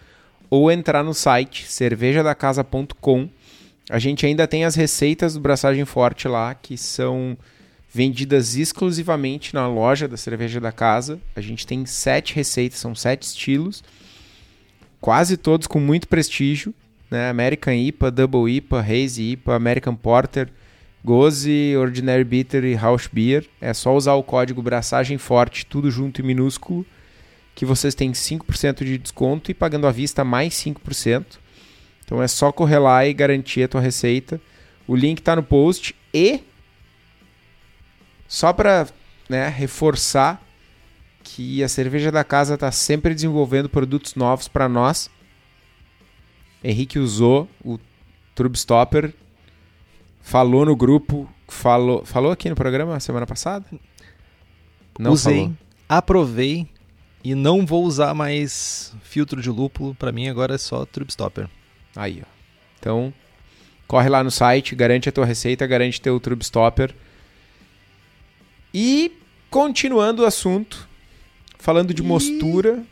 ou 0.49 0.73
entrar 0.73 1.05
no 1.05 1.13
site 1.13 1.71
cervejadacasa.com 1.71 3.29
a 3.91 3.99
gente 3.99 4.25
ainda 4.25 4.47
tem 4.47 4.65
as 4.65 4.75
receitas 4.75 5.35
do 5.35 5.41
Braçagem 5.41 5.85
Forte 5.85 6.27
lá, 6.27 6.55
que 6.55 6.79
são 6.79 7.37
vendidas 7.93 8.57
exclusivamente 8.57 9.53
na 9.53 9.67
loja 9.67 10.07
da 10.07 10.17
cerveja 10.17 10.61
da 10.61 10.71
casa. 10.71 11.21
A 11.35 11.41
gente 11.41 11.67
tem 11.67 11.85
sete 11.85 12.35
receitas, 12.35 12.79
são 12.79 12.95
sete 12.95 13.25
estilos, 13.25 13.83
quase 15.01 15.37
todos 15.37 15.67
com 15.67 15.81
muito 15.81 16.09
prestígio. 16.09 16.73
Né? 17.11 17.29
American 17.29 17.75
IPA, 17.75 18.11
Double 18.11 18.53
IPA, 18.53 18.81
Hazy 18.81 19.33
IPA, 19.33 19.57
American 19.57 19.97
Porter, 19.97 20.49
Goze, 21.05 21.75
Ordinary 21.77 22.23
Bitter 22.23 22.65
e 22.65 22.77
House 22.77 23.09
Beer. 23.13 23.47
É 23.61 23.75
só 23.75 23.97
usar 23.97 24.15
o 24.15 24.23
código 24.23 24.63
Braçagem 24.63 25.19
Forte, 25.19 25.67
tudo 25.67 25.91
junto 25.91 26.21
e 26.21 26.25
minúsculo, 26.25 26.87
que 27.55 27.65
vocês 27.65 27.95
têm 27.95 28.13
5% 28.13 28.85
de 28.85 28.99
desconto 28.99 29.51
e 29.51 29.55
pagando 29.55 29.89
à 29.89 29.91
vista 29.91 30.23
mais 30.23 30.55
5%. 30.55 31.25
Então 32.05 32.23
é 32.23 32.29
só 32.29 32.53
correr 32.53 32.79
lá 32.79 33.05
e 33.05 33.13
garantir 33.13 33.65
a 33.65 33.69
tua 33.69 33.81
receita. 33.81 34.41
O 34.87 34.95
link 34.95 35.19
está 35.19 35.35
no 35.35 35.43
post 35.43 35.95
e 36.15 36.41
só 38.31 38.53
para 38.53 38.87
né, 39.29 39.49
reforçar 39.49 40.41
que 41.25 41.65
a 41.65 41.69
cerveja 41.69 42.13
da 42.13 42.23
casa 42.23 42.55
está 42.55 42.71
sempre 42.71 43.13
desenvolvendo 43.13 43.69
produtos 43.69 44.15
novos 44.15 44.47
para 44.47 44.69
nós. 44.69 45.11
Henrique 46.63 47.01
usou 47.01 47.49
o 47.65 47.77
Trub 48.33 48.55
Stopper, 48.57 49.13
falou 50.21 50.65
no 50.65 50.77
grupo, 50.77 51.29
falou, 51.49 52.07
falou 52.07 52.31
aqui 52.31 52.49
no 52.49 52.55
programa 52.55 53.01
semana 53.01 53.27
passada? 53.27 53.67
Não 54.97 55.11
Usei, 55.11 55.41
falou. 55.41 55.57
aprovei 55.89 56.69
e 57.25 57.35
não 57.35 57.67
vou 57.67 57.85
usar 57.85 58.15
mais 58.15 58.95
filtro 59.03 59.43
de 59.43 59.51
lúpulo. 59.51 59.93
Para 59.97 60.13
mim 60.13 60.29
agora 60.29 60.55
é 60.55 60.59
só 60.59 60.87
Trub 60.87 61.11
Stopper. 61.11 61.49
Aí, 61.97 62.23
ó. 62.25 62.29
Então, 62.79 63.13
corre 63.89 64.09
lá 64.09 64.23
no 64.23 64.31
site, 64.31 64.77
garante 64.77 65.09
a 65.09 65.13
tua 65.13 65.27
receita, 65.27 65.67
garante 65.67 66.01
teu 66.01 66.21
Trub 66.21 66.41
Stopper. 66.45 66.95
E 68.73 69.13
continuando 69.51 70.23
o 70.23 70.27
assunto, 70.27 70.89
falando 71.59 71.93
de 71.93 72.03
mostura. 72.03 72.85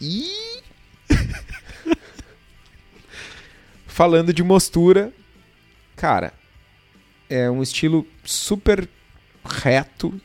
E... 0.00 0.30
falando 3.86 4.32
de 4.32 4.42
mostura, 4.42 5.12
cara, 5.96 6.32
é 7.28 7.50
um 7.50 7.62
estilo 7.62 8.06
super 8.24 8.88
reto, 9.44 10.20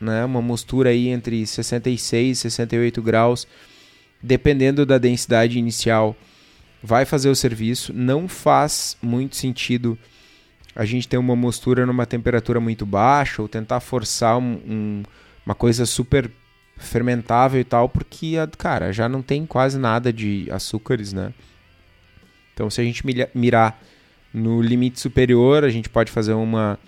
né? 0.00 0.24
Uma 0.24 0.42
mostura 0.42 0.90
aí 0.90 1.08
entre 1.08 1.46
66 1.46 2.38
e 2.38 2.40
68 2.40 3.00
graus, 3.02 3.46
dependendo 4.22 4.84
da 4.84 4.98
densidade 4.98 5.58
inicial, 5.58 6.16
vai 6.82 7.04
fazer 7.04 7.28
o 7.28 7.36
serviço. 7.36 7.92
Não 7.92 8.28
faz 8.28 8.96
muito 9.00 9.36
sentido 9.36 9.98
a 10.74 10.84
gente 10.84 11.08
ter 11.08 11.18
uma 11.18 11.36
mostura 11.36 11.84
numa 11.84 12.06
temperatura 12.06 12.60
muito 12.60 12.86
baixa 12.86 13.42
ou 13.42 13.48
tentar 13.48 13.80
forçar 13.80 14.38
um, 14.38 14.60
um, 14.66 15.02
uma 15.44 15.54
coisa 15.54 15.84
super 15.84 16.30
fermentável 16.76 17.60
e 17.60 17.64
tal, 17.64 17.88
porque, 17.88 18.34
cara, 18.58 18.92
já 18.92 19.08
não 19.08 19.22
tem 19.22 19.46
quase 19.46 19.78
nada 19.78 20.12
de 20.12 20.48
açúcares, 20.50 21.12
né? 21.12 21.32
Então, 22.54 22.68
se 22.68 22.80
a 22.80 22.84
gente 22.84 23.02
mirar 23.34 23.80
no 24.32 24.60
limite 24.60 25.00
superior, 25.00 25.64
a 25.64 25.68
gente 25.68 25.88
pode 25.88 26.10
fazer 26.10 26.32
uma. 26.32 26.78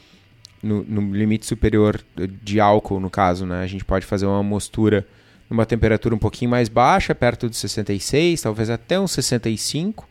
No, 0.62 0.82
no, 0.82 1.14
limite 1.14 1.44
superior 1.44 2.00
de 2.42 2.58
álcool, 2.58 2.98
no 2.98 3.10
caso, 3.10 3.44
né? 3.44 3.62
A 3.62 3.66
gente 3.66 3.84
pode 3.84 4.06
fazer 4.06 4.24
uma 4.24 4.42
mostura 4.42 5.06
numa 5.48 5.66
temperatura 5.66 6.14
um 6.14 6.18
pouquinho 6.18 6.50
mais 6.50 6.70
baixa, 6.70 7.14
perto 7.14 7.50
de 7.50 7.56
66, 7.56 8.40
talvez 8.40 8.70
até 8.70 8.98
uns 8.98 9.12
65. 9.12 10.08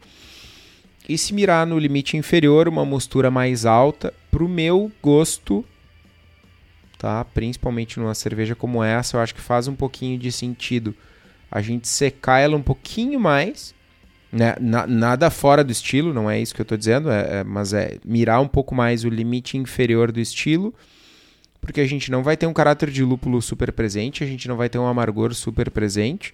E 1.08 1.18
se 1.18 1.34
mirar 1.34 1.68
no 1.68 1.78
limite 1.78 2.16
inferior, 2.16 2.68
uma 2.68 2.86
mostura 2.86 3.30
mais 3.30 3.66
alta, 3.66 4.14
para 4.32 4.44
o 4.44 4.50
meu 4.50 4.92
gosto, 5.02 5.66
tá? 6.98 7.26
Principalmente 7.26 8.00
numa 8.00 8.16
cerveja 8.16 8.56
como 8.56 8.84
essa, 8.84 9.18
eu 9.18 9.22
acho 9.22 9.36
que 9.36 9.42
faz 9.42 9.68
um 9.68 9.76
pouquinho 9.76 10.18
de 10.18 10.32
sentido 10.32 10.96
a 11.52 11.62
gente 11.62 11.88
secar 11.88 12.40
ela 12.40 12.58
um 12.58 12.64
pouquinho 12.64 13.20
mais, 13.20 13.76
né? 14.32 14.56
Na, 14.60 14.88
nada 14.88 15.30
fora 15.30 15.64
do 15.64 15.72
estilo, 15.72 16.14
não 16.14 16.32
é 16.32 16.40
isso 16.40 16.56
que 16.56 16.62
eu 16.62 16.64
estou 16.64 16.78
dizendo, 16.78 17.12
é, 17.12 17.40
é, 17.40 17.44
mas 17.44 17.74
é 17.74 17.98
mirar 18.04 18.42
um 18.42 18.48
pouco 18.48 18.74
mais 18.74 19.04
o 19.04 19.10
limite 19.10 19.58
inferior 19.58 20.12
do 20.12 20.20
estilo, 20.20 20.74
porque 21.62 21.80
a 21.80 21.86
gente 21.86 22.10
não 22.10 22.24
vai 22.24 22.36
ter 22.36 22.48
um 22.48 22.54
caráter 22.54 22.90
de 22.90 23.04
lúpulo 23.04 23.42
super 23.42 23.72
presente, 23.72 24.24
a 24.24 24.28
gente 24.28 24.48
não 24.48 24.58
vai 24.58 24.68
ter 24.68 24.80
um 24.80 24.88
amargor 24.88 25.34
super 25.34 25.70
presente, 25.70 26.34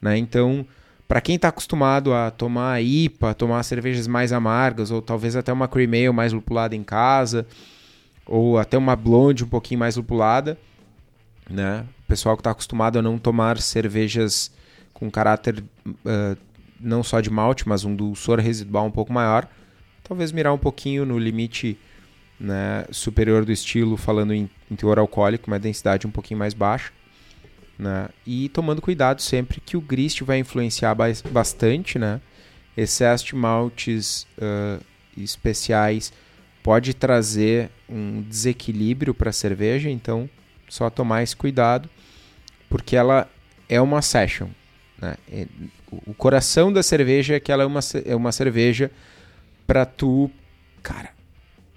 né? 0.00 0.16
Então, 0.16 0.64
para 1.12 1.20
quem 1.20 1.36
está 1.36 1.48
acostumado 1.48 2.14
a 2.14 2.30
tomar 2.30 2.82
IPA, 2.82 3.34
tomar 3.34 3.62
cervejas 3.64 4.06
mais 4.08 4.32
amargas, 4.32 4.90
ou 4.90 5.02
talvez 5.02 5.36
até 5.36 5.52
uma 5.52 5.68
cream 5.68 5.92
ale 5.92 6.10
mais 6.10 6.32
lupulada 6.32 6.74
em 6.74 6.82
casa, 6.82 7.46
ou 8.24 8.56
até 8.56 8.78
uma 8.78 8.96
blonde 8.96 9.44
um 9.44 9.46
pouquinho 9.46 9.78
mais 9.78 9.94
lupulada, 9.94 10.56
né? 11.50 11.84
O 12.04 12.08
pessoal 12.08 12.34
que 12.34 12.40
está 12.40 12.50
acostumado 12.50 12.98
a 12.98 13.02
não 13.02 13.18
tomar 13.18 13.58
cervejas 13.58 14.50
com 14.94 15.10
caráter 15.10 15.62
uh, 15.86 16.34
não 16.80 17.02
só 17.02 17.20
de 17.20 17.28
malte, 17.28 17.68
mas 17.68 17.84
um 17.84 17.94
dulçor 17.94 18.40
residual 18.40 18.86
um 18.86 18.90
pouco 18.90 19.12
maior, 19.12 19.46
talvez 20.02 20.32
mirar 20.32 20.54
um 20.54 20.58
pouquinho 20.58 21.04
no 21.04 21.18
limite 21.18 21.78
né, 22.40 22.86
superior 22.90 23.44
do 23.44 23.52
estilo, 23.52 23.98
falando 23.98 24.32
em, 24.32 24.48
em 24.70 24.74
teor 24.74 24.98
alcoólico, 24.98 25.48
uma 25.48 25.58
densidade 25.58 26.06
um 26.06 26.10
pouquinho 26.10 26.38
mais 26.38 26.54
baixa. 26.54 26.90
Né? 27.82 28.10
E 28.24 28.48
tomando 28.50 28.80
cuidado 28.80 29.20
sempre 29.20 29.60
que 29.60 29.76
o 29.76 29.80
grist 29.80 30.22
vai 30.22 30.38
influenciar 30.38 30.94
bastante, 31.32 31.98
né? 31.98 32.20
Excesso 32.76 33.26
de 33.26 33.34
maltes 33.34 34.24
uh, 34.38 34.80
especiais 35.16 36.12
pode 36.62 36.94
trazer 36.94 37.70
um 37.88 38.22
desequilíbrio 38.22 39.12
para 39.12 39.30
a 39.30 39.32
cerveja, 39.32 39.90
então 39.90 40.30
só 40.68 40.88
tomar 40.88 41.24
esse 41.24 41.34
cuidado, 41.34 41.90
porque 42.70 42.94
ela 42.94 43.28
é 43.68 43.80
uma 43.80 44.00
session. 44.00 44.46
Né? 44.96 45.16
O 46.06 46.14
coração 46.14 46.72
da 46.72 46.84
cerveja 46.84 47.34
é 47.34 47.40
que 47.40 47.50
ela 47.50 47.64
é 47.64 47.66
uma, 47.66 47.80
é 48.06 48.14
uma 48.14 48.30
cerveja 48.30 48.92
para 49.66 49.84
tu, 49.84 50.30
cara, 50.84 51.10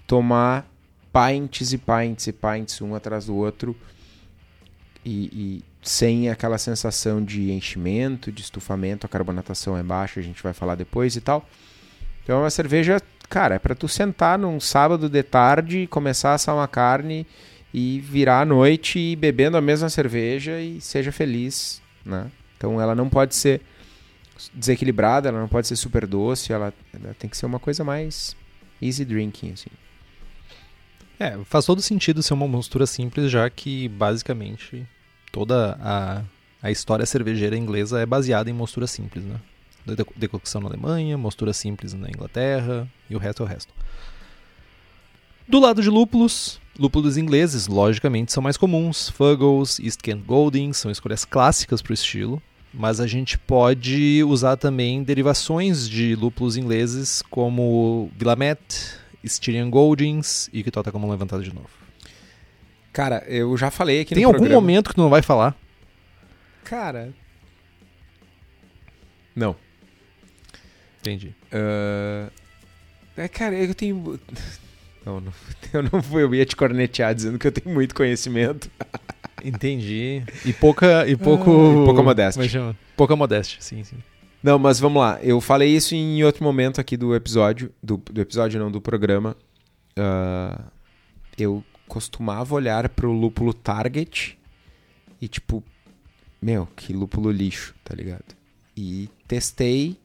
tomar 0.06 0.70
pints 1.12 1.72
e 1.72 1.78
pints 1.78 2.28
e 2.28 2.32
pints 2.32 2.80
um 2.80 2.94
atrás 2.94 3.26
do 3.26 3.34
outro 3.34 3.76
e, 5.04 5.30
e 5.32 5.64
sem 5.88 6.28
aquela 6.28 6.58
sensação 6.58 7.24
de 7.24 7.52
enchimento, 7.52 8.32
de 8.32 8.42
estufamento, 8.42 9.06
a 9.06 9.08
carbonatação 9.08 9.76
é 9.76 9.82
baixa, 9.82 10.18
a 10.18 10.22
gente 10.22 10.42
vai 10.42 10.52
falar 10.52 10.74
depois 10.74 11.14
e 11.16 11.20
tal. 11.20 11.48
Então 12.22 12.38
é 12.38 12.40
uma 12.40 12.50
cerveja 12.50 13.00
cara, 13.28 13.54
é 13.56 13.58
pra 13.58 13.74
tu 13.74 13.88
sentar 13.88 14.38
num 14.38 14.58
sábado 14.58 15.08
de 15.08 15.22
tarde, 15.22 15.86
começar 15.86 16.30
a 16.30 16.34
assar 16.34 16.54
uma 16.54 16.68
carne 16.68 17.26
e 17.72 18.00
virar 18.00 18.40
à 18.40 18.44
noite 18.44 18.98
e 18.98 19.16
bebendo 19.16 19.56
a 19.56 19.60
mesma 19.60 19.88
cerveja 19.88 20.60
e 20.60 20.80
seja 20.80 21.12
feliz, 21.12 21.80
né? 22.04 22.30
Então 22.56 22.80
ela 22.80 22.94
não 22.94 23.08
pode 23.08 23.34
ser 23.34 23.60
desequilibrada, 24.54 25.28
ela 25.28 25.40
não 25.40 25.48
pode 25.48 25.68
ser 25.68 25.76
super 25.76 26.06
doce, 26.06 26.52
ela, 26.52 26.72
ela 26.92 27.14
tem 27.14 27.28
que 27.28 27.36
ser 27.36 27.46
uma 27.46 27.58
coisa 27.58 27.84
mais 27.84 28.36
easy 28.82 29.04
drinking, 29.04 29.52
assim. 29.52 29.70
É, 31.18 31.38
faz 31.44 31.64
todo 31.64 31.80
sentido 31.80 32.22
ser 32.22 32.34
uma 32.34 32.48
mostura 32.48 32.86
simples, 32.86 33.30
já 33.30 33.48
que 33.48 33.88
basicamente 33.88 34.86
toda 35.32 35.78
a, 35.80 36.22
a 36.62 36.70
história 36.70 37.06
cervejeira 37.06 37.56
inglesa 37.56 38.00
é 38.00 38.06
baseada 38.06 38.50
em 38.50 38.52
mostura 38.52 38.86
simples, 38.86 39.24
né? 39.24 39.40
decocção 40.16 40.60
na 40.60 40.68
Alemanha, 40.68 41.16
mostura 41.16 41.52
simples 41.52 41.92
na 41.94 42.08
Inglaterra 42.08 42.88
e 43.08 43.14
o 43.14 43.18
resto 43.18 43.42
é 43.42 43.46
o 43.46 43.48
resto. 43.48 43.72
Do 45.46 45.60
lado 45.60 45.80
de 45.80 45.88
lúpulos, 45.88 46.60
lúpulos 46.76 47.16
ingleses, 47.16 47.68
logicamente, 47.68 48.32
são 48.32 48.42
mais 48.42 48.56
comuns. 48.56 49.10
Fuggles, 49.10 49.78
East 49.78 50.00
Kent 50.02 50.24
Goldings 50.24 50.76
são 50.78 50.90
escolhas 50.90 51.24
clássicas 51.24 51.80
para 51.80 51.92
o 51.92 51.94
estilo, 51.94 52.42
mas 52.74 52.98
a 52.98 53.06
gente 53.06 53.38
pode 53.38 54.24
usar 54.24 54.56
também 54.56 55.04
derivações 55.04 55.88
de 55.88 56.16
lúpulos 56.16 56.56
ingleses 56.56 57.22
como 57.30 58.10
Willamette, 58.18 58.96
Styrian 59.24 59.70
Goldings 59.70 60.50
e 60.52 60.64
que 60.64 60.70
tá 60.70 60.82
como 60.90 61.08
levantado 61.08 61.44
de 61.44 61.54
novo. 61.54 61.85
Cara, 62.96 63.22
eu 63.26 63.54
já 63.58 63.70
falei 63.70 64.00
aqui 64.00 64.14
Tem 64.14 64.22
no 64.22 64.30
algum 64.30 64.38
programa... 64.38 64.58
momento 64.58 64.88
que 64.88 64.94
tu 64.94 65.02
não 65.02 65.10
vai 65.10 65.20
falar? 65.20 65.54
Cara. 66.64 67.12
Não. 69.34 69.54
Entendi. 71.00 71.34
Uh, 71.52 72.32
é, 73.14 73.28
cara, 73.28 73.54
eu 73.54 73.74
tenho. 73.74 74.18
Não, 75.04 75.20
não, 75.20 75.32
eu 75.72 75.82
não 75.84 76.02
fui, 76.02 76.24
eu 76.24 76.34
ia 76.34 76.44
te 76.44 76.56
cornetear 76.56 77.14
dizendo 77.14 77.38
que 77.38 77.46
eu 77.46 77.52
tenho 77.52 77.72
muito 77.72 77.94
conhecimento. 77.94 78.68
Entendi. 79.44 80.24
E 80.44 80.52
pouca. 80.52 81.06
E 81.06 81.16
pouco. 81.16 81.48
Ah, 81.48 81.82
e 81.82 81.84
pouca 81.84 82.02
modéstia. 82.02 82.76
Pouca 82.96 83.14
modéstia, 83.14 83.58
sim, 83.60 83.84
sim. 83.84 83.98
Não, 84.42 84.58
mas 84.58 84.80
vamos 84.80 85.00
lá. 85.00 85.20
Eu 85.22 85.40
falei 85.40 85.68
isso 85.68 85.94
em 85.94 86.24
outro 86.24 86.42
momento 86.42 86.80
aqui 86.80 86.96
do 86.96 87.14
episódio. 87.14 87.72
Do, 87.80 87.98
do 87.98 88.20
episódio, 88.20 88.58
não, 88.58 88.68
do 88.68 88.80
programa. 88.80 89.36
Uh, 89.96 90.60
eu 91.38 91.62
costumava 91.88 92.54
olhar 92.54 92.88
pro 92.88 93.12
lúpulo 93.12 93.54
Target 93.54 94.38
e 95.20 95.28
tipo, 95.28 95.62
meu, 96.40 96.66
que 96.76 96.92
lúpulo 96.92 97.30
lixo, 97.30 97.74
tá 97.84 97.94
ligado? 97.94 98.34
E 98.76 99.08
testei 99.26 99.96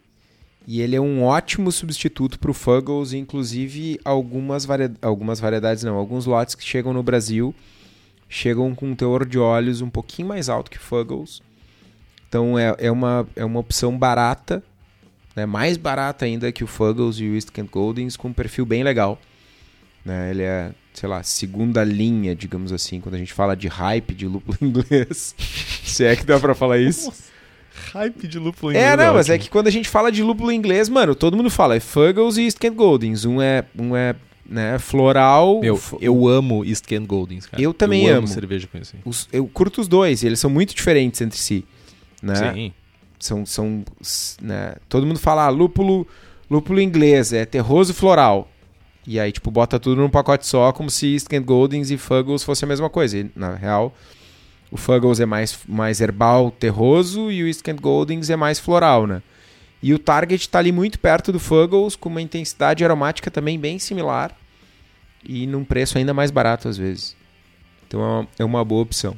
e 0.67 0.79
ele 0.79 0.95
é 0.95 1.01
um 1.01 1.23
ótimo 1.23 1.71
substituto 1.71 2.39
para 2.39 2.51
o 2.51 2.53
Fuggles, 2.53 3.13
inclusive 3.13 3.99
algumas, 4.05 4.63
vari... 4.63 4.91
algumas 5.01 5.39
variedades, 5.39 5.83
não, 5.83 5.95
alguns 5.95 6.25
lotes 6.25 6.55
que 6.55 6.63
chegam 6.63 6.93
no 6.93 7.03
Brasil 7.03 7.53
chegam 8.31 8.73
com 8.73 8.87
um 8.87 8.95
teor 8.95 9.25
de 9.25 9.37
óleos 9.37 9.81
um 9.81 9.89
pouquinho 9.89 10.29
mais 10.29 10.47
alto 10.47 10.71
que 10.71 10.79
Fuggles. 10.79 11.41
Então 12.29 12.57
é, 12.57 12.73
é, 12.77 12.89
uma, 12.89 13.27
é 13.35 13.43
uma 13.43 13.59
opção 13.59 13.97
barata, 13.97 14.63
né, 15.35 15.45
mais 15.45 15.75
barata 15.75 16.23
ainda 16.23 16.49
que 16.51 16.63
o 16.63 16.67
Fuggles 16.67 17.17
e 17.19 17.25
o 17.25 17.35
East 17.35 17.49
Kent 17.51 17.69
Goldings, 17.69 18.15
com 18.15 18.29
um 18.29 18.33
perfil 18.33 18.65
bem 18.65 18.83
legal. 18.83 19.19
Né, 20.03 20.31
ele 20.31 20.41
é, 20.43 20.71
sei 20.93 21.07
lá, 21.07 21.21
segunda 21.21 21.83
linha, 21.83 22.35
digamos 22.35 22.71
assim, 22.73 22.99
quando 22.99 23.15
a 23.15 23.17
gente 23.19 23.33
fala 23.33 23.55
de 23.55 23.67
hype 23.67 24.13
de 24.15 24.27
lúpulo 24.27 24.57
inglês. 24.61 25.35
se 25.83 26.03
é 26.03 26.15
que 26.15 26.25
dá 26.25 26.39
para 26.39 26.55
falar 26.55 26.79
isso. 26.79 27.05
Nossa 27.05 27.31
hype 27.93 28.27
de 28.27 28.37
lúpulo 28.39 28.71
é, 28.71 28.75
inglês. 28.75 28.93
É, 28.93 28.97
não, 28.97 29.13
mas 29.13 29.29
é 29.29 29.37
que 29.37 29.49
quando 29.49 29.67
a 29.67 29.71
gente 29.71 29.87
fala 29.89 30.11
de 30.11 30.21
lúpulo 30.23 30.51
inglês, 30.51 30.89
mano, 30.89 31.15
todo 31.15 31.35
mundo 31.37 31.49
fala 31.49 31.75
é 31.75 31.79
Fuggles 31.79 32.37
e 32.37 32.43
East 32.43 32.57
Kent 32.57 32.75
Goldings. 32.75 33.25
Um 33.25 33.41
é, 33.41 33.63
um 33.77 33.95
é 33.95 34.15
né, 34.45 34.77
floral. 34.79 35.61
Eu, 35.63 35.75
f- 35.77 35.97
eu 36.01 36.27
amo 36.27 36.63
East 36.65 36.85
Kent 36.85 37.05
Goldings, 37.07 37.45
cara. 37.47 37.61
Eu 37.61 37.73
também 37.73 38.05
eu 38.05 38.17
amo. 38.17 38.27
cerveja 38.27 38.67
com 38.67 38.77
isso. 38.77 38.95
os- 39.05 39.27
eu 39.31 39.47
curto 39.47 39.81
os 39.81 39.87
dois, 39.87 40.23
eles 40.23 40.39
são 40.39 40.49
muito 40.49 40.75
diferentes 40.75 41.21
entre 41.21 41.37
si. 41.37 41.65
Né? 42.21 42.35
Sim. 42.53 42.73
São, 43.19 43.45
são 43.45 43.83
né, 44.41 44.75
todo 44.89 45.05
mundo 45.05 45.19
fala 45.19 45.45
ah, 45.45 45.49
lúpulo, 45.49 46.07
lúpulo 46.49 46.81
inglês, 46.81 47.31
é 47.33 47.45
terroso 47.45 47.91
e 47.91 47.95
floral. 47.95 48.49
E 49.05 49.19
aí, 49.19 49.31
tipo, 49.31 49.49
bota 49.49 49.79
tudo 49.79 50.01
num 50.01 50.09
pacote 50.09 50.45
só, 50.45 50.71
como 50.71 50.89
se 50.89 51.13
East 51.13 51.27
Kent 51.27 51.45
Goldings 51.45 51.89
e 51.89 51.97
Fuggles 51.97 52.43
fosse 52.43 52.63
a 52.65 52.67
mesma 52.67 52.89
coisa. 52.89 53.17
E, 53.17 53.31
na 53.35 53.55
real, 53.55 53.95
o 54.69 54.77
Fuggles 54.77 55.19
é 55.19 55.25
mais, 55.25 55.59
mais 55.67 55.99
herbal, 55.99 56.51
terroso, 56.51 57.31
e 57.31 57.43
o 57.43 57.47
East 57.47 57.61
Kent 57.61 57.81
Goldings 57.81 58.29
é 58.29 58.35
mais 58.35 58.59
floral, 58.59 59.07
né? 59.07 59.21
E 59.81 59.93
o 59.93 59.99
Target 59.99 60.47
tá 60.47 60.59
ali 60.59 60.71
muito 60.71 60.99
perto 60.99 61.31
do 61.31 61.39
Fuggles, 61.39 61.95
com 61.95 62.09
uma 62.09 62.21
intensidade 62.21 62.83
aromática 62.83 63.31
também 63.31 63.59
bem 63.59 63.79
similar. 63.79 64.35
E 65.23 65.47
num 65.47 65.65
preço 65.65 65.97
ainda 65.97 66.13
mais 66.13 66.29
barato, 66.29 66.67
às 66.67 66.77
vezes. 66.77 67.15
Então 67.87 68.27
é 68.37 68.45
uma, 68.45 68.61
é 68.61 68.63
boa 68.63 68.83
opção. 68.83 69.17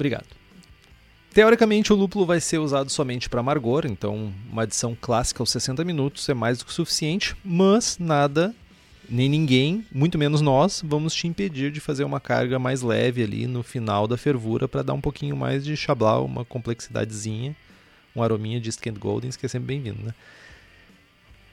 Obrigado. 0.00 0.39
Teoricamente, 1.32 1.92
o 1.92 1.96
lúpulo 1.96 2.26
vai 2.26 2.40
ser 2.40 2.58
usado 2.58 2.90
somente 2.90 3.28
para 3.28 3.38
amargor, 3.38 3.86
então 3.86 4.32
uma 4.50 4.62
adição 4.62 4.96
clássica 5.00 5.40
aos 5.40 5.50
60 5.50 5.84
minutos 5.84 6.28
é 6.28 6.34
mais 6.34 6.58
do 6.58 6.64
que 6.64 6.72
suficiente, 6.72 7.36
mas 7.44 7.98
nada, 8.00 8.52
nem 9.08 9.28
ninguém, 9.28 9.86
muito 9.92 10.18
menos 10.18 10.40
nós, 10.40 10.82
vamos 10.84 11.14
te 11.14 11.28
impedir 11.28 11.70
de 11.70 11.78
fazer 11.78 12.02
uma 12.02 12.18
carga 12.18 12.58
mais 12.58 12.82
leve 12.82 13.22
ali 13.22 13.46
no 13.46 13.62
final 13.62 14.08
da 14.08 14.16
fervura 14.16 14.66
para 14.66 14.82
dar 14.82 14.92
um 14.92 15.00
pouquinho 15.00 15.36
mais 15.36 15.64
de 15.64 15.76
chablau, 15.76 16.24
uma 16.24 16.44
complexidadezinha, 16.44 17.54
um 18.14 18.24
arominha 18.24 18.60
de 18.60 18.68
East 18.68 18.80
Kent 18.80 18.98
Goldings, 18.98 19.36
que 19.36 19.46
é 19.46 19.48
sempre 19.48 19.68
bem-vindo, 19.68 20.02
né? 20.04 20.12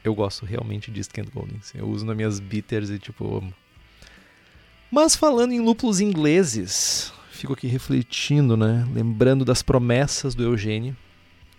Eu 0.04 0.16
gosto 0.16 0.44
realmente 0.44 0.90
de 0.90 1.02
East 1.02 1.12
Kent 1.12 1.30
Goldings. 1.32 1.74
Eu 1.76 1.88
uso 1.88 2.04
nas 2.04 2.16
minhas 2.16 2.40
bitters 2.40 2.90
e 2.90 2.98
tipo 2.98 3.38
amo. 3.38 3.54
Mas 4.90 5.16
falando 5.16 5.52
em 5.52 5.60
lúpulos 5.60 6.00
ingleses, 6.00 7.12
fico 7.38 7.54
aqui 7.54 7.68
refletindo, 7.68 8.58
né? 8.58 8.88
Lembrando 8.94 9.46
das 9.46 9.62
promessas 9.62 10.36
do 10.36 10.44
Eugênio, 10.44 10.96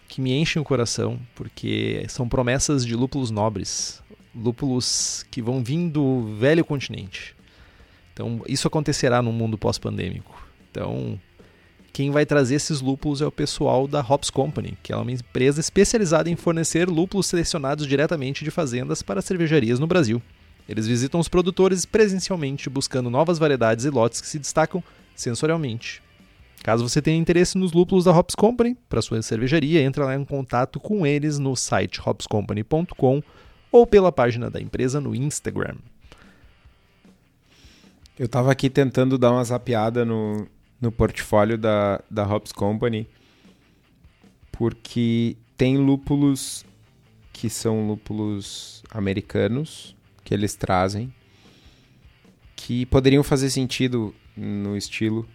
que 0.08 0.20
me 0.20 0.32
enchem 0.32 0.60
o 0.60 0.64
coração, 0.64 1.18
porque 1.34 2.04
são 2.08 2.28
promessas 2.28 2.84
de 2.84 2.94
lúpulos 2.96 3.30
nobres, 3.30 4.02
lúpulos 4.34 5.24
que 5.30 5.40
vão 5.40 5.62
vir 5.62 5.88
do 5.88 6.34
velho 6.36 6.64
continente. 6.64 7.34
Então, 8.12 8.42
isso 8.48 8.66
acontecerá 8.66 9.22
no 9.22 9.32
mundo 9.32 9.56
pós-pandêmico. 9.56 10.46
Então, 10.70 11.18
quem 11.92 12.10
vai 12.10 12.26
trazer 12.26 12.56
esses 12.56 12.80
lúpulos 12.80 13.20
é 13.20 13.26
o 13.26 13.32
pessoal 13.32 13.86
da 13.86 14.00
Hops 14.00 14.30
Company, 14.30 14.76
que 14.82 14.92
é 14.92 14.96
uma 14.96 15.12
empresa 15.12 15.60
especializada 15.60 16.28
em 16.28 16.36
fornecer 16.36 16.88
lúpulos 16.88 17.26
selecionados 17.26 17.86
diretamente 17.86 18.44
de 18.44 18.50
fazendas 18.50 19.02
para 19.02 19.22
cervejarias 19.22 19.78
no 19.78 19.86
Brasil. 19.86 20.20
Eles 20.68 20.86
visitam 20.86 21.18
os 21.18 21.28
produtores 21.28 21.86
presencialmente, 21.86 22.68
buscando 22.68 23.08
novas 23.08 23.38
variedades 23.38 23.84
e 23.84 23.90
lotes 23.90 24.20
que 24.20 24.26
se 24.26 24.38
destacam 24.38 24.82
sensorialmente. 25.20 26.02
Caso 26.62 26.88
você 26.88 27.00
tenha 27.00 27.18
interesse 27.18 27.56
nos 27.56 27.72
lúpulos 27.72 28.04
da 28.04 28.16
Hops 28.16 28.34
Company 28.34 28.76
para 28.88 29.02
sua 29.02 29.22
cervejaria, 29.22 29.82
entre 29.82 30.02
lá 30.02 30.14
em 30.14 30.24
contato 30.24 30.80
com 30.80 31.06
eles 31.06 31.38
no 31.38 31.54
site 31.54 32.00
hopscompany.com 32.04 33.22
ou 33.70 33.86
pela 33.86 34.10
página 34.10 34.50
da 34.50 34.60
empresa 34.60 35.00
no 35.00 35.14
Instagram. 35.14 35.76
Eu 38.18 38.28
tava 38.28 38.50
aqui 38.50 38.68
tentando 38.68 39.16
dar 39.16 39.30
uma 39.30 39.44
zapeada 39.44 40.04
no, 40.04 40.48
no 40.80 40.90
portfólio 40.90 41.56
da, 41.56 42.02
da 42.10 42.26
Hops 42.26 42.50
Company, 42.50 43.06
porque 44.50 45.36
tem 45.56 45.76
lúpulos 45.76 46.64
que 47.32 47.48
são 47.48 47.86
lúpulos 47.86 48.82
americanos, 48.90 49.94
que 50.24 50.34
eles 50.34 50.56
trazem, 50.56 51.14
que 52.56 52.84
poderiam 52.86 53.22
fazer 53.22 53.50
sentido 53.50 54.12
no 54.38 54.76
estilo, 54.76 55.28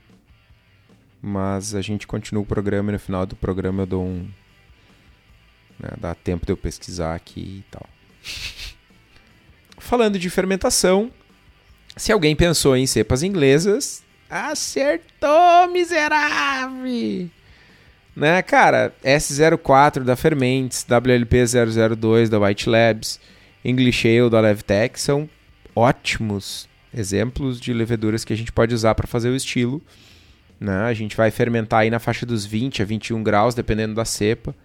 mas 1.21 1.75
a 1.75 1.81
gente 1.81 2.07
continua 2.07 2.43
o 2.43 2.45
programa 2.45 2.89
e 2.89 2.93
no 2.93 2.99
final 2.99 3.25
do 3.25 3.35
programa 3.35 3.83
eu 3.83 3.87
dou 3.87 4.03
um. 4.03 4.29
Né, 5.79 5.89
dá 5.97 6.15
tempo 6.15 6.45
de 6.45 6.51
eu 6.51 6.57
pesquisar 6.57 7.13
aqui 7.13 7.63
e 7.63 7.65
tal. 7.69 7.85
Falando 9.77 10.17
de 10.17 10.29
fermentação, 10.29 11.11
se 11.97 12.11
alguém 12.11 12.35
pensou 12.35 12.77
em 12.77 12.87
cepas 12.87 13.23
inglesas, 13.23 14.03
acertou, 14.29 15.67
miserável! 15.71 17.29
Né, 18.15 18.41
cara, 18.43 18.93
S04 19.03 20.03
da 20.03 20.15
Fermentes, 20.15 20.85
WLP002 20.87 22.29
da 22.29 22.39
White 22.39 22.69
Labs, 22.69 23.19
English 23.65 24.07
Ale 24.07 24.29
da 24.29 24.39
Levtech 24.39 24.99
são 24.99 25.27
ótimos 25.75 26.69
exemplos 26.95 27.59
de 27.59 27.73
leveduras 27.73 28.23
que 28.23 28.33
a 28.33 28.37
gente 28.37 28.51
pode 28.51 28.73
usar 28.73 28.95
para 28.95 29.07
fazer 29.07 29.29
o 29.29 29.35
estilo. 29.35 29.81
Né? 30.59 30.83
A 30.83 30.93
gente 30.93 31.17
vai 31.17 31.31
fermentar 31.31 31.81
aí 31.81 31.89
na 31.89 31.99
faixa 31.99 32.25
dos 32.25 32.45
20 32.45 32.81
a 32.81 32.85
21 32.85 33.23
graus, 33.23 33.55
dependendo 33.55 33.93
da 33.93 34.05
cepa, 34.05 34.55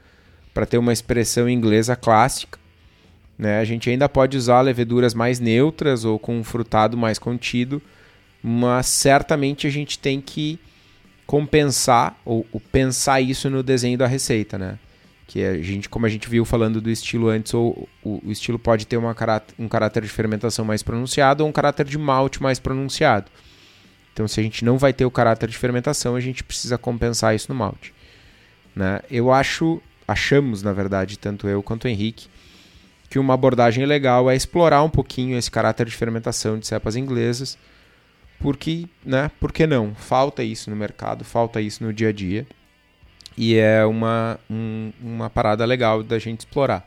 para 0.53 0.67
ter 0.67 0.79
uma 0.79 0.93
expressão 0.93 1.49
inglesa 1.49 1.97
clássica. 1.97 2.59
Né? 3.39 3.61
A 3.61 3.65
gente 3.65 3.89
ainda 3.89 4.09
pode 4.09 4.37
usar 4.37 4.61
leveduras 4.61 5.15
mais 5.15 5.39
neutras 5.39 6.05
ou 6.05 6.19
com 6.19 6.39
um 6.39 6.45
frutado 6.45 6.97
mais 6.97 7.19
contido, 7.19 7.81
mas 8.43 8.87
certamente 8.87 9.67
a 9.67 9.71
gente 9.71 9.99
tem 9.99 10.21
que 10.21 10.59
compensar 11.27 12.19
ou, 12.25 12.47
ou, 12.53 12.61
pensar 12.61 13.21
isso 13.21 13.51
no 13.51 13.63
desenho 13.63 13.99
da 13.99 14.07
receita, 14.07 14.57
né? 14.57 14.79
Que 15.29 15.45
a 15.45 15.63
gente, 15.63 15.89
como 15.89 16.07
a 16.07 16.09
gente 16.09 16.29
viu 16.29 16.45
falando 16.45 16.81
do 16.81 16.91
estilo 16.91 17.29
antes, 17.29 17.55
ou, 17.55 17.89
o, 18.03 18.21
o 18.27 18.33
estilo 18.33 18.59
pode 18.59 18.87
ter 18.87 18.97
uma 18.97 19.15
caráter, 19.15 19.55
um 19.59 19.69
caráter 19.69 20.03
de 20.03 20.09
fermentação 20.09 20.65
mais 20.65 20.83
pronunciado 20.83 21.45
ou 21.45 21.49
um 21.49 21.53
caráter 21.53 21.85
de 21.85 21.99
malte 21.99 22.43
mais 22.43 22.59
pronunciado. 22.59 23.31
Então, 24.13 24.27
se 24.27 24.41
a 24.41 24.43
gente 24.43 24.65
não 24.65 24.79
vai 24.79 24.93
ter 24.93 25.05
o 25.05 25.11
caráter 25.11 25.49
de 25.49 25.57
fermentação, 25.57 26.17
a 26.17 26.21
gente 26.21 26.43
precisa 26.43 26.77
compensar 26.77 27.37
isso 27.37 27.53
no 27.53 27.55
malte. 27.55 27.95
Né? 28.75 29.01
Eu 29.11 29.31
acho, 29.31 29.81
achamos, 30.09 30.63
na 30.63 30.73
verdade, 30.73 31.19
tanto 31.19 31.47
eu 31.47 31.63
quanto 31.63 31.85
o 31.85 31.89
Henrique, 31.89 32.27
que 33.09 33.19
uma 33.19 33.35
abordagem 33.35 33.85
legal 33.87 34.31
é 34.31 34.35
explorar 34.35 34.83
um 34.83 34.91
pouquinho 34.91 35.39
esse 35.39 35.51
caráter 35.51 35.87
de 35.87 35.95
fermentação 35.95 36.59
de 36.59 36.67
cepas 36.67 36.97
inglesas, 36.97 37.57
porque, 38.41 38.87
né, 39.05 39.31
por 39.39 39.53
que 39.53 39.67
não? 39.67 39.95
Falta 39.95 40.43
isso 40.43 40.71
no 40.71 40.77
mercado, 40.77 41.25
falta 41.25 41.61
isso 41.61 41.85
no 41.85 41.93
dia 41.93 42.09
a 42.09 42.13
dia, 42.13 42.47
e 43.39 43.55
é 43.55 43.87
uma, 43.87 44.37
um, 44.51 44.93
uma 45.01 45.31
parada 45.31 45.65
legal 45.65 46.03
da 46.03 46.19
gente 46.19 46.41
explorar. 46.41 46.85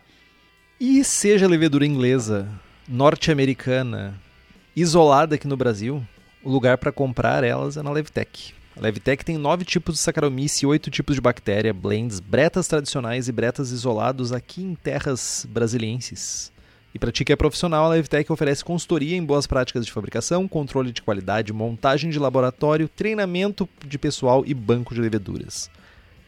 E 0.78 1.02
seja 1.02 1.48
levedura 1.48 1.86
inglesa, 1.86 2.46
norte-americana, 2.86 4.20
isolada 4.76 5.36
aqui 5.36 5.48
no 5.48 5.56
Brasil, 5.56 6.06
o 6.44 6.52
lugar 6.52 6.78
para 6.78 6.92
comprar 6.92 7.46
elas 7.46 7.78
é 7.78 7.82
na 7.82 7.90
Levtech. 7.90 8.54
A 8.76 8.82
Levtech 8.82 9.24
tem 9.24 9.38
nove 9.38 9.64
tipos 9.64 9.96
de 9.96 10.02
Saccharomyces 10.02 10.62
e 10.62 10.66
oito 10.66 10.92
tipos 10.92 11.16
de 11.16 11.22
bactéria, 11.22 11.74
blends, 11.74 12.20
bretas 12.20 12.68
tradicionais 12.68 13.30
e 13.30 13.32
bretas 13.32 13.72
isolados 13.72 14.34
aqui 14.34 14.62
em 14.62 14.76
terras 14.76 15.48
brasilienses. 15.50 16.52
E 16.94 17.00
para 17.00 17.14
ti 17.14 17.24
que 17.24 17.32
é 17.32 17.38
profissional, 17.38 17.86
a 17.86 17.90
Levtech 17.90 18.30
oferece 18.30 18.66
consultoria 18.66 19.16
em 19.16 19.24
boas 19.24 19.48
práticas 19.48 19.86
de 19.86 19.92
fabricação, 19.92 20.50
controle 20.50 20.92
de 20.92 21.02
qualidade, 21.02 21.54
montagem 21.54 22.10
de 22.10 22.20
laboratório, 22.20 22.90
treinamento 22.90 23.70
de 23.88 23.98
pessoal 23.98 24.44
e 24.46 24.54
banco 24.54 24.94
de 24.94 25.00
leveduras. 25.00 25.70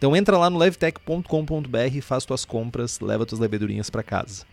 Então 0.04 0.18
entra 0.18 0.38
lá 0.38 0.49
no 0.49 0.58
levtech.com.br, 0.58 2.01
faz 2.01 2.26
tuas 2.26 2.43
compras, 2.43 2.99
leva 2.99 3.26
tuas 3.26 3.39
levedurinhas 3.39 3.89
para 3.89 4.04
casa. 4.04 4.43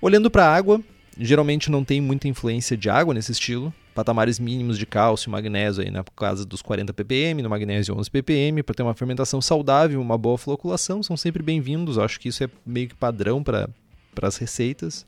Olhando 0.00 0.30
para 0.30 0.46
a 0.46 0.54
água, 0.54 0.80
geralmente 1.18 1.68
não 1.68 1.82
tem 1.82 2.00
muita 2.00 2.28
influência 2.28 2.76
de 2.76 2.88
água 2.88 3.12
nesse 3.12 3.32
estilo. 3.32 3.74
Patamares 3.92 4.38
mínimos 4.38 4.78
de 4.78 4.86
cálcio 4.86 5.28
e 5.28 5.32
magnésio 5.32 5.82
aí 5.82 5.90
na 5.90 6.04
casa 6.04 6.46
dos 6.46 6.62
40 6.62 6.92
ppm, 6.92 7.42
no 7.42 7.50
magnésio 7.50 7.98
11 7.98 8.08
ppm, 8.08 8.62
para 8.62 8.72
ter 8.72 8.84
uma 8.84 8.94
fermentação 8.94 9.42
saudável, 9.42 10.00
uma 10.00 10.16
boa 10.16 10.38
floculação, 10.38 11.02
são 11.02 11.16
sempre 11.16 11.42
bem-vindos. 11.42 11.98
Acho 11.98 12.20
que 12.20 12.28
isso 12.28 12.44
é 12.44 12.48
meio 12.64 12.88
que 12.88 12.94
padrão 12.94 13.42
para 13.42 13.68
as 14.22 14.36
receitas. 14.36 15.04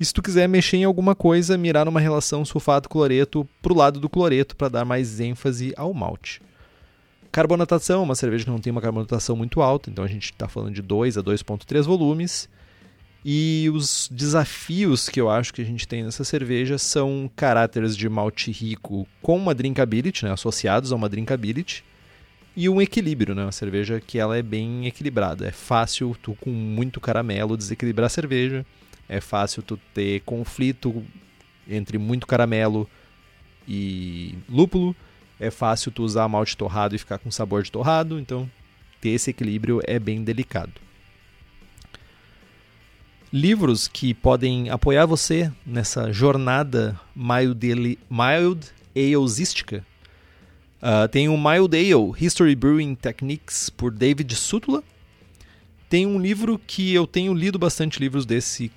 E 0.00 0.04
se 0.04 0.12
tu 0.12 0.20
quiser 0.20 0.48
mexer 0.48 0.78
em 0.78 0.84
alguma 0.84 1.14
coisa, 1.14 1.56
mirar 1.56 1.86
numa 1.86 2.00
relação 2.00 2.44
sulfato-cloreto 2.44 3.48
pro 3.62 3.72
lado 3.72 4.00
do 4.00 4.08
cloreto 4.08 4.56
para 4.56 4.68
dar 4.68 4.84
mais 4.84 5.20
ênfase 5.20 5.72
ao 5.76 5.94
malte. 5.94 6.42
Carbonatação, 7.32 8.02
uma 8.02 8.14
cerveja 8.14 8.44
que 8.44 8.50
não 8.50 8.58
tem 8.58 8.72
uma 8.72 8.80
carbonatação 8.80 9.36
muito 9.36 9.62
alta, 9.62 9.88
então 9.88 10.04
a 10.04 10.08
gente 10.08 10.32
está 10.32 10.48
falando 10.48 10.74
de 10.74 10.82
2 10.82 11.16
a 11.16 11.22
2,3 11.22 11.82
volumes. 11.84 12.48
E 13.24 13.70
os 13.72 14.08
desafios 14.10 15.08
que 15.08 15.20
eu 15.20 15.28
acho 15.28 15.52
que 15.52 15.60
a 15.60 15.64
gente 15.64 15.86
tem 15.86 16.02
nessa 16.02 16.24
cerveja 16.24 16.78
são 16.78 17.30
caráteres 17.36 17.96
de 17.96 18.08
malte 18.08 18.50
rico 18.50 19.06
com 19.20 19.36
uma 19.36 19.54
drinkability, 19.54 20.24
né, 20.24 20.32
associados 20.32 20.90
a 20.90 20.96
uma 20.96 21.08
drinkability, 21.08 21.84
e 22.56 22.68
um 22.68 22.80
equilíbrio, 22.80 23.34
né, 23.34 23.42
uma 23.42 23.52
cerveja 23.52 24.00
que 24.00 24.18
ela 24.18 24.36
é 24.36 24.42
bem 24.42 24.86
equilibrada. 24.86 25.46
É 25.46 25.52
fácil 25.52 26.16
tu 26.20 26.34
com 26.40 26.50
muito 26.50 26.98
caramelo 26.98 27.56
desequilibrar 27.56 28.06
a 28.06 28.10
cerveja, 28.10 28.64
é 29.08 29.20
fácil 29.20 29.62
tu 29.62 29.78
ter 29.94 30.20
conflito 30.22 31.04
entre 31.68 31.98
muito 31.98 32.26
caramelo 32.26 32.88
e 33.68 34.34
lúpulo, 34.48 34.96
é 35.40 35.50
fácil 35.50 35.90
tu 35.90 36.04
usar 36.04 36.28
malte 36.28 36.56
torrado 36.56 36.94
e 36.94 36.98
ficar 36.98 37.18
com 37.18 37.30
sabor 37.30 37.62
de 37.62 37.72
torrado, 37.72 38.20
então 38.20 38.48
ter 39.00 39.08
esse 39.08 39.30
equilíbrio 39.30 39.80
é 39.84 39.98
bem 39.98 40.22
delicado. 40.22 40.74
livros 43.32 43.86
que 43.86 44.12
podem 44.12 44.70
apoiar 44.70 45.06
você 45.06 45.50
nessa 45.64 46.12
jornada 46.12 47.00
mild, 47.14 47.98
mild 48.10 48.66
alesística. 48.94 49.86
Uh, 50.82 51.06
tem 51.08 51.28
o 51.28 51.36
Mild 51.36 51.76
Ale, 51.76 52.12
History 52.18 52.56
Brewing 52.56 52.94
Techniques, 52.94 53.70
por 53.70 53.92
David 53.92 54.34
Sutula. 54.34 54.82
Tem 55.88 56.06
um 56.06 56.18
livro 56.18 56.58
que 56.66 56.94
eu 56.94 57.06
tenho 57.06 57.34
lido 57.34 57.58
bastante 57.58 58.00
livros 58.00 58.24
desse 58.24 58.72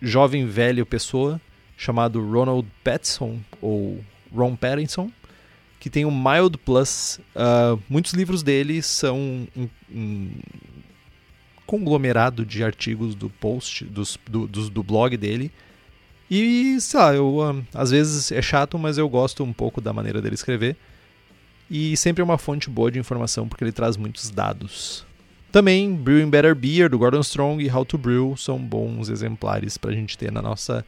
jovem 0.00 0.46
velho 0.46 0.86
pessoa, 0.86 1.40
chamado 1.76 2.24
Ronald 2.26 2.66
Pattinson, 2.82 3.40
ou 3.60 4.02
Ron 4.34 4.56
Pattinson, 4.56 5.10
que 5.78 5.88
tem 5.88 6.04
o 6.04 6.10
Mild 6.10 6.58
Plus. 6.58 7.20
Uh, 7.34 7.80
muitos 7.88 8.12
livros 8.12 8.42
dele 8.42 8.82
são 8.82 9.46
um, 9.56 9.68
um, 9.90 10.30
conglomerado 11.66 12.44
de 12.44 12.64
artigos 12.64 13.14
do 13.14 13.28
post, 13.28 13.84
dos, 13.84 14.18
do, 14.28 14.46
do, 14.46 14.70
do 14.70 14.82
blog 14.82 15.16
dele. 15.16 15.52
E, 16.30 16.80
sei 16.80 17.00
lá, 17.00 17.14
eu, 17.14 17.38
uh, 17.38 17.64
às 17.72 17.90
vezes 17.90 18.32
é 18.32 18.42
chato, 18.42 18.78
mas 18.78 18.98
eu 18.98 19.08
gosto 19.08 19.44
um 19.44 19.52
pouco 19.52 19.80
da 19.80 19.92
maneira 19.92 20.20
dele 20.20 20.34
escrever. 20.34 20.76
E 21.70 21.96
sempre 21.96 22.22
é 22.22 22.24
uma 22.24 22.38
fonte 22.38 22.70
boa 22.70 22.90
de 22.90 22.98
informação 22.98 23.46
porque 23.46 23.62
ele 23.62 23.72
traz 23.72 23.96
muitos 23.96 24.30
dados. 24.30 25.06
Também 25.52 25.94
Brewing 25.94 26.28
Better 26.28 26.54
Beer 26.54 26.90
do 26.90 26.98
Gordon 26.98 27.20
Strong 27.20 27.64
e 27.64 27.70
How 27.70 27.84
to 27.84 27.96
Brew 27.96 28.36
são 28.36 28.58
bons 28.58 29.08
exemplares 29.08 29.78
para 29.78 29.90
a 29.90 29.94
gente 29.94 30.16
ter 30.16 30.30
na 30.30 30.42
nossa 30.42 30.84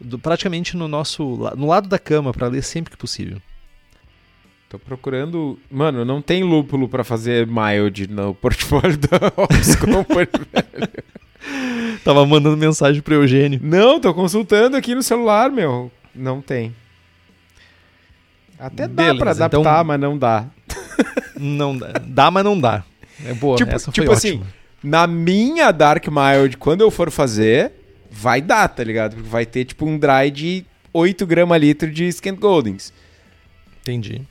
do, 0.00 0.18
praticamente 0.18 0.76
no 0.76 0.88
nosso 0.88 1.22
no 1.56 1.66
lado 1.66 1.88
da 1.88 1.98
cama 1.98 2.32
para 2.32 2.48
ler 2.48 2.62
sempre 2.62 2.90
que 2.90 2.96
possível. 2.96 3.40
Tô 4.74 4.78
procurando. 4.80 5.56
Mano, 5.70 6.04
não 6.04 6.20
tem 6.20 6.42
lúpulo 6.42 6.88
para 6.88 7.04
fazer 7.04 7.46
mild 7.46 8.10
no 8.10 8.34
portfólio 8.34 8.98
da 8.98 9.28
Hobbs 9.36 9.76
Company, 9.76 10.26
velho. 10.52 12.00
Tava 12.02 12.26
mandando 12.26 12.56
mensagem 12.56 13.00
pro 13.00 13.14
Eugênio. 13.14 13.60
Não, 13.62 14.00
tô 14.00 14.12
consultando 14.12 14.76
aqui 14.76 14.92
no 14.92 15.02
celular, 15.02 15.48
meu. 15.48 15.92
Não 16.12 16.40
tem. 16.40 16.74
Até 18.58 18.88
Beleza, 18.88 19.12
dá 19.12 19.20
pra 19.20 19.30
adaptar, 19.30 19.60
então... 19.60 19.84
mas 19.84 20.00
não 20.00 20.18
dá. 20.18 20.46
Não 21.38 21.78
dá. 21.78 21.92
Dá, 22.04 22.30
mas 22.32 22.44
não 22.44 22.58
dá. 22.58 22.82
É 23.24 23.32
boa, 23.32 23.56
tipo, 23.56 23.70
essa 23.70 23.92
tipo 23.92 24.10
assim, 24.10 24.42
na 24.82 25.06
minha 25.06 25.70
Dark 25.70 26.04
Mild, 26.08 26.56
quando 26.56 26.80
eu 26.80 26.90
for 26.90 27.12
fazer, 27.12 27.70
vai 28.10 28.40
dar, 28.40 28.66
tá 28.66 28.82
ligado? 28.82 29.14
Porque 29.14 29.28
vai 29.28 29.46
ter 29.46 29.66
tipo 29.66 29.86
um 29.86 29.96
dry 29.96 30.32
de 30.32 30.64
8 30.92 31.24
gramas 31.26 31.60
litro 31.60 31.88
de 31.92 32.08
Skent 32.10 32.40
Goldings. 32.40 32.92
Entendi. 33.82 34.22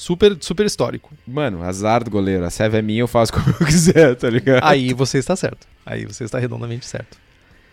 Super, 0.00 0.34
super 0.40 0.64
histórico. 0.64 1.12
Mano, 1.26 1.62
azar 1.62 2.02
do 2.02 2.10
goleiro. 2.10 2.42
A 2.42 2.48
serve 2.48 2.78
é 2.78 2.80
minha, 2.80 3.00
eu 3.02 3.06
faço 3.06 3.30
como 3.36 3.50
eu 3.50 3.66
quiser, 3.66 4.16
tá 4.16 4.30
ligado? 4.30 4.64
Aí 4.64 4.94
você 4.94 5.18
está 5.18 5.36
certo. 5.36 5.68
Aí 5.84 6.06
você 6.06 6.24
está 6.24 6.38
redondamente 6.38 6.86
certo. 6.86 7.18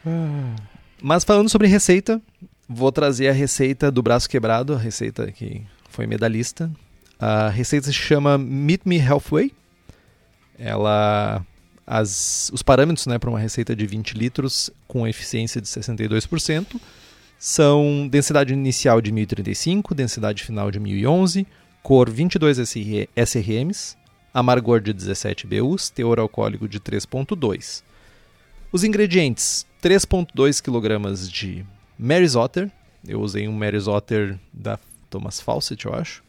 Ah. 0.06 0.54
Mas 1.02 1.24
falando 1.24 1.48
sobre 1.48 1.70
receita, 1.70 2.22
vou 2.68 2.92
trazer 2.92 3.30
a 3.30 3.32
receita 3.32 3.90
do 3.90 4.04
braço 4.04 4.30
quebrado, 4.30 4.74
a 4.74 4.78
receita 4.78 5.32
que 5.32 5.62
foi 5.90 6.06
medalhista. 6.06 6.70
A 7.18 7.48
receita 7.48 7.88
se 7.88 7.94
chama 7.94 8.38
Meet 8.38 8.82
Me 8.84 9.00
Halfway. 9.00 9.54
Ela 10.60 11.46
as, 11.86 12.52
os 12.54 12.62
parâmetros 12.62 13.08
né, 13.08 13.18
para 13.18 13.30
uma 13.30 13.40
receita 13.40 13.74
de 13.74 13.88
20 13.88 14.16
litros 14.16 14.70
com 14.86 15.08
eficiência 15.08 15.62
de 15.62 15.68
62% 15.70 16.76
são 17.40 18.06
densidade 18.12 18.52
inicial 18.52 19.00
de 19.00 19.14
1035, 19.14 19.96
densidade 19.96 20.44
final 20.44 20.70
de 20.70 20.78
1011, 20.78 21.48
cor 21.88 22.10
22 22.10 22.58
SRMs, 23.16 23.96
amargor 24.34 24.82
de 24.82 24.92
17 24.92 25.48
BUs, 25.48 25.90
teor 25.90 26.20
alcoólico 26.20 26.68
de 26.68 26.82
3.2. 26.82 27.82
Os 28.74 28.84
ingredientes: 28.84 29.66
3.2 29.82 30.62
kg 30.62 31.32
de 31.32 31.66
Mary's 31.98 32.36
Otter. 32.36 32.70
Eu 33.08 33.22
usei 33.22 33.48
um 33.48 33.54
Mary's 33.54 33.88
Otter 33.88 34.38
da 34.52 34.78
Thomas 35.10 35.40
Fawcett, 35.40 35.86
eu 35.86 35.94
acho. 35.94 36.22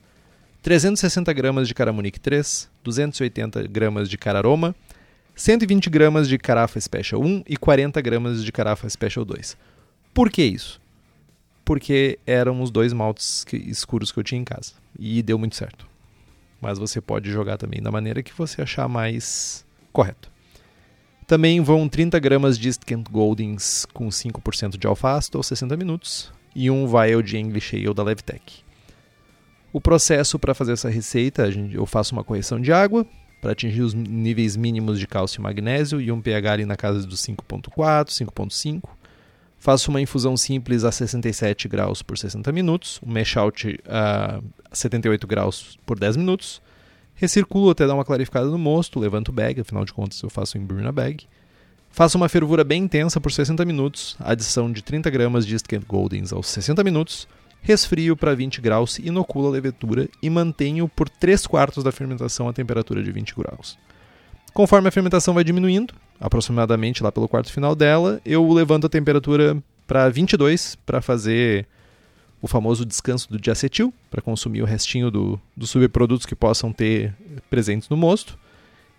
360 0.63 1.33
gramas 1.33 1.67
de 1.67 1.75
Caramunique 1.75 2.21
3, 2.21 2.71
280 2.85 3.65
gramas 3.65 4.09
de 4.09 4.17
Cararoma, 4.17 4.77
120 5.35 5.91
gramas 5.91 6.29
de 6.29 6.39
Carafa 6.39 6.81
Special 6.81 7.21
1 7.21 7.43
e 7.49 7.57
40 7.57 8.01
gramas 8.01 8.45
de 8.45 8.53
Carafa 8.53 8.89
Special 8.89 9.25
2. 9.25 9.57
Por 10.15 10.31
que 10.31 10.45
isso? 10.45 10.81
Porque 11.69 12.19
eram 12.27 12.63
os 12.63 12.71
dois 12.71 12.95
maltes 12.95 13.45
que, 13.45 13.55
escuros 13.55 14.11
que 14.11 14.19
eu 14.19 14.25
tinha 14.25 14.41
em 14.41 14.45
casa. 14.45 14.73
E 14.99 15.23
deu 15.23 15.39
muito 15.39 15.55
certo. 15.55 15.87
Mas 16.63 16.79
você 16.79 16.99
pode 16.99 17.31
jogar 17.31 17.59
também 17.59 17.83
da 17.83 17.93
maneira 17.93 18.23
que 18.23 18.33
você 18.33 18.63
achar 18.63 18.89
mais 18.89 19.67
correto. 19.93 20.31
Também 21.27 21.61
vão 21.61 21.87
30 21.87 22.19
gramas 22.21 22.59
de 22.59 22.71
Kent 22.79 23.11
Goldings 23.11 23.85
com 23.93 24.09
5% 24.09 24.79
de 24.79 24.87
alfasto 24.87 25.37
aos 25.37 25.47
60 25.47 25.77
minutos 25.77 26.33
e 26.57 26.71
um 26.71 26.87
vial 26.87 27.21
de 27.21 27.37
English 27.37 27.77
Ale 27.77 27.93
da 27.93 28.03
Levtech. 28.03 28.65
O 29.71 29.79
processo 29.79 30.39
para 30.39 30.55
fazer 30.55 30.73
essa 30.73 30.89
receita, 30.89 31.51
eu 31.71 31.85
faço 31.85 32.15
uma 32.15 32.25
correção 32.25 32.59
de 32.59 32.73
água 32.73 33.07
para 33.43 33.53
atingir 33.53 33.83
os 33.83 33.93
níveis 33.93 34.57
mínimos 34.57 34.99
de 34.99 35.07
cálcio 35.07 35.39
e 35.39 35.43
magnésio 35.43 36.01
e 36.01 36.11
um 36.11 36.19
pH 36.19 36.51
ali 36.51 36.65
na 36.65 36.77
casa 36.77 37.07
dos 37.07 37.21
5.4, 37.21 38.07
5.5. 38.07 38.89
Faço 39.59 39.91
uma 39.91 40.01
infusão 40.01 40.37
simples 40.37 40.85
a 40.85 40.93
67 40.93 41.67
graus 41.67 42.01
por 42.01 42.17
60 42.17 42.53
minutos, 42.53 43.01
um 43.05 43.13
mash 43.13 43.37
out 43.37 43.79
a 43.89 44.41
78 44.73 45.27
graus 45.27 45.77
por 45.85 45.99
10 45.99 46.17
minutos. 46.17 46.63
Recirculo 47.15 47.71
até 47.71 47.85
dar 47.85 47.95
uma 47.95 48.05
clarificada 48.05 48.47
no 48.47 48.59
mosto, 48.59 49.01
levanto 49.01 49.31
o 49.31 49.33
bag, 49.33 49.61
afinal 49.61 49.85
de 49.85 49.93
contas 49.93 50.23
eu 50.23 50.31
faço 50.31 50.57
em 50.57 50.65
brew 50.65 50.81
na 50.81 50.93
bag. 50.93 51.27
Faço 51.91 52.17
uma 52.17 52.29
fervura 52.29 52.63
bem 52.63 52.85
intensa 52.85 53.21
por 53.21 53.33
60 53.33 53.65
minutos, 53.65 54.17
adição 54.21 54.71
de 54.71 54.83
30 54.83 55.11
gramas 55.11 55.45
de 55.45 55.59
Skent 55.59 55.85
Goldings 55.85 56.33
aos 56.33 56.47
60 56.47 56.85
minutos, 56.85 57.27
resfrio 57.61 58.17
para 58.17 58.37
20 58.37 58.61
graus, 58.61 59.01
inoculo 59.01 59.49
a 59.49 59.51
levedura 59.51 60.09
e 60.23 60.31
mantenho 60.31 60.89
por 60.89 61.09
3 61.09 61.45
quartos 61.49 61.83
da 61.83 61.91
fermentação 61.91 62.49
a 62.49 62.53
temperatura 62.53 63.03
de 63.03 63.11
20 63.11 63.35
graus. 63.35 63.77
Conforme 64.55 64.89
a 64.89 64.93
fermentação 64.93 65.35
vai 65.35 65.43
diminuindo, 65.43 65.95
aproximadamente 66.21 67.03
lá 67.03 67.13
pelo 67.13 67.29
quarto 67.29 67.53
final 67.53 67.75
dela, 67.75 68.21
eu 68.25 68.51
levanto 68.53 68.87
a 68.87 68.91
temperatura 68.91 69.57
para 69.87 70.09
22 70.09 70.77
para 70.87 71.01
fazer 71.01 71.67
o 72.41 72.47
famoso 72.47 72.85
descanso 72.85 73.29
do 73.31 73.39
diacetil, 73.39 73.93
para 74.11 74.23
consumir 74.23 74.63
o 74.63 74.67
restinho 74.67 75.11
do, 75.11 75.41
dos 75.57 75.71
subprodutos 75.71 76.27
que 76.27 76.35
possam 76.35 76.73
ter 76.73 77.15
presentes 77.51 77.89
no 77.89 77.97
mosto. 77.97 78.39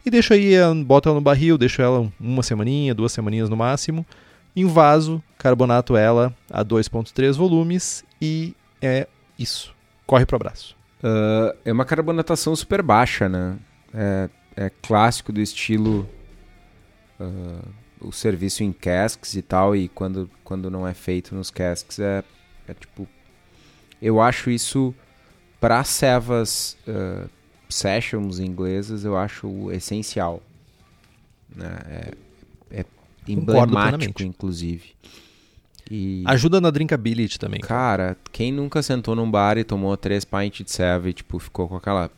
E 0.06 0.10
deixo 0.10 0.34
aí, 0.34 0.54
boto 0.86 1.10
ela 1.10 1.16
no 1.16 1.22
barril, 1.22 1.58
deixo 1.58 1.82
ela 1.82 2.12
uma 2.20 2.44
semaninha, 2.44 2.94
duas 2.94 3.12
semaninhas 3.12 3.50
no 3.50 3.56
máximo, 3.56 4.06
Invaso, 4.56 5.22
carbonato 5.38 5.96
ela 5.96 6.36
a 6.52 6.66
2.3 6.66 7.34
volumes 7.34 8.04
e 8.22 8.56
é 8.82 9.08
isso. 9.38 9.74
Corre 10.06 10.26
pro 10.26 10.36
abraço. 10.36 10.76
Uh, 11.02 11.56
é 11.64 11.72
uma 11.72 11.86
carbonatação 11.86 12.56
super 12.56 12.82
baixa, 12.82 13.30
né? 13.30 13.58
É, 13.94 14.30
é 14.56 14.72
clássico 14.82 15.32
do 15.32 15.40
estilo 15.40 16.10
uh, 17.20 17.68
o 18.02 18.12
serviço 18.12 18.64
em 18.64 18.72
casks 18.72 19.36
e 19.36 19.42
tal, 19.42 19.76
e 19.76 19.88
quando, 19.90 20.30
quando 20.44 20.70
não 20.70 20.88
é 20.88 20.94
feito 20.94 21.36
nos 21.36 21.52
casks 21.52 22.00
é, 22.00 22.24
é 22.68 22.74
tipo... 22.74 23.08
Eu 24.02 24.22
acho 24.22 24.50
isso 24.50 24.96
para 25.60 25.84
cevas 25.84 26.78
uh, 26.88 27.30
sessions 27.68 28.40
inglesas, 28.40 29.04
eu 29.04 29.18
acho 29.18 29.72
essencial. 29.72 30.42
Né? 31.54 32.14
É, 32.72 32.86
emblemático, 33.28 34.24
inclusive. 34.24 34.96
E... 35.90 36.24
Ajuda 36.26 36.62
na 36.62 36.70
drinkability 36.70 37.40
também. 37.40 37.60
Cara, 37.60 38.16
quem 38.32 38.52
nunca 38.52 38.82
sentou 38.82 39.16
num 39.16 39.30
bar 39.30 39.58
e 39.58 39.64
tomou 39.64 39.96
três 39.98 40.24
pints 40.24 40.66
de 40.66 40.72
serva 40.72 41.10
e 41.10 41.14
tipo, 41.14 41.40
ficou 41.40 41.68
com 41.68 41.76
aquela. 41.76 42.12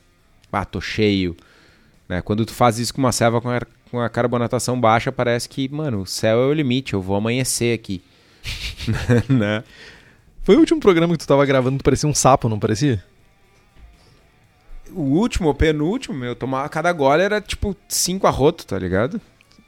Ah, 0.51 0.65
tô 0.65 0.81
cheio. 0.81 1.35
Né? 2.07 2.21
Quando 2.21 2.45
tu 2.45 2.53
faz 2.53 2.77
isso 2.79 2.93
com 2.93 2.99
uma 2.99 3.13
serva 3.13 3.39
com 3.91 3.99
a, 3.99 4.09
carbonatação 4.09 4.79
baixa, 4.79 5.11
parece 5.11 5.49
que, 5.49 5.67
mano, 5.67 6.01
o 6.01 6.07
céu 6.07 6.43
é 6.43 6.45
o 6.45 6.53
limite, 6.53 6.93
eu 6.93 7.01
vou 7.01 7.17
amanhecer 7.17 7.77
aqui. 7.77 8.01
né? 9.27 9.63
Foi 10.43 10.55
o 10.55 10.59
último 10.59 10.79
programa 10.79 11.13
que 11.13 11.19
tu 11.19 11.27
tava 11.27 11.45
gravando, 11.45 11.77
tu 11.77 11.83
parecia 11.83 12.07
um 12.07 12.13
sapo, 12.13 12.47
não 12.47 12.57
parecia? 12.57 13.03
O 14.93 15.01
último, 15.01 15.49
o 15.49 15.53
penúltimo, 15.53 16.17
meu, 16.17 16.35
tomar 16.35 16.67
cada 16.69 16.91
gole 16.93 17.21
era 17.21 17.41
tipo 17.41 17.75
cinco 17.87 18.25
arroto, 18.25 18.65
tá 18.65 18.79
ligado? 18.79 19.19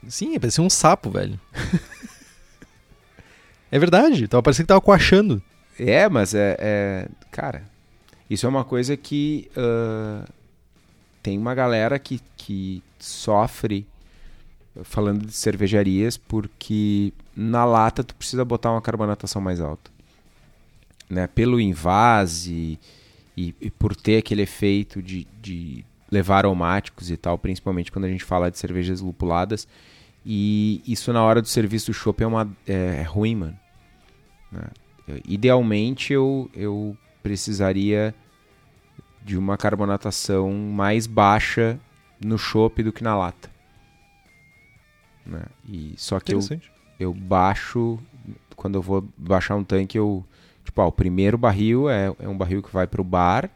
Sim, 0.07 0.39
parecia 0.39 0.63
um 0.63 0.69
sapo, 0.69 1.11
velho. 1.11 1.39
é 3.69 3.77
verdade, 3.77 4.27
tava 4.27 4.41
parecendo 4.41 4.65
que 4.65 4.69
tava 4.69 4.81
coachando. 4.81 5.43
É, 5.77 6.07
mas 6.07 6.33
é, 6.33 6.55
é, 6.59 7.07
Cara, 7.31 7.63
isso 8.29 8.45
é 8.45 8.49
uma 8.49 8.63
coisa 8.63 8.95
que. 8.95 9.49
Uh, 9.57 10.25
tem 11.21 11.37
uma 11.37 11.55
galera 11.55 11.97
que, 11.97 12.19
que 12.35 12.83
sofre 12.99 13.87
falando 14.81 15.25
de 15.25 15.33
cervejarias 15.33 16.17
porque 16.17 17.13
na 17.35 17.63
lata 17.63 18.03
tu 18.03 18.15
precisa 18.15 18.43
botar 18.43 18.71
uma 18.71 18.81
carbonatação 18.81 19.41
mais 19.41 19.59
alta. 19.59 19.91
Né? 21.09 21.27
Pelo 21.27 21.59
invase 21.59 22.79
e, 23.37 23.53
e 23.61 23.69
por 23.69 23.95
ter 23.95 24.17
aquele 24.17 24.41
efeito 24.41 25.01
de, 25.01 25.27
de 25.41 25.85
levar 26.11 26.39
aromáticos 26.39 27.11
e 27.11 27.17
tal, 27.17 27.37
principalmente 27.37 27.91
quando 27.91 28.05
a 28.05 28.09
gente 28.09 28.23
fala 28.23 28.49
de 28.49 28.57
cervejas 28.57 29.01
lupuladas 29.01 29.67
E 30.25 30.81
isso 30.87 31.13
na 31.13 31.23
hora 31.23 31.41
do 31.41 31.47
serviço 31.47 31.91
do 31.91 31.93
chopp 31.93 32.23
é, 32.23 32.27
uma, 32.27 32.49
é, 32.67 32.99
é 32.99 33.03
ruim, 33.03 33.35
mano. 33.35 33.59
Né? 34.51 34.63
Idealmente 35.25 36.13
eu, 36.13 36.49
eu 36.55 36.97
precisaria 37.21 38.15
de 39.23 39.37
uma 39.37 39.57
carbonatação 39.57 40.51
mais 40.51 41.07
baixa 41.07 41.79
no 42.23 42.37
chopp 42.37 42.81
do 42.81 42.91
que 42.91 43.03
na 43.03 43.15
lata. 43.15 43.52
Né? 45.25 45.43
E 45.67 45.93
só 45.97 46.19
que 46.19 46.33
eu, 46.33 46.39
eu 46.99 47.13
baixo 47.13 47.99
quando 48.55 48.75
eu 48.75 48.81
vou 48.81 49.07
baixar 49.17 49.55
um 49.55 49.63
tanque 49.63 49.97
eu 49.97 50.23
tipo 50.63 50.81
ah, 50.81 50.87
o 50.87 50.91
primeiro 50.91 51.37
barril 51.37 51.89
é, 51.89 52.13
é 52.19 52.27
um 52.27 52.37
barril 52.37 52.61
que 52.61 52.71
vai 52.71 52.85
para 52.87 53.01
o 53.01 53.03
bar 53.03 53.49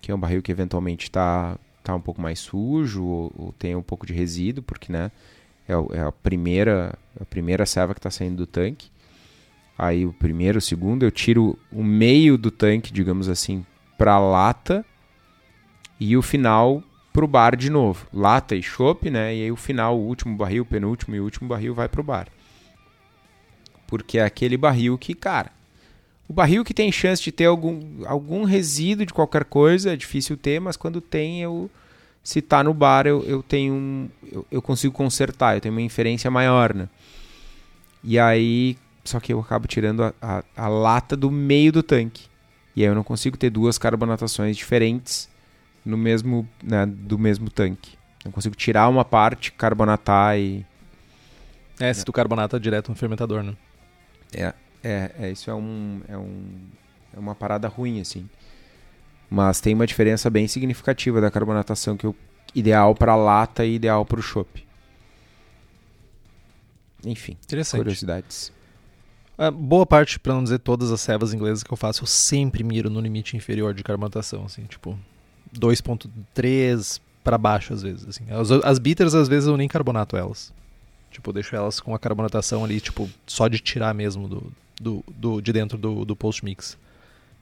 que 0.00 0.10
é 0.10 0.14
um 0.14 0.18
barril 0.18 0.42
que 0.42 0.50
eventualmente 0.50 1.04
está 1.04 1.58
tá 1.82 1.94
um 1.94 2.00
pouco 2.00 2.20
mais 2.20 2.38
sujo 2.38 3.04
ou, 3.04 3.32
ou, 3.36 3.52
tem 3.52 3.76
um 3.76 3.82
pouco 3.82 4.06
de 4.06 4.12
resíduo 4.12 4.62
porque 4.62 4.90
né 4.90 5.10
é, 5.68 5.72
é 5.96 6.00
a 6.00 6.12
primeira 6.12 6.98
a 7.20 7.24
primeira 7.24 7.66
serva 7.66 7.94
que 7.94 8.00
está 8.00 8.10
saindo 8.10 8.36
do 8.36 8.46
tanque 8.46 8.90
aí 9.78 10.06
o 10.06 10.12
primeiro 10.12 10.58
o 10.58 10.62
segundo 10.62 11.04
eu 11.04 11.10
tiro 11.10 11.58
o 11.70 11.82
meio 11.84 12.36
do 12.38 12.50
tanque 12.50 12.92
digamos 12.92 13.28
assim 13.28 13.64
para 13.98 14.14
a 14.14 14.18
lata 14.18 14.84
e 16.00 16.16
o 16.16 16.22
final 16.22 16.82
para 17.12 17.24
o 17.24 17.28
bar 17.28 17.56
de 17.56 17.70
novo. 17.70 18.06
Lata 18.12 18.56
e 18.56 18.62
chopp, 18.62 19.10
né? 19.10 19.34
E 19.34 19.42
aí 19.42 19.52
o 19.52 19.56
final, 19.56 19.98
o 19.98 20.06
último 20.06 20.36
barril, 20.36 20.62
o 20.62 20.66
penúltimo 20.66 21.14
e 21.14 21.20
último 21.20 21.48
barril 21.48 21.74
vai 21.74 21.88
para 21.88 22.00
o 22.00 22.04
bar. 22.04 22.28
Porque 23.86 24.18
é 24.18 24.24
aquele 24.24 24.56
barril 24.56 24.96
que, 24.96 25.14
cara, 25.14 25.50
o 26.28 26.32
barril 26.32 26.64
que 26.64 26.72
tem 26.72 26.90
chance 26.90 27.22
de 27.22 27.30
ter 27.30 27.44
algum, 27.44 28.06
algum 28.06 28.44
resíduo 28.44 29.04
de 29.04 29.12
qualquer 29.12 29.44
coisa, 29.44 29.92
é 29.92 29.96
difícil 29.96 30.36
ter, 30.36 30.60
mas 30.60 30.76
quando 30.76 31.00
tem, 31.00 31.42
eu 31.42 31.70
se 32.24 32.40
tá 32.40 32.62
no 32.62 32.72
bar, 32.72 33.06
eu, 33.06 33.22
eu 33.24 33.42
tenho 33.42 33.74
um, 33.74 34.08
eu, 34.30 34.46
eu 34.50 34.62
consigo 34.62 34.94
consertar, 34.94 35.56
eu 35.56 35.60
tenho 35.60 35.74
uma 35.74 35.82
inferência 35.82 36.30
maior, 36.30 36.72
né? 36.72 36.88
E 38.04 38.18
aí, 38.18 38.78
só 39.04 39.18
que 39.18 39.32
eu 39.32 39.40
acabo 39.40 39.66
tirando 39.66 40.04
a, 40.04 40.14
a, 40.22 40.44
a 40.56 40.68
lata 40.68 41.16
do 41.16 41.30
meio 41.30 41.72
do 41.72 41.82
tanque. 41.82 42.26
E 42.76 42.82
aí 42.82 42.88
eu 42.88 42.94
não 42.94 43.02
consigo 43.02 43.36
ter 43.36 43.50
duas 43.50 43.76
carbonatações 43.76 44.56
diferentes 44.56 45.28
no 45.84 45.96
mesmo, 45.96 46.48
né, 46.62 46.86
do 46.86 47.18
mesmo 47.18 47.50
tanque. 47.50 47.96
Eu 48.24 48.30
consigo 48.30 48.54
tirar 48.54 48.88
uma 48.88 49.04
parte, 49.04 49.52
carbonatar 49.52 50.38
e. 50.38 50.64
É, 51.80 51.92
se 51.92 52.04
tu 52.04 52.12
carbonata 52.12 52.60
direto 52.60 52.90
no 52.90 52.94
fermentador, 52.94 53.42
né? 53.42 53.56
É, 54.32 54.54
é, 54.82 55.10
é 55.18 55.30
isso 55.30 55.50
é 55.50 55.54
um, 55.54 56.00
é 56.08 56.16
um 56.16 56.44
é 57.14 57.18
uma 57.18 57.34
parada 57.34 57.68
ruim 57.68 58.00
assim. 58.00 58.28
Mas 59.28 59.60
tem 59.60 59.74
uma 59.74 59.86
diferença 59.86 60.28
bem 60.30 60.46
significativa 60.46 61.20
da 61.20 61.30
carbonatação 61.30 61.96
que 61.96 62.06
eu 62.06 62.14
ideal 62.54 62.94
para 62.94 63.16
lata 63.16 63.64
e 63.64 63.74
ideal 63.74 64.04
para 64.04 64.20
o 64.20 64.22
chopp. 64.22 64.66
Enfim, 67.04 67.36
curiosidades. 67.70 68.52
Uh, 69.38 69.50
boa 69.50 69.86
parte, 69.86 70.20
para 70.20 70.34
não 70.34 70.44
dizer 70.44 70.58
todas 70.58 70.92
as 70.92 71.00
cevas 71.00 71.32
inglesas 71.32 71.62
que 71.62 71.72
eu 71.72 71.76
faço, 71.76 72.02
eu 72.02 72.06
sempre 72.06 72.62
miro 72.62 72.90
no 72.90 73.00
limite 73.00 73.36
inferior 73.36 73.74
de 73.74 73.82
carbonatação, 73.82 74.44
assim, 74.44 74.64
tipo 74.64 74.96
2.3 75.58 77.00
para 77.22 77.38
baixo 77.38 77.72
às 77.72 77.82
vezes, 77.82 78.06
assim. 78.08 78.24
As, 78.30 78.50
as 78.50 78.78
bitters 78.78 79.14
às 79.14 79.28
vezes 79.28 79.48
eu 79.48 79.56
nem 79.56 79.68
carbonato 79.68 80.16
elas. 80.16 80.52
Tipo, 81.10 81.30
eu 81.30 81.34
deixo 81.34 81.54
elas 81.54 81.78
com 81.78 81.94
a 81.94 81.98
carbonatação 81.98 82.64
ali, 82.64 82.80
tipo, 82.80 83.08
só 83.26 83.46
de 83.46 83.58
tirar 83.58 83.94
mesmo 83.94 84.26
do, 84.26 84.52
do, 84.80 85.04
do 85.08 85.40
de 85.40 85.52
dentro 85.52 85.76
do, 85.76 86.04
do 86.04 86.16
post 86.16 86.44
mix. 86.44 86.76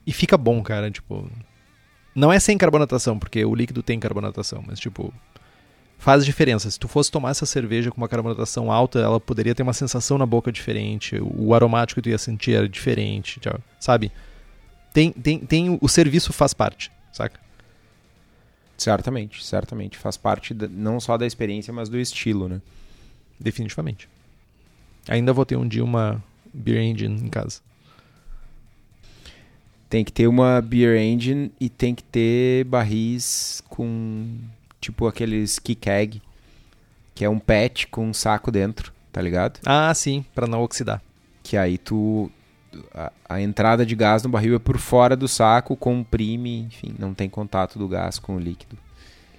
E 0.05 0.11
fica 0.11 0.37
bom, 0.37 0.61
cara, 0.61 0.91
tipo, 0.91 1.29
não 2.13 2.31
é 2.31 2.39
sem 2.39 2.57
carbonatação, 2.57 3.17
porque 3.17 3.45
o 3.45 3.55
líquido 3.55 3.81
tem 3.81 3.99
carbonatação, 3.99 4.63
mas 4.65 4.79
tipo, 4.79 5.13
faz 5.97 6.25
diferença. 6.25 6.69
Se 6.69 6.79
tu 6.79 6.87
fosse 6.87 7.11
tomar 7.11 7.29
essa 7.29 7.45
cerveja 7.45 7.91
com 7.91 7.97
uma 7.97 8.09
carbonatação 8.09 8.71
alta, 8.71 8.99
ela 8.99 9.19
poderia 9.19 9.55
ter 9.55 9.63
uma 9.63 9.73
sensação 9.73 10.17
na 10.17 10.25
boca 10.25 10.51
diferente, 10.51 11.17
o 11.21 11.53
aromático 11.53 12.01
que 12.01 12.03
tu 12.03 12.09
ia 12.09 12.17
sentir 12.17 12.55
era 12.55 12.67
diferente, 12.67 13.39
sabe? 13.79 14.11
Tem, 14.93 15.11
tem, 15.11 15.39
tem, 15.39 15.77
o 15.79 15.87
serviço 15.87 16.33
faz 16.33 16.53
parte, 16.53 16.91
saca? 17.13 17.39
Certamente, 18.81 19.45
certamente. 19.45 19.95
Faz 19.95 20.17
parte 20.17 20.55
da, 20.55 20.67
não 20.67 20.99
só 20.99 21.15
da 21.15 21.27
experiência, 21.27 21.71
mas 21.71 21.87
do 21.87 21.99
estilo, 21.99 22.49
né? 22.49 22.59
Definitivamente. 23.39 24.09
Ainda 25.07 25.31
vou 25.31 25.45
ter 25.45 25.55
um 25.55 25.67
dia 25.67 25.83
uma 25.83 26.23
Beer 26.51 26.81
Engine 26.81 27.21
em 27.21 27.27
casa. 27.27 27.61
Tem 29.87 30.03
que 30.03 30.11
ter 30.11 30.25
uma 30.25 30.59
Beer 30.61 30.99
Engine 30.99 31.51
e 31.59 31.69
tem 31.69 31.93
que 31.93 32.03
ter 32.03 32.63
barris 32.63 33.61
com 33.69 34.39
tipo 34.79 35.05
aqueles 35.05 35.59
kick 35.59 36.19
que 37.13 37.23
é 37.23 37.29
um 37.29 37.37
pet 37.37 37.85
com 37.85 38.07
um 38.07 38.13
saco 38.15 38.51
dentro, 38.51 38.91
tá 39.11 39.21
ligado? 39.21 39.59
Ah, 39.63 39.93
sim, 39.93 40.25
para 40.33 40.47
não 40.47 40.63
oxidar. 40.63 41.03
Que 41.43 41.55
aí 41.55 41.77
tu 41.77 42.31
a, 42.93 43.11
a, 43.27 43.41
entrada 43.41 43.85
de 43.85 43.95
gás 43.95 44.23
no 44.23 44.29
barril 44.29 44.55
é 44.55 44.59
por 44.59 44.77
fora 44.77 45.15
do 45.15 45.27
saco, 45.27 45.75
comprime, 45.75 46.59
enfim, 46.59 46.95
não 46.97 47.13
tem 47.13 47.29
contato 47.29 47.77
do 47.77 47.87
gás 47.87 48.19
com 48.19 48.35
o 48.35 48.39
líquido. 48.39 48.77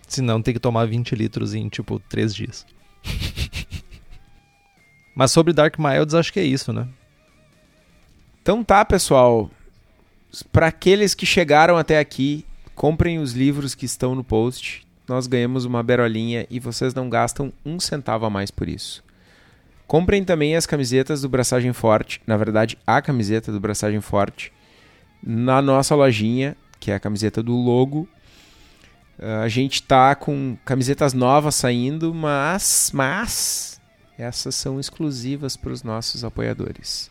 Senão 0.06 0.42
tem 0.42 0.52
que 0.52 0.60
tomar 0.60 0.86
20 0.86 1.14
litros 1.14 1.54
em, 1.54 1.68
tipo, 1.68 1.98
3 2.08 2.34
dias. 2.34 2.66
Mas 5.14 5.30
sobre 5.30 5.52
Dark 5.52 5.78
Milds, 5.78 6.14
acho 6.14 6.32
que 6.32 6.40
é 6.40 6.44
isso, 6.44 6.72
né? 6.72 6.88
Então 8.40 8.64
tá, 8.64 8.84
pessoal. 8.84 9.50
Para 10.50 10.68
aqueles 10.68 11.14
que 11.14 11.26
chegaram 11.26 11.76
até 11.76 11.98
aqui, 11.98 12.44
comprem 12.74 13.18
os 13.18 13.32
livros 13.32 13.74
que 13.74 13.84
estão 13.84 14.14
no 14.14 14.24
post. 14.24 14.86
Nós 15.06 15.26
ganhamos 15.26 15.64
uma 15.64 15.82
berolinha 15.82 16.46
e 16.50 16.58
vocês 16.58 16.94
não 16.94 17.08
gastam 17.10 17.52
um 17.64 17.78
centavo 17.78 18.24
a 18.24 18.30
mais 18.30 18.50
por 18.50 18.68
isso. 18.68 19.04
Comprem 19.92 20.24
também 20.24 20.56
as 20.56 20.64
camisetas 20.64 21.20
do 21.20 21.28
Braçagem 21.28 21.70
Forte, 21.74 22.18
na 22.26 22.34
verdade, 22.38 22.78
a 22.86 23.02
camiseta 23.02 23.52
do 23.52 23.60
Braçagem 23.60 24.00
Forte, 24.00 24.50
na 25.22 25.60
nossa 25.60 25.94
lojinha, 25.94 26.56
que 26.80 26.90
é 26.90 26.94
a 26.94 26.98
camiseta 26.98 27.42
do 27.42 27.54
logo. 27.54 28.08
Uh, 29.18 29.42
a 29.44 29.48
gente 29.48 29.82
tá 29.82 30.14
com 30.14 30.56
camisetas 30.64 31.12
novas 31.12 31.56
saindo, 31.56 32.14
mas, 32.14 32.90
mas 32.94 33.78
essas 34.16 34.54
são 34.54 34.80
exclusivas 34.80 35.58
para 35.58 35.72
os 35.72 35.82
nossos 35.82 36.24
apoiadores. 36.24 37.10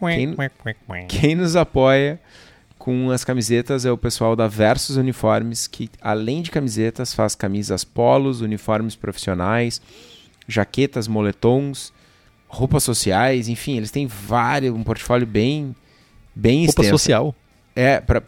Quem, 0.00 0.34
quem 1.08 1.34
nos 1.34 1.54
apoia 1.54 2.18
com 2.78 3.10
as 3.10 3.24
camisetas 3.24 3.84
é 3.84 3.92
o 3.92 3.98
pessoal 3.98 4.34
da 4.34 4.48
Versus 4.48 4.96
Uniformes, 4.96 5.66
que 5.66 5.90
além 6.00 6.40
de 6.40 6.50
camisetas 6.50 7.12
faz 7.12 7.34
camisas 7.34 7.84
polos, 7.84 8.40
uniformes 8.40 8.96
profissionais, 8.96 9.82
jaquetas, 10.48 11.06
moletons, 11.06 11.92
roupas 12.48 12.82
sociais, 12.82 13.48
enfim, 13.48 13.76
eles 13.76 13.90
têm 13.90 14.06
vários, 14.06 14.74
um 14.74 14.82
portfólio 14.82 15.26
bem, 15.26 15.74
bem 16.34 16.66
Roupa 16.66 16.82
extenso. 16.82 16.98
social? 16.98 17.34
É, 17.74 18.00
pra, 18.00 18.22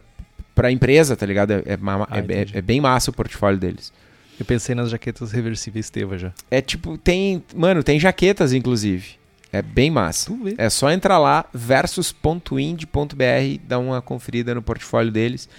pra 0.53 0.71
empresa, 0.71 1.15
tá 1.15 1.25
ligado? 1.25 1.51
É, 1.51 1.63
é, 1.65 1.79
ah, 1.81 2.07
é, 2.29 2.57
é, 2.57 2.61
bem 2.61 2.81
massa 2.81 3.11
o 3.11 3.13
portfólio 3.13 3.59
deles. 3.59 3.91
Eu 4.39 4.45
pensei 4.45 4.75
nas 4.75 4.89
jaquetas 4.89 5.31
reversíveis 5.31 5.89
Teva 5.89 6.17
já. 6.17 6.33
É 6.49 6.61
tipo, 6.61 6.97
tem. 6.97 7.43
Mano, 7.53 7.83
tem 7.83 7.99
jaquetas, 7.99 8.53
inclusive. 8.53 9.19
É 9.51 9.61
bem 9.61 9.91
massa. 9.91 10.31
É 10.57 10.69
só 10.69 10.89
entrar 10.91 11.17
lá, 11.17 11.43
versus.ind.br, 11.53 12.85
dar 13.67 13.79
uma 13.79 14.01
conferida 14.01 14.55
no 14.55 14.61
portfólio 14.61 15.11
deles. 15.11 15.49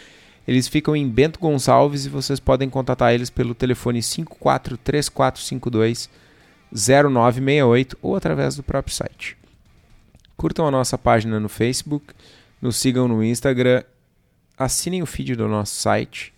Eles 0.46 0.68
ficam 0.68 0.94
em 0.96 1.06
Bento 1.08 1.38
Gonçalves 1.38 2.06
e 2.06 2.08
vocês 2.08 2.40
podem 2.40 2.70
contatar 2.70 3.12
eles 3.12 3.28
pelo 3.30 3.54
telefone 3.54 4.02
543452 4.02 6.08
0968 6.72 7.98
ou 8.00 8.16
através 8.16 8.56
do 8.56 8.62
próprio 8.62 8.94
site. 8.94 9.36
Curtam 10.36 10.66
a 10.66 10.70
nossa 10.70 10.96
página 10.96 11.38
no 11.38 11.48
Facebook, 11.48 12.14
nos 12.62 12.76
sigam 12.76 13.06
no 13.06 13.22
Instagram, 13.22 13.82
assinem 14.56 15.02
o 15.02 15.06
feed 15.06 15.36
do 15.36 15.48
nosso 15.48 15.74
site. 15.74 16.32